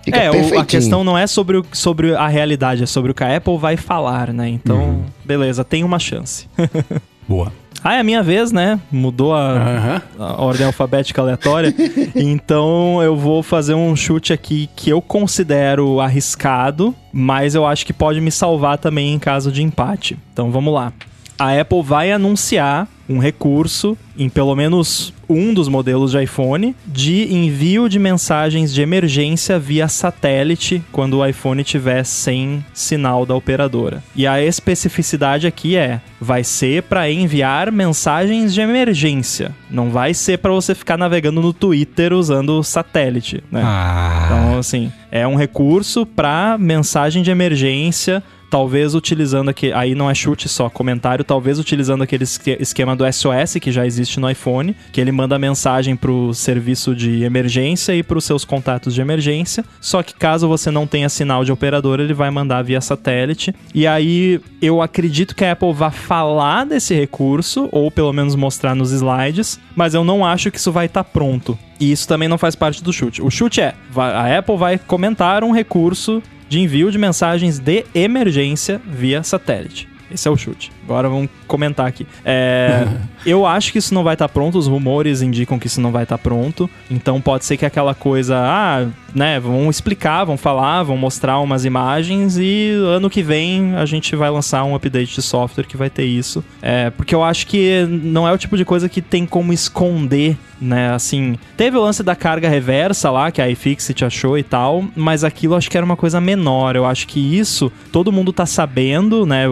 [0.03, 3.23] Fica é, a questão não é sobre, o, sobre a realidade, é sobre o que
[3.23, 4.49] a Apple vai falar, né?
[4.49, 5.03] Então, uhum.
[5.23, 6.47] beleza, tem uma chance.
[7.27, 7.53] Boa.
[7.83, 8.79] Ah, é a minha vez, né?
[8.91, 10.25] Mudou a, uhum.
[10.25, 11.73] a ordem alfabética aleatória.
[12.15, 17.93] então eu vou fazer um chute aqui que eu considero arriscado, mas eu acho que
[17.93, 20.17] pode me salvar também em caso de empate.
[20.33, 20.91] Então vamos lá.
[21.37, 27.31] A Apple vai anunciar um recurso em pelo menos um dos modelos de iPhone de
[27.33, 34.03] envio de mensagens de emergência via satélite quando o iPhone estiver sem sinal da operadora.
[34.15, 39.55] E a especificidade aqui é: vai ser para enviar mensagens de emergência.
[39.69, 43.61] Não vai ser para você ficar navegando no Twitter usando satélite, né?
[43.63, 44.23] Ah.
[44.25, 50.15] Então, assim, é um recurso para mensagem de emergência talvez utilizando aqui, aí não é
[50.15, 54.99] chute só, comentário, talvez utilizando aquele esquema do SOS que já existe no iPhone, que
[54.99, 59.63] ele manda mensagem pro serviço de emergência e para os seus contatos de emergência.
[59.79, 63.53] Só que caso você não tenha sinal de operador, ele vai mandar via satélite.
[63.73, 68.75] E aí eu acredito que a Apple vai falar desse recurso ou pelo menos mostrar
[68.75, 71.57] nos slides, mas eu não acho que isso vai estar tá pronto.
[71.79, 73.21] E isso também não faz parte do chute.
[73.21, 78.81] O chute é: a Apple vai comentar um recurso de envio de mensagens de emergência
[78.85, 79.87] via satélite.
[80.11, 80.71] Esse é o chute.
[80.89, 82.07] Agora vamos comentar aqui.
[82.25, 82.87] É,
[83.23, 85.91] eu acho que isso não vai estar tá pronto, os rumores indicam que isso não
[85.91, 86.67] vai estar tá pronto.
[86.89, 91.63] Então pode ser que aquela coisa, ah, né, vão explicar, vão falar, vão mostrar umas
[91.63, 95.91] imagens e ano que vem a gente vai lançar um update de software que vai
[95.91, 96.43] ter isso.
[96.59, 100.37] É, porque eu acho que não é o tipo de coisa que tem como esconder
[100.61, 100.91] né?
[100.93, 105.23] Assim, teve o lance da carga reversa lá, que a iFixit achou e tal, mas
[105.23, 106.75] aquilo acho que era uma coisa menor.
[106.75, 109.45] Eu acho que isso todo mundo tá sabendo, né?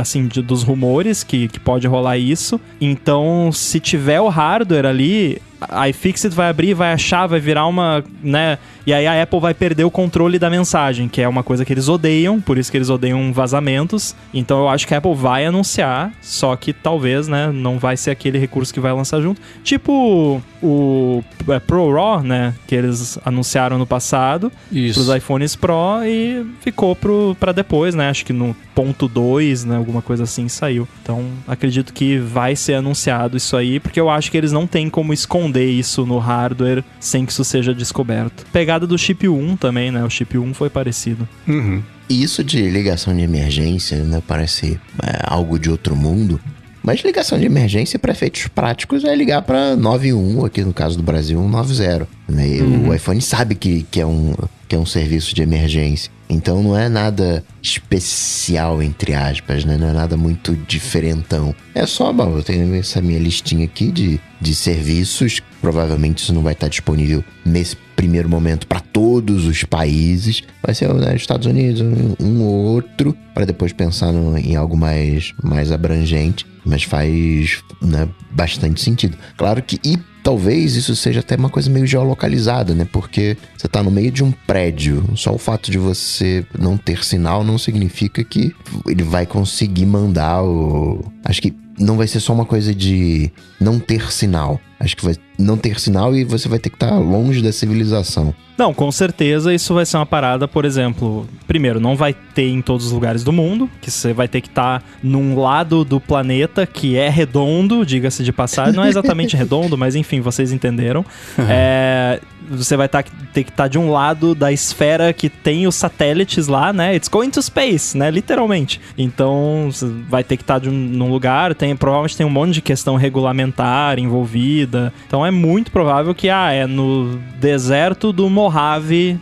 [0.00, 2.60] Assim, de, dos rumores que, que pode rolar isso.
[2.80, 8.04] Então, se tiver o hardware ali, a iFixit vai abrir, vai achar, vai virar uma,
[8.22, 8.58] né?
[8.86, 11.72] E aí a Apple vai perder o controle da mensagem, que é uma coisa que
[11.72, 14.16] eles odeiam, por isso que eles odeiam vazamentos.
[14.32, 18.10] Então eu acho que a Apple vai anunciar, só que talvez, né, não vai ser
[18.10, 19.42] aquele recurso que vai lançar junto.
[19.62, 24.94] Tipo o é, Pro Raw, né, que eles anunciaram no passado isso.
[24.94, 28.08] pros iPhones Pro e ficou pro, pra depois, né?
[28.08, 30.88] Acho que no ponto 2, né, alguma coisa assim saiu.
[31.02, 34.88] Então acredito que vai ser anunciado isso aí, porque eu acho que eles não têm
[34.88, 38.44] como esconder isso no hardware sem que isso seja descoberto.
[38.52, 40.04] Pegada do chip 1 também, né?
[40.04, 41.28] O chip 1 foi parecido.
[41.46, 41.82] Uhum.
[42.08, 44.22] E isso de ligação de emergência, né?
[44.26, 46.40] Parece é, algo de outro mundo.
[46.82, 51.02] Mas ligação de emergência para efeitos práticos é ligar para 91, aqui no caso do
[51.02, 52.08] Brasil, 190.
[52.28, 52.46] Né?
[52.62, 52.88] Uhum.
[52.88, 54.34] O iPhone sabe que, que, é um,
[54.66, 56.10] que é um serviço de emergência.
[56.30, 59.76] Então não é nada especial, entre aspas, né?
[59.76, 61.54] Não é nada muito diferentão.
[61.74, 65.40] É só, bom, eu tenho essa minha listinha aqui de, de serviços.
[65.60, 70.42] Provavelmente isso não vai estar disponível nesse primeiro momento para todos os países.
[70.62, 71.80] Vai ser né, Estados Unidos,
[72.20, 76.46] um, ou outro, para depois pensar no, em algo mais, mais abrangente.
[76.64, 79.16] Mas faz né, bastante sentido.
[79.36, 79.80] Claro que.
[79.84, 82.86] E talvez isso seja até uma coisa meio geolocalizada, né?
[82.92, 85.04] Porque você está no meio de um prédio.
[85.16, 88.54] Só o fato de você não ter sinal não significa que
[88.86, 91.04] ele vai conseguir mandar o.
[91.24, 93.30] Acho que não vai ser só uma coisa de
[93.60, 94.60] não ter sinal.
[94.80, 97.52] Acho que vai não ter sinal e você vai ter que estar tá longe da
[97.52, 98.34] civilização.
[98.58, 102.60] Não, com certeza isso vai ser uma parada, por exemplo, primeiro, não vai ter em
[102.60, 106.00] todos os lugares do mundo, que você vai ter que estar tá num lado do
[106.00, 111.04] planeta que é redondo, diga-se de passagem, não é exatamente redondo, mas enfim, vocês entenderam.
[111.48, 113.02] é, você vai tá,
[113.32, 116.96] ter que estar tá de um lado da esfera que tem os satélites lá, né?
[116.96, 118.10] It's going to space, né?
[118.10, 118.80] Literalmente.
[118.96, 119.68] Então,
[120.08, 122.96] vai ter que estar de um, num lugar, tem, provavelmente tem um monte de questão
[122.96, 124.67] regulamentar envolvida.
[125.06, 129.18] Então, é muito provável que, ah, é no deserto do Mojave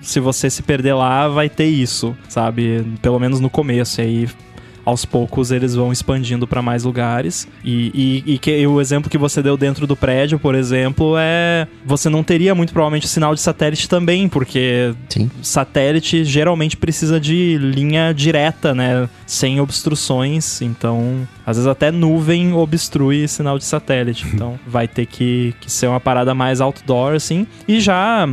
[0.00, 2.84] se você se perder lá, vai ter isso, sabe?
[3.02, 4.00] Pelo menos no começo.
[4.00, 4.28] E aí
[4.88, 7.46] aos poucos eles vão expandindo para mais lugares.
[7.62, 11.68] E, e, e, que, o exemplo que você deu dentro do prédio, por exemplo, é.
[11.84, 15.30] Você não teria muito provavelmente sinal de satélite também, porque Sim.
[15.42, 19.08] satélite geralmente precisa de linha direta, né?
[19.26, 20.62] Sem obstruções.
[20.62, 24.26] Então, às vezes até nuvem obstrui sinal de satélite.
[24.38, 27.44] Então, vai ter que, que ser uma parada mais outdoor, assim.
[27.66, 28.28] E já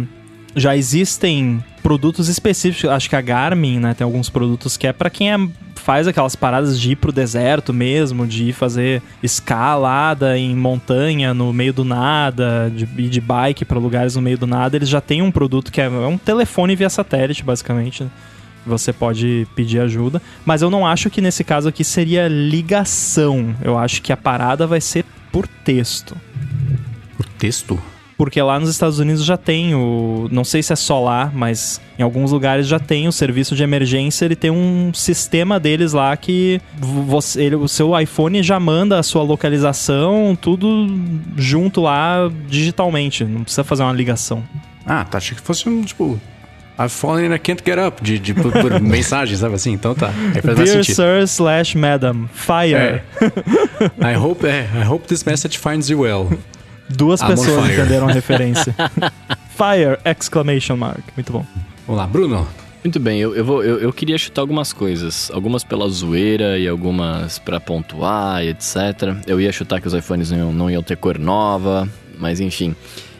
[0.55, 2.89] já existem produtos específicos.
[2.89, 5.37] Acho que a Garmin, né, tem alguns produtos que é para quem é,
[5.85, 11.53] faz aquelas paradas de ir pro deserto mesmo, de ir fazer escalada em montanha no
[11.53, 14.75] meio do nada, de ir de bike para lugares no meio do nada.
[14.75, 18.03] Eles já têm um produto que é, é um telefone via satélite, basicamente.
[18.65, 23.55] Você pode pedir ajuda, mas eu não acho que nesse caso aqui seria ligação.
[23.61, 26.17] Eu acho que a parada vai ser por texto.
[27.15, 27.79] Por texto?
[28.17, 30.27] Porque lá nos Estados Unidos já tem o.
[30.31, 33.63] Não sei se é só lá, mas em alguns lugares já tem o serviço de
[33.63, 34.25] emergência.
[34.25, 39.03] Ele tem um sistema deles lá que você, ele, o seu iPhone já manda a
[39.03, 40.87] sua localização, tudo
[41.35, 43.25] junto lá digitalmente.
[43.25, 44.43] Não precisa fazer uma ligação.
[44.85, 45.17] Ah, tá.
[45.17, 46.19] Achei que fosse um tipo.
[46.77, 48.03] I've fallen and I can't get up.
[48.03, 49.71] De, de por, por mensagem, sabe assim?
[49.73, 50.11] Então tá.
[50.55, 52.75] Dear sir slash madam, fire.
[52.75, 53.03] É.
[54.13, 56.29] I hope, é, I hope this message finds you well.
[56.89, 58.75] Duas I'm pessoas entenderam a referência.
[59.57, 59.97] Fire!
[60.05, 61.01] Exclamation mark.
[61.15, 61.45] Muito bom.
[61.87, 62.47] Vamos lá, Bruno.
[62.83, 65.31] Muito bem, eu, eu, vou, eu, eu, queria chutar algumas coisas.
[65.33, 68.75] Algumas pela zoeira e algumas para pontuar e etc.
[69.25, 71.89] Eu ia chutar que os iPhones não, não iam ter cor nova,
[72.19, 72.75] mas enfim.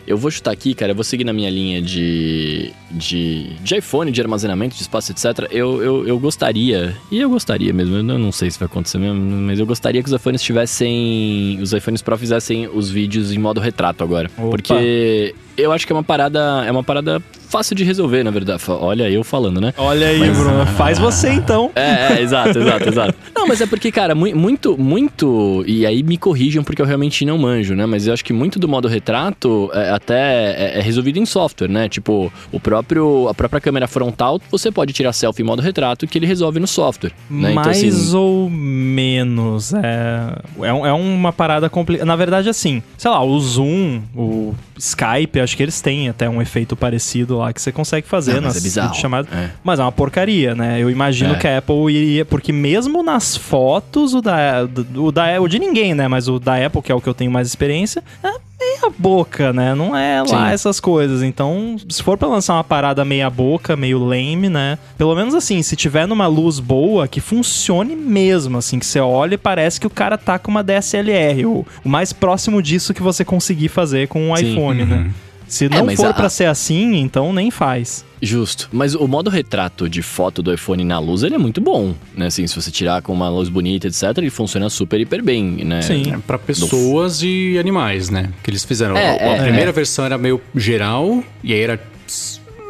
[0.08, 4.12] Eu vou chutar aqui, cara, eu vou seguir na minha linha de, de, de iPhone,
[4.12, 5.48] de armazenamento, de espaço, etc.
[5.52, 9.20] Eu, eu, eu gostaria, e eu gostaria mesmo, eu não sei se vai acontecer mesmo,
[9.20, 11.60] mas eu gostaria que os iPhones tivessem.
[11.62, 14.30] Os iPhones Pro fizessem os vídeos em modo retrato agora.
[14.38, 14.50] Opa.
[14.50, 16.64] Porque eu acho que é uma parada.
[16.66, 17.22] É uma parada
[17.56, 18.62] fácil de resolver, na verdade.
[18.68, 19.74] Olha eu falando, né?
[19.78, 20.38] Olha aí, mas...
[20.38, 20.66] Bruno.
[20.76, 21.72] Faz você então.
[21.74, 23.16] É, é, exato, exato, exato.
[23.34, 25.64] Não, mas é porque, cara, muito, muito.
[25.66, 27.86] E aí me corrijam porque eu realmente não manjo, né?
[27.86, 31.70] Mas eu acho que muito do modo retrato é, até é, é resolvido em software,
[31.70, 31.88] né?
[31.88, 36.18] Tipo, o próprio, a própria câmera frontal, você pode tirar selfie em modo retrato que
[36.18, 37.12] ele resolve no software.
[37.30, 37.52] Né?
[37.52, 38.18] Então, Mais então, assim...
[38.18, 39.74] ou menos.
[39.74, 42.06] É, é, é uma parada complicada.
[42.06, 46.42] Na verdade, assim, sei lá, o Zoom, o Skype, acho que eles têm até um
[46.42, 49.32] efeito parecido lá que você consegue fazer Não, nas é chamadas.
[49.32, 49.52] É.
[49.64, 50.82] Mas é uma porcaria, né?
[50.82, 51.38] Eu imagino é.
[51.38, 52.26] que a Apple iria.
[52.26, 55.42] Porque mesmo nas fotos, o da, o da.
[55.42, 56.08] O de ninguém, né?
[56.08, 58.30] Mas o da Apple, que é o que eu tenho mais experiência, é
[58.60, 59.76] meia boca, né?
[59.76, 60.54] Não é lá Sim.
[60.54, 61.22] essas coisas.
[61.24, 64.78] Então, se for pra lançar uma parada meia boca, meio lame, né?
[64.98, 69.36] Pelo menos assim, se tiver numa luz boa, que funcione mesmo, assim, que você olha
[69.36, 71.46] e parece que o cara tá com uma DSLR.
[71.46, 74.52] O, o mais próximo disso que você conseguir fazer com um Sim.
[74.52, 74.96] iPhone, né?
[74.96, 75.04] uhum.
[75.04, 75.12] né?
[75.48, 76.14] Se é, não é, for a...
[76.14, 78.06] para ser assim, então nem faz.
[78.22, 78.70] Justo.
[78.72, 82.28] Mas o modo retrato de foto do iPhone na luz, ele é muito bom, né?
[82.28, 85.82] Assim, se você tirar com uma luz bonita, etc, ele funciona super, hiper bem, né?
[85.82, 87.26] Sim, é para pessoas do...
[87.26, 88.32] e animais, né?
[88.44, 88.98] Que eles fizeram.
[88.98, 89.74] É, a, a é, primeira é.
[89.74, 91.80] versão era meio geral, e aí era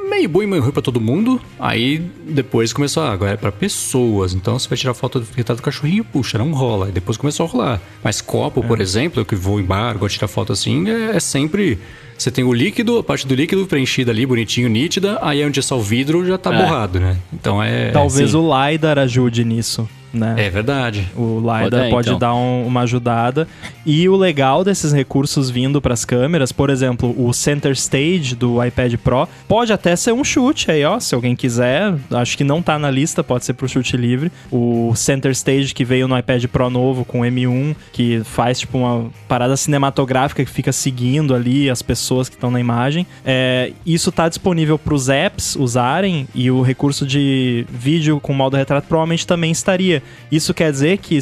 [0.10, 1.42] meio bom e meio ruim pra todo mundo.
[1.60, 4.34] Aí depois começou, ah, agora é pra pessoas.
[4.34, 6.88] Então você vai tirar foto do retrato do cachorrinho, puxa, não rola.
[6.88, 7.82] Aí depois começou a rolar.
[8.04, 8.68] Mas copo, é.
[8.68, 11.80] por exemplo, eu que vou em bar, gosto de tirar foto assim, é, é sempre
[12.18, 15.64] você tem o líquido, a parte do líquido preenchida ali, bonitinho, nítida, aí onde é
[15.64, 16.58] só o vidro já tá é.
[16.58, 17.18] borrado, né?
[17.34, 17.92] Então é.
[17.92, 18.38] Talvez assim.
[18.38, 20.36] o LiDAR ajude nisso né?
[20.38, 21.08] É verdade.
[21.16, 22.20] O LiDAR pode, pode então.
[22.20, 23.48] dar um, uma ajudada.
[23.86, 28.64] E o legal desses recursos vindo para as câmeras, por exemplo, o Center Stage do
[28.64, 31.94] iPad Pro, pode até ser um chute aí, ó, se alguém quiser.
[32.10, 34.32] Acho que não tá na lista, pode ser pro chute livre.
[34.52, 39.10] O Center Stage que veio no iPad Pro novo com M1, que faz tipo uma
[39.28, 43.06] parada cinematográfica que fica seguindo ali as pessoas que estão na imagem.
[43.26, 48.58] É, isso tá disponível para os apps usarem e o recurso de vídeo com modo
[48.58, 50.02] retrato provavelmente também estaria.
[50.32, 51.16] Isso quer dizer que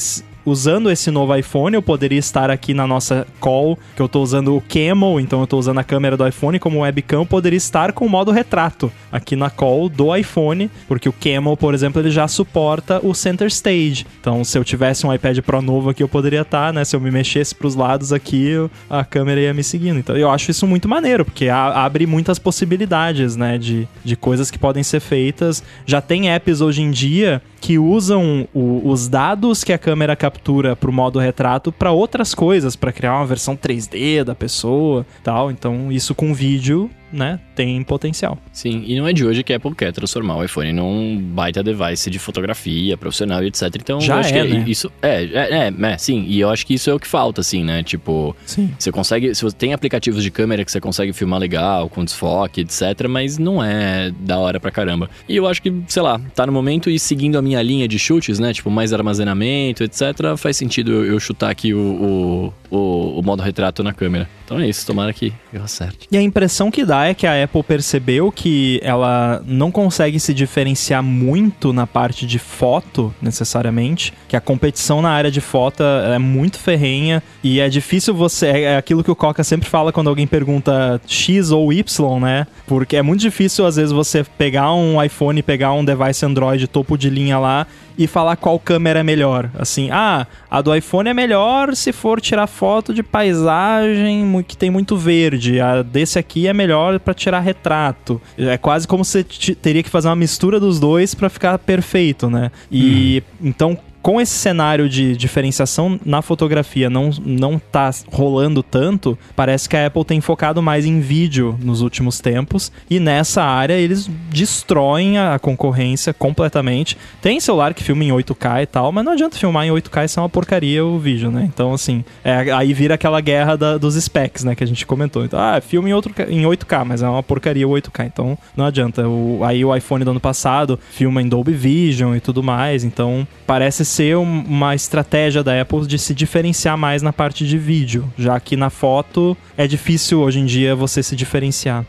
[0.45, 4.55] usando esse novo iPhone, eu poderia estar aqui na nossa call, que eu estou usando
[4.55, 7.91] o Camel, então eu estou usando a câmera do iPhone como webcam, eu poderia estar
[7.93, 12.11] com o modo retrato aqui na call do iPhone, porque o Camel, por exemplo, ele
[12.11, 14.05] já suporta o Center Stage.
[14.19, 16.83] Então, se eu tivesse um iPad Pro novo aqui, eu poderia estar, né?
[16.83, 18.53] Se eu me mexesse para os lados aqui,
[18.89, 19.99] a câmera ia me seguindo.
[19.99, 23.57] Então, eu acho isso muito maneiro, porque abre muitas possibilidades, né?
[23.57, 25.63] De, de coisas que podem ser feitas.
[25.85, 30.32] Já tem apps hoje em dia que usam o, os dados que a câmera captura
[30.79, 35.51] pro modo retrato para outras coisas, para criar uma versão 3D da pessoa, tal.
[35.51, 38.37] Então, isso com vídeo né, tem potencial.
[38.51, 41.61] Sim, e não é de hoje que a Apple quer transformar o iPhone num baita
[41.63, 43.63] device de fotografia profissional e etc.
[43.75, 44.65] Então, Já eu acho é, que né?
[44.67, 47.41] isso é, é, é, é, sim, e eu acho que isso é o que falta,
[47.41, 47.83] assim, né?
[47.83, 48.73] Tipo, Sim.
[48.77, 52.61] você consegue, se você tem aplicativos de câmera que você consegue filmar legal, com desfoque,
[52.61, 55.09] etc, mas não é da hora pra caramba.
[55.29, 57.99] E eu acho que, sei lá, tá no momento e seguindo a minha linha de
[57.99, 58.53] chutes, né?
[58.53, 60.01] Tipo, mais armazenamento, etc,
[60.37, 64.27] faz sentido eu, eu chutar aqui o, o, o, o modo retrato na câmera.
[64.43, 66.07] Então é isso, tomara que eu acerte.
[66.11, 70.33] E a impressão que dá é que a Apple percebeu que ela não consegue se
[70.33, 76.17] diferenciar muito na parte de foto, necessariamente, que a competição na área de foto é
[76.17, 78.47] muito ferrenha e é difícil você.
[78.47, 82.47] É aquilo que o Coca sempre fala quando alguém pergunta X ou Y, né?
[82.65, 86.97] Porque é muito difícil, às vezes, você pegar um iPhone, pegar um device Android topo
[86.97, 87.67] de linha lá
[87.97, 89.51] e falar qual câmera é melhor.
[89.57, 92.62] Assim, ah, a do iPhone é melhor se for tirar foto
[92.93, 95.59] de paisagem que tem muito verde.
[95.59, 98.21] A desse aqui é melhor para tirar retrato.
[98.37, 102.29] É quase como se te- teria que fazer uma mistura dos dois para ficar perfeito,
[102.29, 102.51] né?
[102.71, 109.67] E então com esse cenário de diferenciação na fotografia não, não tá rolando tanto, parece
[109.67, 112.71] que a Apple tem focado mais em vídeo nos últimos tempos.
[112.89, 116.97] E nessa área eles destroem a concorrência completamente.
[117.21, 120.19] Tem celular que filma em 8K e tal, mas não adianta filmar em 8K, isso
[120.19, 121.49] é uma porcaria o vídeo, né?
[121.51, 124.53] Então, assim, é, aí vira aquela guerra da- dos specs, né?
[124.53, 125.23] Que a gente comentou.
[125.23, 128.65] Então, ah, filma em, outro, em 8K, mas é uma porcaria o 8K, então não
[128.65, 129.07] adianta.
[129.07, 133.25] O, aí o iPhone do ano passado filma em Dolby Vision e tudo mais, então
[133.47, 138.11] parece ser um- uma estratégia da Apple de se diferenciar mais na parte de vídeo,
[138.17, 141.85] já que na foto é difícil hoje em dia você se diferenciar.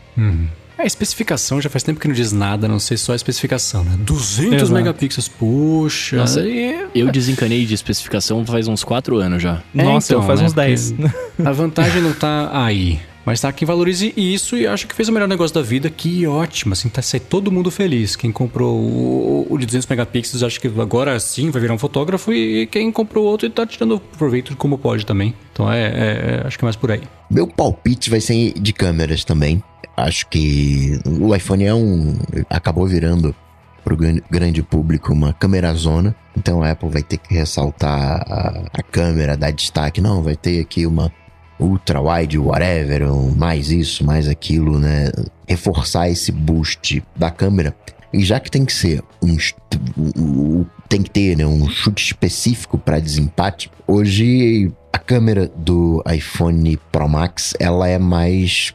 [0.77, 3.97] A especificação já faz tempo que não diz nada, não sei só a especificação, né?
[4.01, 4.73] 200 Exato.
[4.73, 6.17] megapixels, puxa.
[6.17, 9.63] Nossa, e- Eu desencanei de especificação faz uns 4 anos já.
[9.75, 10.95] É, Nossa, então, faz né, uns 10.
[11.45, 12.99] A vantagem não tá aí.
[13.25, 15.89] Mas tá quem valorize isso e acho que fez o melhor negócio da vida.
[15.89, 18.17] Que ótimo, assim, tá sai todo mundo feliz.
[18.17, 22.33] Quem comprou o, o de 200 megapixels, acho que agora sim vai virar um fotógrafo.
[22.33, 25.35] E quem comprou outro tá tirando proveito como pode também.
[25.53, 27.01] Então é, é- é- acho que é mais por aí.
[27.31, 29.63] Meu palpite vai ser de câmeras também.
[29.97, 32.19] Acho que o iPhone é um.
[32.51, 33.35] acabou virando
[33.83, 33.97] para o
[34.31, 36.15] grande público uma câmera zona.
[36.37, 40.01] Então a Apple vai ter que ressaltar a, a câmera, dar destaque.
[40.01, 41.13] Não, vai ter aqui uma
[41.59, 45.11] ultra wide, whatever, mais isso, mais aquilo, né?
[45.47, 47.75] Reforçar esse boost da câmera.
[48.13, 49.37] E já que tem que ser um
[50.89, 57.09] tem que ter né, um chute específico para desempate, hoje a câmera do iPhone Pro
[57.09, 58.73] Max ela é mais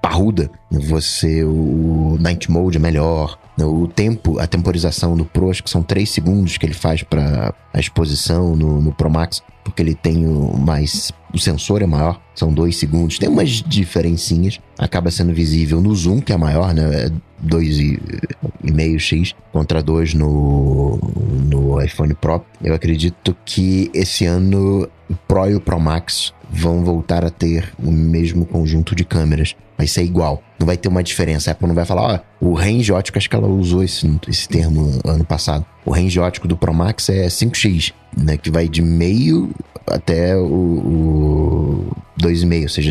[0.00, 0.50] parruda.
[0.70, 3.38] Você o Night Mode é melhor.
[3.58, 7.54] O tempo, a temporização do Pro, acho que são 3 segundos que ele faz para
[7.74, 11.12] a exposição no, no Pro Max, porque ele tem o mais.
[11.32, 13.18] O sensor é maior, são 2 segundos.
[13.18, 14.58] Tem umas diferencinhas.
[14.78, 17.06] Acaba sendo visível no zoom, que é maior, né?
[17.06, 17.12] É
[17.46, 20.98] 2,5x contra 2 no,
[21.44, 22.44] no iPhone Pro.
[22.62, 27.72] Eu acredito que esse ano o Pro e o Pro Max vão voltar a ter
[27.78, 29.54] o mesmo conjunto de câmeras.
[29.76, 30.42] Vai ser igual.
[30.58, 31.50] Não vai ter uma diferença.
[31.50, 34.48] A Apple não vai falar, ó, o range ótico, acho que ela usou esse, esse
[34.48, 35.64] termo ano passado.
[35.84, 38.36] O range ótico do Pro Max é 5x, né?
[38.36, 39.50] Que vai de meio
[39.86, 41.90] até o, o
[42.20, 42.90] 2,5, ou seja,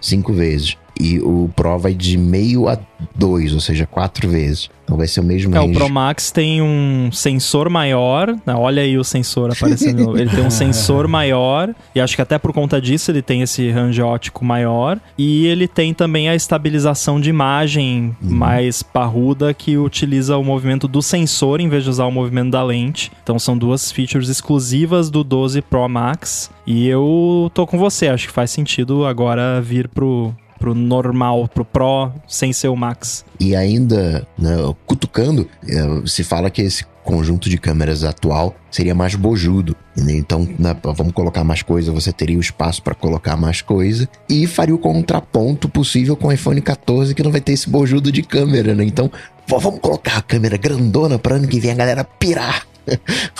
[0.00, 0.76] 5 vezes.
[1.00, 2.78] E o Pro vai de meio a
[3.16, 4.68] 2, ou seja, 4 vezes.
[4.84, 5.74] Então vai ser o mesmo É, o range.
[5.78, 8.28] Pro Max tem um sensor maior.
[8.44, 10.18] né, Olha aí o sensor aparecendo.
[10.18, 11.72] ele tem um sensor maior.
[11.94, 14.98] E acho que até por conta disso ele tem esse range ótico maior.
[15.16, 21.00] E ele tem também a estabilização de imagem mais parruda que utiliza o movimento do
[21.00, 23.10] sensor em vez de usar o movimento da lente.
[23.22, 26.50] Então são duas features exclusivas do 12 Pro Max.
[26.66, 28.08] E eu tô com você.
[28.08, 30.34] Acho que faz sentido agora vir pro.
[30.60, 33.24] Pro normal, pro Pro, sem ser o Max.
[33.40, 34.56] E ainda, né,
[34.86, 39.74] cutucando, eh, se fala que esse conjunto de câmeras atual seria mais bojudo.
[39.96, 40.12] né?
[40.12, 44.46] Então, né, vamos colocar mais coisa, você teria o espaço para colocar mais coisa e
[44.46, 48.22] faria o contraponto possível com o iPhone 14 que não vai ter esse bojudo de
[48.22, 48.84] câmera, né?
[48.84, 49.10] Então,
[49.48, 52.66] vamos colocar a câmera grandona para ano que vem a galera pirar.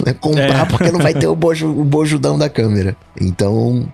[0.04, 0.14] né?
[0.18, 0.64] Comprar É.
[0.64, 2.96] porque não vai ter o, boju, o bojudão da câmera.
[3.20, 3.86] Então,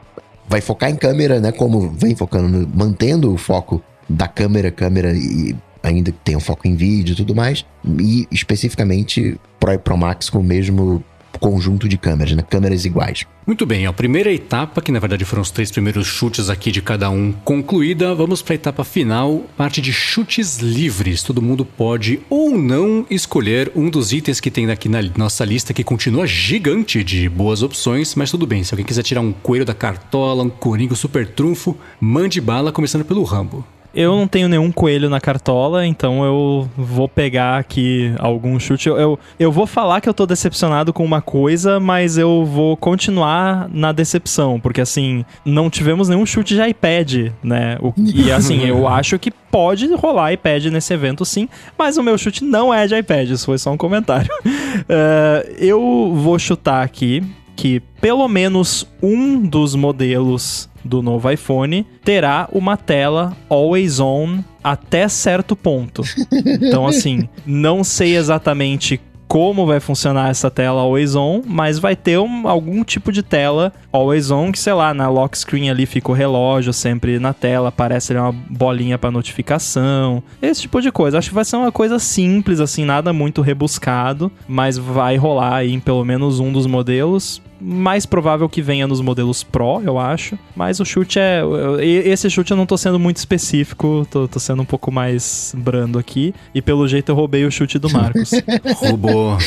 [0.49, 1.53] vai focar em câmera, né?
[1.53, 6.67] Como vem focando, mantendo o foco da câmera, câmera e ainda que tenha um foco
[6.67, 7.65] em vídeo e tudo mais.
[8.01, 11.03] E especificamente Pro e Pro Max com o mesmo
[11.39, 12.43] conjunto de câmeras, né?
[12.43, 13.25] Câmeras iguais.
[13.47, 16.83] Muito bem, a primeira etapa, que na verdade foram os três primeiros chutes aqui de
[16.83, 18.15] cada um, concluída.
[18.15, 21.23] Vamos para a etapa final, parte de chutes livres.
[21.23, 25.73] Todo mundo pode ou não escolher um dos itens que tem aqui na nossa lista,
[25.73, 28.65] que continua gigante de boas opções, mas tudo bem.
[28.65, 33.05] Se alguém quiser tirar um coelho da cartola, um coringo super trunfo, mande bala, começando
[33.05, 33.65] pelo Rambo.
[33.97, 38.91] Eu não tenho nenhum coelho na cartola, então eu vou pegar aqui algum chute.
[38.91, 42.77] Eu, eu, eu, vou falar que eu tô decepcionado com uma coisa, mas eu vou
[42.77, 47.79] continuar na decepção, porque assim, não tivemos nenhum chute de iPad, né?
[47.81, 51.49] O, e assim, eu acho que pode rolar iPad nesse evento sim,
[51.79, 54.29] mas o meu chute não é de iPad, isso foi só um comentário.
[54.45, 57.25] Uh, eu vou chutar aqui
[57.57, 65.09] que pelo menos um dos modelos do novo iPhone terá uma tela always on até
[65.09, 66.03] certo ponto.
[66.33, 72.19] Então, assim, não sei exatamente como vai funcionar essa tela always on, mas vai ter
[72.19, 76.11] um, algum tipo de tela always on que, sei lá, na lock screen ali fica
[76.11, 81.19] o relógio sempre na tela, aparece ali uma bolinha para notificação, esse tipo de coisa.
[81.19, 85.73] Acho que vai ser uma coisa simples, assim, nada muito rebuscado, mas vai rolar aí
[85.73, 90.39] em pelo menos um dos modelos mais provável que venha nos modelos Pro, eu acho.
[90.55, 91.43] Mas o chute é.
[91.81, 95.99] Esse chute eu não tô sendo muito específico, tô, tô sendo um pouco mais brando
[95.99, 96.35] aqui.
[96.55, 98.31] E pelo jeito eu roubei o chute do Marcos.
[98.77, 99.39] Roubou.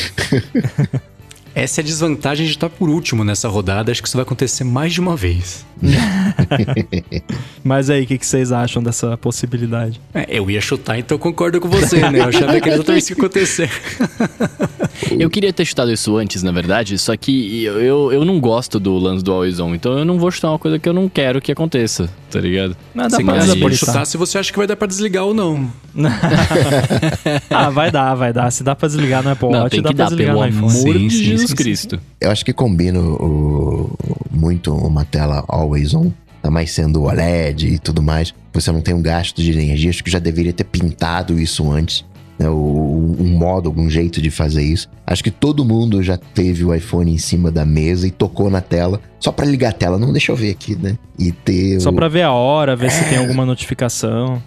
[1.53, 3.91] Essa é a desvantagem de estar por último nessa rodada.
[3.91, 5.65] Acho que isso vai acontecer mais de uma vez.
[7.63, 9.99] Mas aí, o que, que, vocês acham dessa possibilidade?
[10.13, 12.19] É, eu ia chutar, então concordo com você, né?
[12.19, 13.69] Eu achava que era exatamente isso que ia acontecer.
[15.19, 18.79] eu queria ter chutado isso antes, na verdade, só que eu, eu, eu não gosto
[18.79, 21.07] do lance do Always On, então eu não vou chutar uma coisa que eu não
[21.07, 22.75] quero que aconteça, tá ligado?
[22.93, 25.71] Nada você pra pode chutar se você acha que vai dar pra desligar ou não.
[27.49, 28.51] ah, vai dar, vai dar.
[28.51, 31.23] Se dá pra desligar, não é pô, não, tem que dar, pelo amor sim, de
[31.25, 31.99] Jesus Cristo.
[32.19, 33.97] Eu acho que combina o,
[34.31, 38.33] muito uma tela always on, tá mais sendo OLED e tudo mais.
[38.53, 42.05] Você não tem um gasto de energia, acho que já deveria ter pintado isso antes.
[42.37, 44.87] Né, o, um modo, algum jeito de fazer isso.
[45.05, 48.61] Acho que todo mundo já teve o iPhone em cima da mesa e tocou na
[48.61, 49.99] tela, só para ligar a tela.
[49.99, 50.97] Não deixa eu ver aqui, né?
[51.17, 51.81] E ter.
[51.81, 51.93] Só o...
[51.93, 52.89] para ver a hora, ver é...
[52.89, 54.41] se tem alguma notificação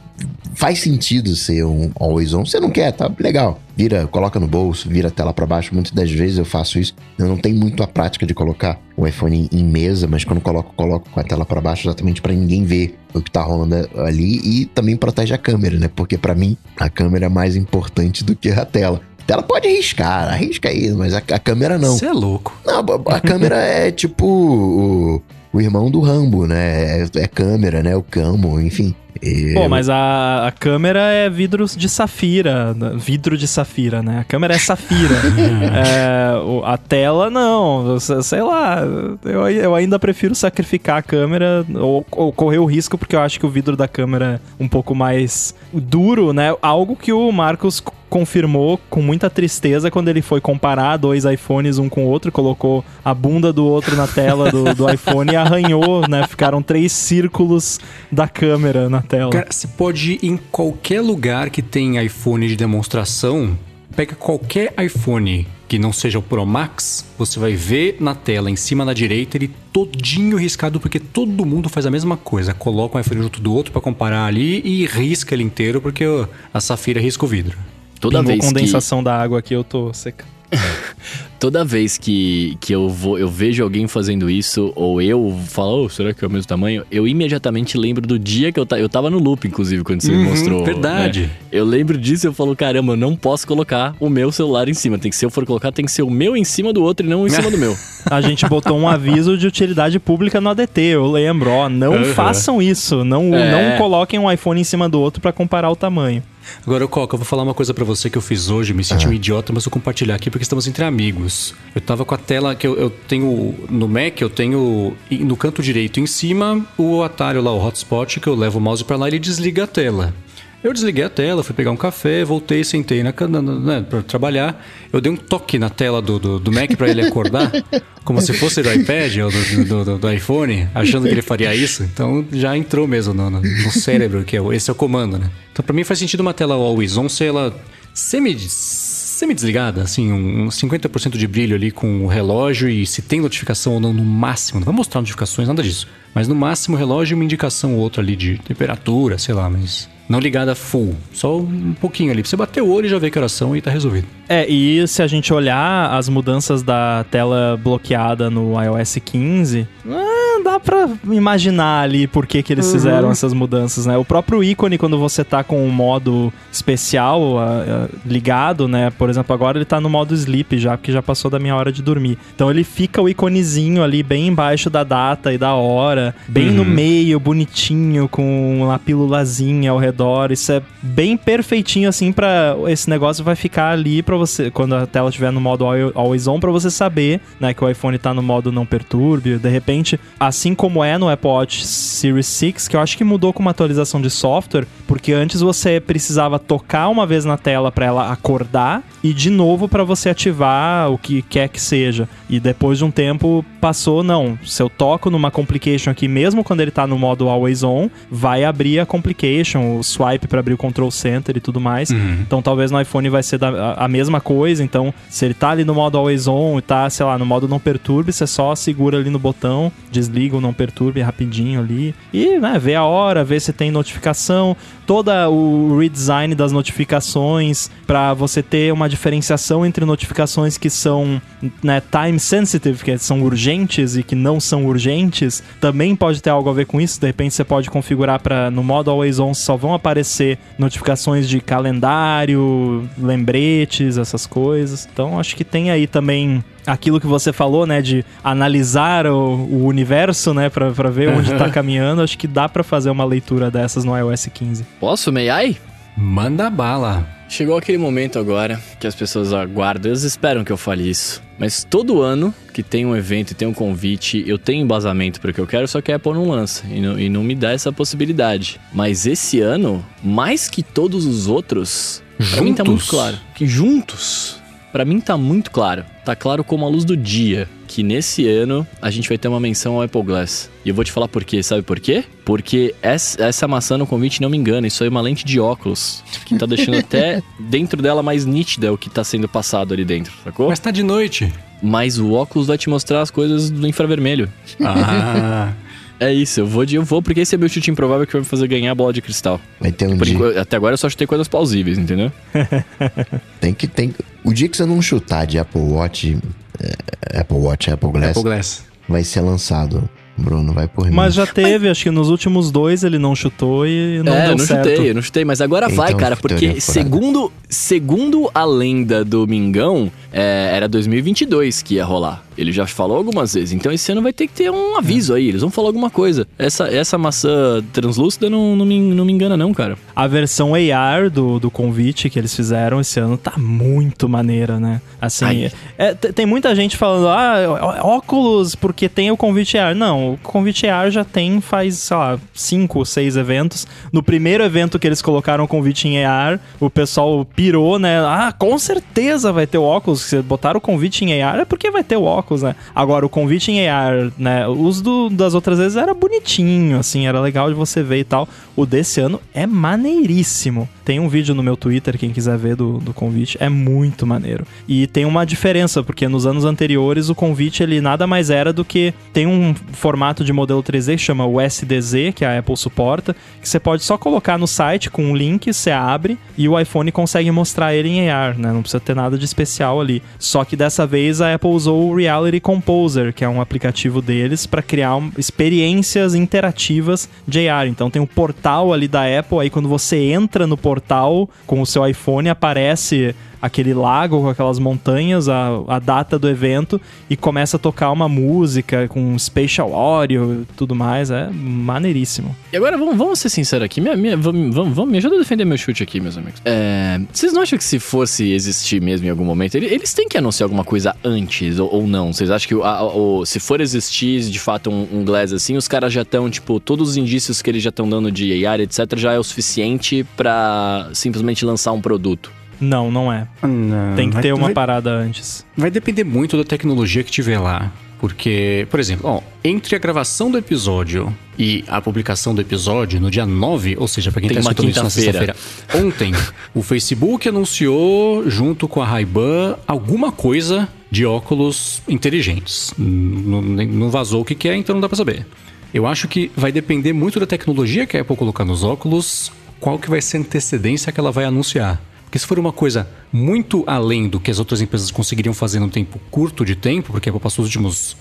[0.55, 2.44] faz sentido ser um always on.
[2.44, 3.59] Você não quer, tá legal.
[3.77, 5.74] Vira, coloca no bolso, vira a tela para baixo.
[5.74, 6.94] Muitas das vezes eu faço isso.
[7.19, 10.73] Eu não tenho muito a prática de colocar o iPhone em mesa, mas quando coloco,
[10.74, 14.40] coloco com a tela para baixo exatamente para ninguém ver o que tá rolando ali
[14.44, 15.89] e também protege a câmera, né?
[15.94, 19.01] Porque para mim a câmera é mais importante do que a tela.
[19.20, 21.97] A tela pode arriscar, arrisca aí, mas a, a câmera não.
[21.97, 22.57] Você é louco.
[22.66, 25.23] Não, a, a câmera é tipo o,
[25.53, 27.03] o irmão do Rambo, né?
[27.03, 27.95] É, é câmera, né?
[27.95, 28.95] O Camo, enfim.
[29.20, 29.55] Eu...
[29.55, 32.74] Pô, mas a, a câmera é vidro de safira.
[32.97, 34.20] Vidro de safira, né?
[34.20, 35.15] A câmera é safira.
[35.77, 36.33] é,
[36.65, 38.01] a tela, não.
[38.01, 38.81] Sei lá.
[39.24, 43.39] Eu, eu ainda prefiro sacrificar a câmera ou, ou, correr o risco, porque eu acho
[43.39, 46.55] que o vidro da câmera é um pouco mais duro, né?
[46.61, 51.89] Algo que o Marcos confirmou com muita tristeza quando ele foi comparar dois iPhones um
[51.89, 56.06] com o outro, colocou a bunda do outro na tela do, do iPhone e arranhou,
[56.06, 56.26] né?
[56.28, 57.80] Ficaram três círculos
[58.10, 59.32] da câmera na tela.
[59.32, 63.56] Cara, você pode ir em qualquer lugar que tem iPhone de demonstração,
[63.97, 68.56] pega qualquer iPhone que não seja o Pro Max, você vai ver na tela, em
[68.56, 72.52] cima na direita, ele todinho riscado, porque todo mundo faz a mesma coisa.
[72.52, 76.05] Coloca um iPhone junto do outro para comparar ali e risca ele inteiro, porque
[76.52, 77.56] a Safira risca o vidro.
[78.03, 79.05] Toda Pingou vez condensação que...
[79.05, 80.24] da água aqui, eu tô seca.
[81.39, 85.89] Toda vez que, que eu, vou, eu vejo alguém fazendo isso, ou eu falo, oh,
[85.89, 86.85] será que é o mesmo tamanho?
[86.91, 90.11] Eu imediatamente lembro do dia que eu, ta, eu tava no loop, inclusive, quando você
[90.11, 90.65] uhum, me mostrou.
[90.65, 91.23] Verdade.
[91.23, 91.31] Né?
[91.53, 94.74] Eu lembro disso e eu falo, caramba, eu não posso colocar o meu celular em
[94.74, 94.99] cima.
[94.99, 97.07] Tem que, se eu for colocar, tem que ser o meu em cima do outro
[97.07, 97.77] e não em cima do meu.
[98.11, 102.05] A gente botou um aviso de utilidade pública no ADT, eu lembro, ó, não uhum.
[102.15, 103.70] façam isso, não, é.
[103.70, 106.20] não coloquem um iPhone em cima do outro para comparar o tamanho.
[106.66, 109.06] Agora, Coca, eu vou falar uma coisa para você que eu fiz hoje, me senti
[109.06, 111.55] um idiota, mas vou compartilhar aqui porque estamos entre amigos.
[111.74, 115.62] Eu tava com a tela que eu, eu, tenho no Mac, eu tenho no canto
[115.62, 119.06] direito em cima o atalho lá, o hotspot, que eu levo o mouse para lá
[119.06, 120.14] e ele desliga a tela.
[120.62, 124.64] Eu desliguei a tela, fui pegar um café, voltei, sentei na, na, né, para trabalhar.
[124.93, 127.51] Eu dei um toque na tela do, do, do Mac para ele acordar,
[128.05, 131.82] como se fosse do iPad ou do, do, do, iPhone, achando que ele faria isso.
[131.82, 135.28] Então já entrou mesmo no, no cérebro, que é, esse é o comando, né?
[135.52, 137.52] Então para mim faz sentido uma tela always on ser ela
[137.93, 143.74] semi semi-desligada, assim, um 50% de brilho ali com o relógio e se tem notificação
[143.74, 144.59] ou não no máximo.
[144.59, 145.86] Não vai mostrar notificações, nada disso.
[146.14, 149.48] Mas no máximo o relógio e uma indicação ou outra ali de temperatura, sei lá,
[149.48, 152.23] mas não ligada full, só um pouquinho ali.
[152.23, 154.07] Pra você bater o olho e já ver que horas são e tá resolvido.
[154.29, 160.11] É, e se a gente olhar as mudanças da tela bloqueada no iOS 15, ah,
[160.43, 162.73] dá pra imaginar ali por que, que eles uhum.
[162.73, 163.97] fizeram essas mudanças, né?
[163.97, 168.91] O próprio ícone, quando você tá com um modo especial uh, uh, ligado, né?
[168.91, 171.73] Por exemplo, agora ele tá no modo sleep já, porque já passou da minha hora
[171.73, 172.19] de dormir.
[172.35, 176.57] Então ele fica o iconezinho ali bem embaixo da data e da hora, bem uhum.
[176.57, 180.31] no meio, bonitinho, com uma pílulazinha ao redor.
[180.31, 184.87] Isso é bem perfeitinho, assim, para Esse negócio vai ficar ali para você, quando a
[184.87, 185.65] tela estiver no modo
[185.95, 189.39] Always On, pra você saber, né, que o iPhone tá no modo não perturbe.
[189.39, 189.99] De repente,
[190.33, 193.51] assim como é no Apple Watch Series 6, que eu acho que mudou com uma
[193.51, 198.83] atualização de software, porque antes você precisava tocar uma vez na tela para ela acordar
[199.05, 202.09] e de novo para você ativar o que quer que seja.
[202.31, 204.39] E depois de um tempo passou, não.
[204.45, 208.43] Se eu toco numa complication aqui, mesmo quando ele tá no modo always on, vai
[208.43, 211.91] abrir a complication, o swipe para abrir o control center e tudo mais.
[211.91, 212.19] Uhum.
[212.23, 214.65] Então talvez no iPhone vai ser da, a, a, mesma coisa.
[214.65, 217.47] Então, se ele tá ali no modo always on e tá, sei lá, no modo
[217.47, 219.71] não perturbe, você só segura ali no botão,
[220.12, 221.94] desliga o não perturbe rapidinho ali.
[222.12, 224.56] E, né, vê a hora, vê se tem notificação,
[224.86, 231.20] toda o redesign das notificações para você ter uma diferenciação entre notificações que são
[231.62, 236.51] né, time sensitive, que são urgentes e que não são urgentes, também pode ter algo
[236.51, 237.01] a ver com isso.
[237.01, 241.40] De repente você pode configurar para no modo always on só vão aparecer notificações de
[241.40, 244.89] calendário, lembretes, essas coisas.
[244.93, 249.66] Então acho que tem aí também aquilo que você falou, né, de analisar o, o
[249.66, 253.84] universo, né, para ver onde tá caminhando, acho que dá para fazer uma leitura dessas
[253.84, 254.64] no iOS 15.
[254.78, 255.56] Posso, Meiai?
[255.97, 257.06] Manda bala.
[257.28, 261.22] Chegou aquele momento agora que as pessoas aguardam, eles esperam que eu fale isso.
[261.39, 265.30] Mas todo ano que tem um evento e tem um convite, eu tenho embasamento para
[265.30, 267.34] o que eu quero, só que a Apple não lança e não, e não me
[267.34, 268.60] dá essa possibilidade.
[268.72, 272.34] Mas esse ano, mais que todos os outros, juntos?
[272.34, 273.18] pra mim tá muito claro.
[273.34, 274.41] Que juntos,
[274.73, 275.85] para mim tá muito claro.
[276.05, 279.40] Tá claro como a luz do dia que nesse ano a gente vai ter uma
[279.40, 280.51] menção ao Apple Glass.
[280.65, 281.43] E eu vou te falar por quê.
[281.43, 282.05] Sabe por quê?
[282.24, 284.66] Porque essa, essa maçã no convite não me engana.
[284.66, 286.03] Isso aí é uma lente de óculos.
[286.27, 290.12] Que tá deixando até dentro dela mais nítida o que tá sendo passado ali dentro,
[290.23, 290.49] sacou?
[290.49, 291.32] Mas tá de noite.
[291.62, 294.28] Mas o óculos vai te mostrar as coisas do infravermelho.
[294.61, 295.53] Ah.
[296.03, 298.23] É isso, eu vou de eu vou, porque esse é meu chute improvável que vai
[298.23, 299.41] me fazer ganhar a bola de cristal.
[299.61, 300.15] Vai ter um dia...
[300.15, 302.11] Enquanto, até agora eu só chutei coisas plausíveis, entendeu?
[303.41, 303.95] tem que tem.
[304.24, 306.19] O dia que você não chutar de Apple Watch,
[306.61, 309.89] é, Apple Watch, Apple Glass, Apple Glass, vai ser lançado.
[310.16, 310.95] Bruno, vai por mim.
[310.95, 311.73] Mas já teve, mas...
[311.73, 314.69] acho que nos últimos dois ele não chutou e não é, deu eu não certo.
[314.69, 319.27] chutei, eu não chutei, mas agora então, vai, cara, porque segundo, segundo a lenda do
[319.27, 322.24] Mingão, é, era 2022 que ia rolar.
[322.37, 323.53] Ele já falou algumas vezes.
[323.53, 325.29] Então esse ano vai ter que ter um aviso aí.
[325.29, 326.27] Eles vão falar alguma coisa.
[326.39, 329.77] Essa, essa maçã translúcida não, não, me, não me engana, não, cara.
[329.95, 334.81] A versão AR do, do convite que eles fizeram esse ano tá muito maneira, né?
[335.01, 339.75] Assim, é, tem muita gente falando, ah, óculos, porque tem o convite AR.
[339.75, 343.67] Não, o convite AR já tem faz, sei lá, cinco, seis eventos.
[343.93, 348.01] No primeiro evento que eles colocaram o convite em AR, o pessoal pirou, né?
[348.01, 350.03] Ah, com certeza vai ter o óculos.
[350.03, 352.55] Se botaram o convite em AR é porque vai ter o óculos óculos, né?
[352.74, 354.47] Agora, o convite em AR, né?
[354.47, 358.28] Os do, das outras vezes era bonitinho, assim, era legal de você ver e tal.
[358.57, 360.69] O desse ano é maneiríssimo.
[360.85, 364.47] Tem um vídeo no meu Twitter, quem quiser ver do, do convite, é muito maneiro.
[364.66, 368.65] E tem uma diferença, porque nos anos anteriores o convite ele nada mais era do
[368.65, 373.15] que tem um formato de modelo 3D que chama o SDZ, que a Apple suporta,
[373.40, 376.90] que você pode só colocar no site com um link, você abre e o iPhone
[376.90, 378.53] consegue mostrar ele em AR, né?
[378.53, 380.03] Não precisa ter nada de especial ali.
[380.19, 384.47] Só que dessa vez a Apple usou o Reality Composer, que é um aplicativo deles
[384.47, 387.66] para criar um, experiências interativas de AR.
[387.66, 391.66] Então tem um portal ali da Apple, aí quando você entra no portal com o
[391.66, 397.56] seu iPhone, aparece aquele lago com aquelas montanhas, a, a data do evento e começa
[397.56, 401.10] a tocar uma música com spatial audio e tudo mais.
[401.10, 402.35] É maneiríssimo.
[402.52, 403.81] E agora vamos, vamos ser sinceros aqui.
[403.81, 406.40] Minha, minha, vamos, vamos, me ajuda a defender meu chute aqui, meus amigos.
[406.44, 410.16] É, vocês não acham que se fosse existir mesmo em algum momento, eles têm que
[410.16, 412.12] anunciar alguma coisa antes ou, ou não?
[412.12, 415.66] Vocês acham que a, o, se for existir de fato um, um Glass assim, os
[415.66, 418.97] caras já estão, tipo, todos os indícios que eles já estão dando de AR, etc.,
[418.97, 422.31] já é o suficiente para simplesmente lançar um produto?
[422.62, 423.26] Não, não é.
[423.43, 425.44] Não, Tem que vai, ter uma vai, parada antes.
[425.56, 427.72] Vai depender muito da tecnologia que tiver lá.
[427.98, 433.10] Porque, por exemplo, ó, entre a gravação do episódio e a publicação do episódio no
[433.10, 435.36] dia 9, ou seja, para quem está escutando isso na sexta-feira,
[435.74, 436.12] ontem
[436.52, 442.72] o Facebook anunciou, junto com a Ray-Ban, alguma coisa de óculos inteligentes.
[442.76, 445.26] Não, não vazou o que, que é, então não dá para saber.
[445.72, 449.30] Eu acho que vai depender muito da tecnologia que a Apple colocar nos óculos,
[449.60, 451.80] qual que vai ser a antecedência que ela vai anunciar.
[452.12, 455.70] Porque se for uma coisa muito além do que as outras empresas conseguiriam fazer num
[455.70, 457.97] tempo curto de tempo, porque a Apple passou os últimos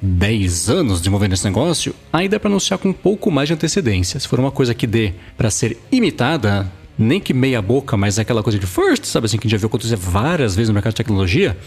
[0.00, 4.20] 10 anos desenvolvendo esse negócio, aí dá para anunciar com um pouco mais de antecedência.
[4.20, 8.22] Se for uma coisa que dê para ser imitada, nem que meia boca, mas é
[8.22, 10.74] aquela coisa de first, sabe assim, que a gente já viu acontecer várias vezes no
[10.74, 11.58] mercado de tecnologia,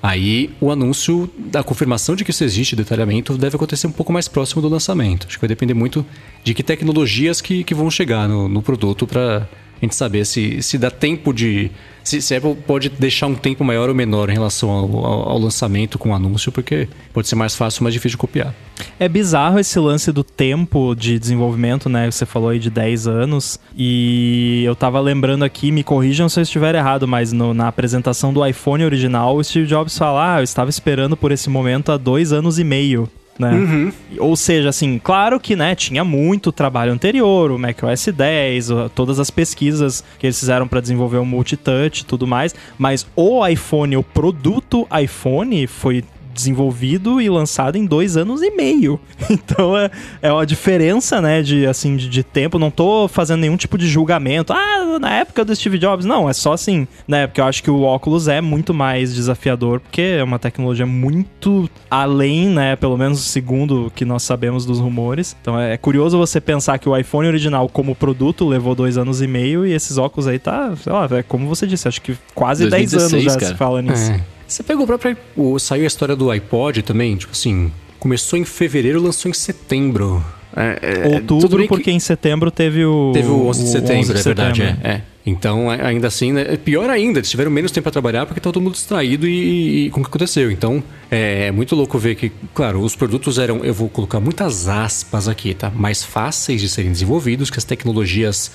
[0.00, 4.28] aí o anúncio da confirmação de que isso existe, detalhamento, deve acontecer um pouco mais
[4.28, 5.26] próximo do lançamento.
[5.26, 6.06] Acho que vai depender muito
[6.44, 9.48] de que tecnologias que, que vão chegar no, no produto para
[9.82, 11.70] a gente saber se, se dá tempo de.
[12.04, 15.28] Se, se a Apple pode deixar um tempo maior ou menor em relação ao, ao,
[15.30, 18.54] ao, lançamento com o anúncio, porque pode ser mais fácil mais difícil de copiar.
[18.98, 22.10] É bizarro esse lance do tempo de desenvolvimento, né?
[22.10, 23.58] Você falou aí de 10 anos.
[23.76, 28.32] E eu tava lembrando aqui, me corrijam se eu estiver errado, mas no, na apresentação
[28.32, 31.96] do iPhone original, o Steve Jobs fala: Ah, eu estava esperando por esse momento há
[31.96, 33.50] dois anos e meio né?
[33.50, 33.92] Uhum.
[34.18, 39.30] Ou seja, assim, claro que, né, tinha muito trabalho anterior, o macOS 10, todas as
[39.30, 44.02] pesquisas que eles fizeram para desenvolver o multitouch e tudo mais, mas o iPhone, o
[44.02, 49.00] produto iPhone foi desenvolvido e lançado em dois anos e meio.
[49.32, 49.90] Então é,
[50.20, 52.58] é uma diferença, né, de, assim, de, de, tempo.
[52.58, 54.52] Não tô fazendo nenhum tipo de julgamento.
[54.52, 56.04] Ah, na época do Steve Jobs.
[56.04, 59.80] Não, é só assim, né, porque eu acho que o óculos é muito mais desafiador,
[59.80, 64.78] porque é uma tecnologia muito além, né, pelo menos segundo o que nós sabemos dos
[64.78, 65.34] rumores.
[65.40, 69.26] Então é curioso você pensar que o iPhone original como produto levou dois anos e
[69.26, 72.68] meio e esses óculos aí tá, sei lá, é como você disse, acho que quase
[72.68, 73.46] 10 anos já cara.
[73.46, 74.12] se fala nisso.
[74.12, 74.20] É.
[74.52, 75.16] Você pegou o próprio.
[75.34, 77.72] O, saiu a história do iPod também, tipo assim.
[77.98, 80.22] Começou em fevereiro, lançou em setembro.
[80.54, 83.12] É, é, Outubro, porque em setembro teve o.
[83.14, 84.62] Teve o 11 de setembro, 11 de é verdade.
[84.62, 85.02] É, é.
[85.24, 88.60] Então, ainda assim, né, pior ainda, eles tiveram menos tempo para trabalhar porque tá todo
[88.60, 90.50] mundo distraído e, e, com o que aconteceu.
[90.50, 94.68] Então, é, é, muito louco ver que, claro, os produtos eram, eu vou colocar muitas
[94.68, 95.70] aspas aqui, tá?
[95.70, 98.50] Mais fáceis de serem desenvolvidos, que as tecnologias,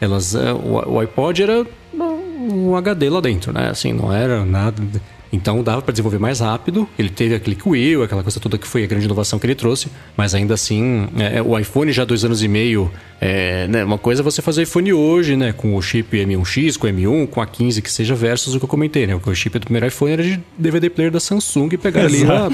[0.00, 0.34] elas.
[0.34, 1.66] É, o, o iPod era
[1.98, 3.70] um HD lá dentro, né?
[3.70, 4.82] Assim, não era nada
[5.32, 6.88] então dava para desenvolver mais rápido.
[6.98, 9.54] Ele teve a Click Wheel, aquela coisa toda que foi a grande inovação que ele
[9.54, 9.88] trouxe.
[10.16, 12.90] Mas ainda assim, é, o iPhone já há dois anos e meio.
[13.20, 15.52] É, né, uma coisa é você fazer iPhone hoje, né?
[15.52, 18.64] Com o chip M1X, com o M1, com a 15 que seja, versus o que
[18.64, 19.14] eu comentei, né?
[19.14, 22.48] O chip do primeiro iPhone era de DVD player da Samsung e pegar ali a,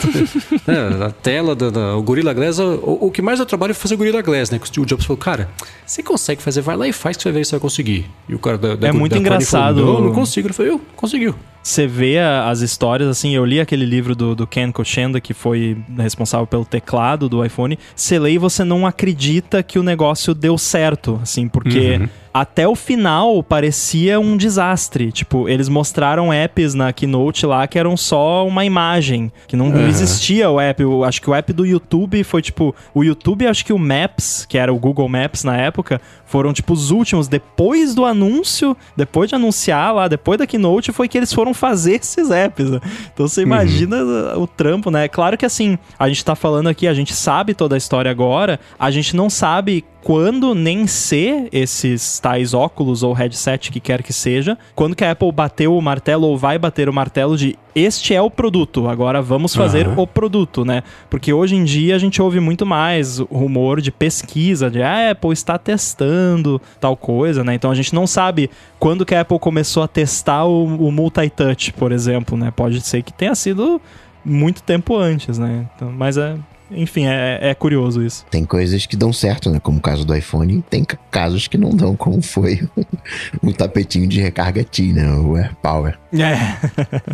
[0.66, 2.58] né, a, tela, da, da, o Gorilla Glass.
[2.58, 4.58] O, o, que mais dá trabalho é fazer o Gorilla Glass, né?
[4.58, 5.48] Que o Jobs falou, cara,
[5.84, 8.06] você consegue fazer, vai lá e faz que você vai ver se vai conseguir.
[8.28, 9.80] E o cara da, da É muito da engraçado.
[9.80, 10.48] Falou, não, não consigo.
[10.48, 11.34] Ele falou, eu, conseguiu
[11.66, 15.76] você vê as histórias, assim, eu li aquele livro do, do Ken Kochenda, que foi
[15.98, 17.76] responsável pelo teclado do iPhone.
[17.94, 21.98] Você lê e você não acredita que o negócio deu certo, assim, porque.
[22.00, 22.08] Uhum
[22.40, 25.10] até o final parecia um desastre.
[25.10, 29.88] Tipo, eles mostraram apps na Keynote lá que eram só uma imagem, que não, uhum.
[29.88, 30.82] existia o app.
[30.82, 34.44] Eu acho que o app do YouTube foi tipo, o YouTube, acho que o Maps,
[34.46, 39.30] que era o Google Maps na época, foram tipo os últimos depois do anúncio, depois
[39.30, 42.66] de anunciar lá, depois da Keynote foi que eles foram fazer esses apps.
[43.14, 43.46] Então você uhum.
[43.46, 44.42] imagina uhum.
[44.42, 45.08] o trampo, né?
[45.08, 48.60] Claro que assim, a gente tá falando aqui, a gente sabe toda a história agora,
[48.78, 54.12] a gente não sabe quando nem ser esses tais óculos ou headset que quer que
[54.12, 58.14] seja, quando que a Apple bateu o martelo ou vai bater o martelo de este
[58.14, 60.02] é o produto, agora vamos fazer uhum.
[60.02, 60.84] o produto, né?
[61.10, 65.32] Porque hoje em dia a gente ouve muito mais rumor de pesquisa, de a Apple
[65.32, 67.54] está testando tal coisa, né?
[67.54, 71.72] Então a gente não sabe quando que a Apple começou a testar o, o multi-touch,
[71.72, 72.52] por exemplo, né?
[72.52, 73.82] Pode ser que tenha sido
[74.24, 75.66] muito tempo antes, né?
[75.74, 76.36] Então, mas é,
[76.70, 78.24] enfim, é, é, curioso isso.
[78.30, 79.60] Tem coisas que dão certo, né?
[79.60, 82.68] Como o caso do iPhone, tem casos que não dão, como foi
[83.42, 85.08] o tapetinho de recarga T, né?
[85.12, 85.98] O AirPower.
[86.12, 86.36] É.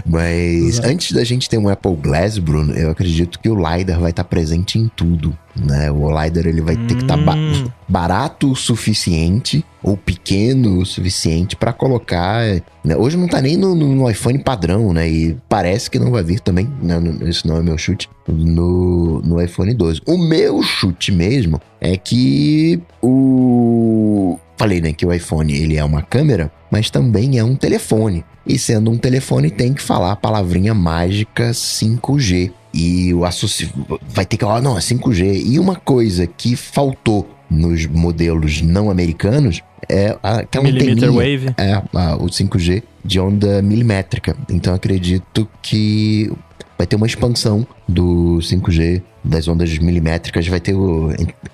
[0.07, 0.89] Mas Exato.
[0.89, 4.25] antes da gente ter um Apple Glass, Bruno, eu acredito que o LiDAR vai estar
[4.25, 5.37] presente em tudo.
[5.55, 5.91] Né?
[5.91, 6.87] O LiDAR ele vai hum.
[6.87, 7.69] ter que estar tá ba hum.
[7.89, 12.43] barato o suficiente ou pequeno o suficiente para colocar.
[12.85, 12.97] Né?
[12.97, 15.09] Hoje não tá nem no, no, iPhone padrão, né?
[15.09, 16.71] E parece que não vai vir também.
[16.81, 16.97] Né?
[17.23, 18.09] Esse não é meu chute.
[18.27, 20.03] No, no iPhone 12.
[20.07, 24.39] O meu chute mesmo é que o.
[24.57, 28.25] Falei, né, que o iPhone ele é uma câmera, mas também é um telefone.
[28.47, 32.53] E sendo um telefone, tem que falar a palavrinha mágica 5G.
[32.73, 33.71] E o associ...
[34.09, 35.43] vai ter que falar, não, é 5G.
[35.47, 41.55] E uma coisa que faltou nos modelos não americanos é aquela Millimeter Wave.
[41.59, 44.37] É, a, o 5G de onda milimétrica.
[44.49, 46.33] Então acredito que
[46.77, 51.11] vai ter uma expansão do 5G das ondas milimétricas, vai ter o,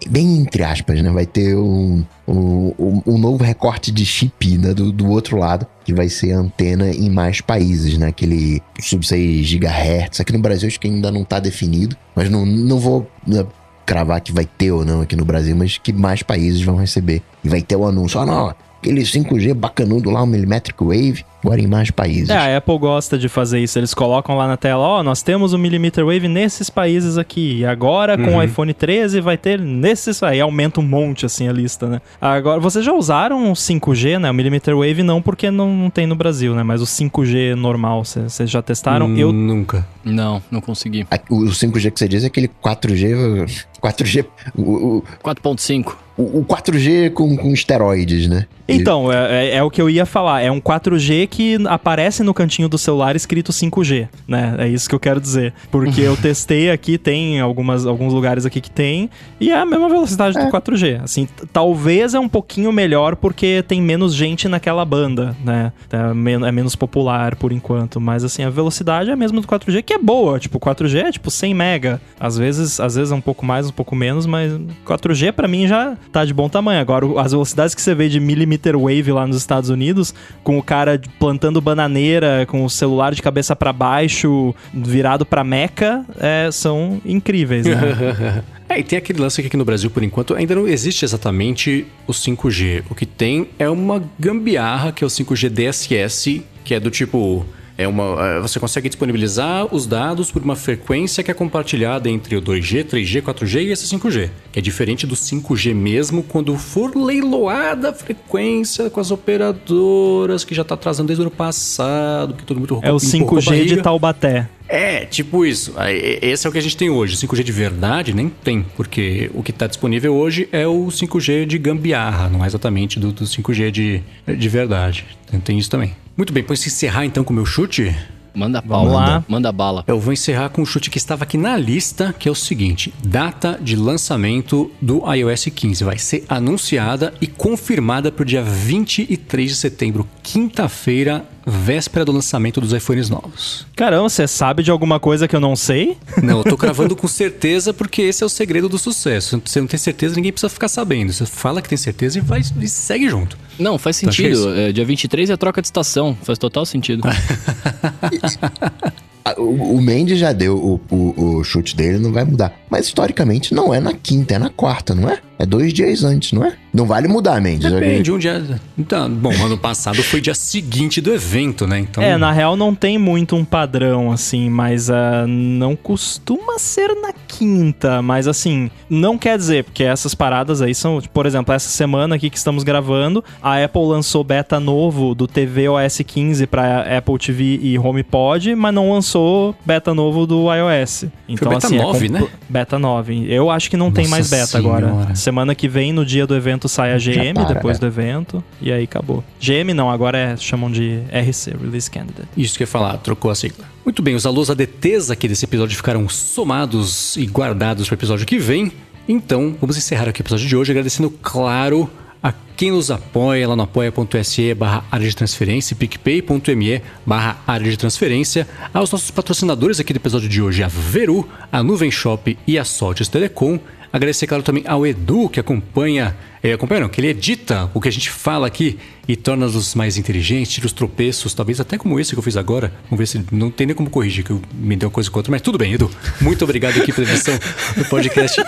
[0.08, 1.10] bem entre aspas, né?
[1.10, 4.72] Vai ter um, um, um novo recorte de chip né?
[4.72, 8.08] do, do outro lado, que vai ser antena em mais países, né?
[8.08, 10.20] Aquele sub 6 GHz.
[10.20, 13.44] Aqui no Brasil acho que ainda não está definido, mas não, não vou né,
[13.84, 17.22] cravar que vai ter ou não aqui no Brasil, mas que mais países vão receber.
[17.44, 21.60] E vai ter o anúncio, ah não, aquele 5G bacanudo lá, o Millimetric Wave, agora
[21.60, 22.30] em mais países.
[22.30, 23.78] É, a Apple gosta de fazer isso.
[23.78, 27.58] Eles colocam lá na tela, ó, oh, nós temos o Millimeter Wave nesses países aqui.
[27.58, 28.38] E agora com uhum.
[28.38, 32.00] o iPhone 13 vai ter nesses aí aumenta um monte assim a lista, né?
[32.20, 34.30] Agora, vocês já usaram o 5G, né?
[34.30, 36.62] O Millimeter Wave não porque não, não tem no Brasil, né?
[36.62, 39.06] Mas o 5G normal, vocês já testaram?
[39.06, 39.86] Hum, Eu nunca.
[40.04, 41.06] Não, não consegui.
[41.30, 44.24] O 5G que você diz é aquele 4G 4G.
[44.56, 45.94] O, 4.5.
[46.16, 48.46] O, o 4G com, com esteroides, né?
[48.66, 50.42] Então, é, é, é, o que eu ia falar.
[50.42, 51.37] É um 4G que
[51.68, 54.54] aparece no cantinho do celular escrito 5G, né?
[54.58, 55.52] É isso que eu quero dizer.
[55.70, 59.10] Porque eu testei aqui, tem algumas, alguns lugares aqui que tem,
[59.40, 60.44] e é a mesma velocidade é.
[60.44, 61.02] do 4G.
[61.02, 65.72] Assim, talvez é um pouquinho melhor porque tem menos gente naquela banda, né?
[65.90, 68.00] É, men é menos popular por enquanto.
[68.00, 70.38] Mas assim, a velocidade é a mesma do 4G, que é boa.
[70.38, 72.00] Tipo, 4G é tipo 100 mega.
[72.18, 74.52] Às vezes, às vezes é um pouco mais, um pouco menos, mas
[74.86, 76.80] 4G para mim já tá de bom tamanho.
[76.80, 80.62] Agora, as velocidades que você vê de millimeter wave lá nos Estados Unidos, com o
[80.62, 87.00] cara plantando bananeira, com o celular de cabeça para baixo, virado para Meca, é, são
[87.04, 88.42] incríveis, né?
[88.70, 91.86] É, e tem aquele lance que aqui no Brasil, por enquanto, ainda não existe exatamente
[92.06, 92.84] o 5G.
[92.90, 97.46] O que tem é uma gambiarra, que é o 5G DSS, que é do tipo
[97.78, 102.34] é uma, é, você consegue disponibilizar os dados por uma frequência que é compartilhada entre
[102.34, 104.30] o 2G, 3G, 4G e esse 5G.
[104.50, 110.56] Que é diferente do 5G mesmo quando for leiloada a frequência com as operadoras, que
[110.56, 114.48] já está atrasando desde o ano passado, que todo mundo É o 5G de Taubaté.
[114.68, 115.72] É, tipo isso.
[116.20, 117.16] Esse é o que a gente tem hoje.
[117.16, 121.56] 5G de verdade nem tem, porque o que está disponível hoje é o 5G de
[121.58, 125.06] gambiarra, não é exatamente do, do 5G de, de verdade.
[125.44, 125.94] Tem isso também.
[126.18, 127.94] Muito bem, pois encerrar então com o meu chute.
[128.34, 128.90] Manda bala.
[128.90, 129.84] Manda, manda bala.
[129.86, 132.92] Eu vou encerrar com um chute que estava aqui na lista, que é o seguinte:
[133.04, 139.48] data de lançamento do iOS 15 vai ser anunciada e confirmada para o dia 23
[139.48, 143.66] de setembro, quinta-feira, véspera do lançamento dos iPhones novos.
[143.74, 145.96] Caramba, você sabe de alguma coisa que eu não sei?
[146.22, 149.40] Não, eu tô cravando com certeza porque esse é o segredo do sucesso.
[149.44, 151.12] Você não tem certeza, ninguém precisa ficar sabendo.
[151.12, 153.38] Você fala que tem certeza e vai e segue junto.
[153.58, 154.54] Não, faz sentido.
[154.54, 156.16] É, dia 23 é a troca de estação.
[156.22, 157.02] Faz total sentido.
[159.36, 162.52] o, o Mendes já deu o, o, o, chute dele, não vai mudar.
[162.70, 165.18] Mas historicamente não é na quinta, é na quarta, não é?
[165.38, 166.54] É dois dias antes, não é?
[166.74, 167.70] Não vale mudar, Mendes.
[167.70, 168.60] Depende, um dia.
[168.76, 171.78] Então, bom, ano passado foi dia seguinte do evento, né?
[171.78, 172.02] Então...
[172.02, 177.12] É, na real não tem muito um padrão, assim, mas uh, não costuma ser na
[177.12, 178.02] quinta.
[178.02, 182.28] Mas assim, não quer dizer, porque essas paradas aí são, por exemplo, essa semana aqui
[182.28, 187.60] que estamos gravando, a Apple lançou beta novo do TV OS 15 para Apple TV
[187.62, 189.17] e HomePod, mas não lançou
[189.64, 191.06] beta novo do iOS.
[191.28, 192.28] Então, foi beta assim, 9, é né?
[192.48, 193.26] Beta 9.
[193.28, 194.88] Eu acho que não Nossa tem mais beta senhora.
[194.88, 195.14] agora.
[195.14, 198.72] Semana que vem, no dia do evento, sai a GM, para, depois do evento, e
[198.72, 199.22] aí acabou.
[199.40, 202.28] GM não, agora é, chamam de RC, Release Candidate.
[202.36, 203.64] Isso que eu ia falar, trocou a sigla.
[203.84, 208.26] Muito bem, os alunos ADTs aqui desse episódio ficaram somados e guardados para o episódio
[208.26, 208.70] que vem.
[209.08, 211.90] Então, vamos encerrar aqui o episódio de hoje agradecendo, claro,
[212.22, 217.76] a quem nos apoia lá no apoia.se barra área de transferência, picpay.me barra área de
[217.76, 222.58] transferência, aos nossos patrocinadores aqui do episódio de hoje, a Veru, a Nuvem Shop e
[222.58, 223.58] a Soltes Telecom,
[223.90, 227.88] Agradecer, claro, também ao Edu, que acompanha, é, acompanha não, que ele edita o que
[227.88, 232.12] a gente fala aqui e torna-nos mais inteligentes, tira os tropeços, talvez até como esse
[232.12, 232.70] que eu fiz agora.
[232.84, 235.18] Vamos ver se não tem nem como corrigir, que eu me deu uma coisa com
[235.18, 235.90] outra, mas tudo bem, Edu.
[236.20, 237.34] Muito obrigado aqui pela edição
[237.76, 238.42] do podcast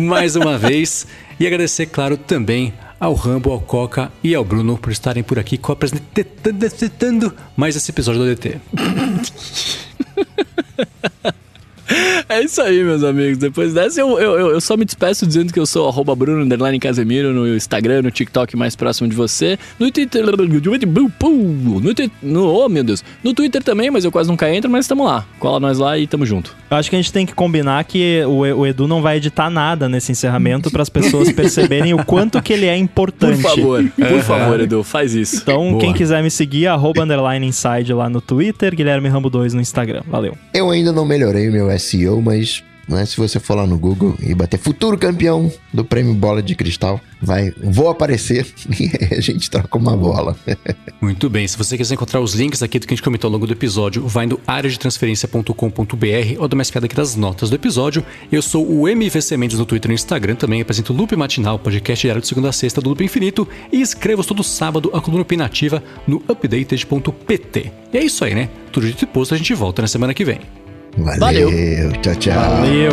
[0.00, 1.06] mais uma vez.
[1.38, 5.58] E agradecer, claro, também ao Rambo, ao Coca e ao Bruno por estarem por aqui
[5.72, 8.60] apresentando mais esse episódio do DT.
[12.28, 13.38] É isso aí, meus amigos.
[13.38, 16.78] Depois dessa, eu, eu, eu só me despeço dizendo que eu sou arroba Bruno Underline
[16.80, 19.58] Casemiro no Instagram, no TikTok mais próximo de você.
[19.78, 20.24] No Twitter.
[20.26, 22.10] No Twitter.
[22.22, 23.04] No, oh, meu Deus.
[23.22, 25.24] No Twitter também, mas eu quase nunca entro, mas estamos lá.
[25.38, 26.54] Cola nós lá e tamo junto.
[26.70, 29.48] Eu acho que a gente tem que combinar que o, o Edu não vai editar
[29.48, 33.40] nada nesse encerramento para as pessoas perceberem o quanto que ele é importante.
[33.40, 35.36] Por favor, por favor, Edu, faz isso.
[35.36, 35.80] Então, Boa.
[35.80, 40.02] quem quiser me seguir, arroba underline inside lá no Twitter, Guilherme Rambo 2 no Instagram.
[40.08, 40.36] Valeu.
[40.52, 44.34] Eu ainda não melhorei meu SEO, mas né, se você for lá no Google e
[44.34, 48.46] bater futuro campeão do prêmio Bola de Cristal, vai, vou aparecer
[48.78, 50.36] e a gente troca uma bola.
[51.00, 53.32] Muito bem, se você quiser encontrar os links aqui do que a gente comentou ao
[53.32, 58.04] longo do episódio, vai no areadetransferência.com.br ou dá uma espiada aqui das notas do episódio.
[58.30, 61.58] Eu sou o MVC Mendes no Twitter e no Instagram, também apresento o Loop Matinal,
[61.58, 65.22] podcast diário de segunda a sexta do Loop Infinito e escrevo todo sábado a coluna
[65.22, 67.72] opinativa no updated.pt.
[67.92, 68.48] E é isso aí, né?
[68.70, 70.65] Tudo dito e posto, a gente volta na semana que vem.
[70.96, 71.50] Valeu.
[71.50, 71.92] Valeu.
[72.00, 72.34] Tchau, tchau.
[72.34, 72.92] Valeu.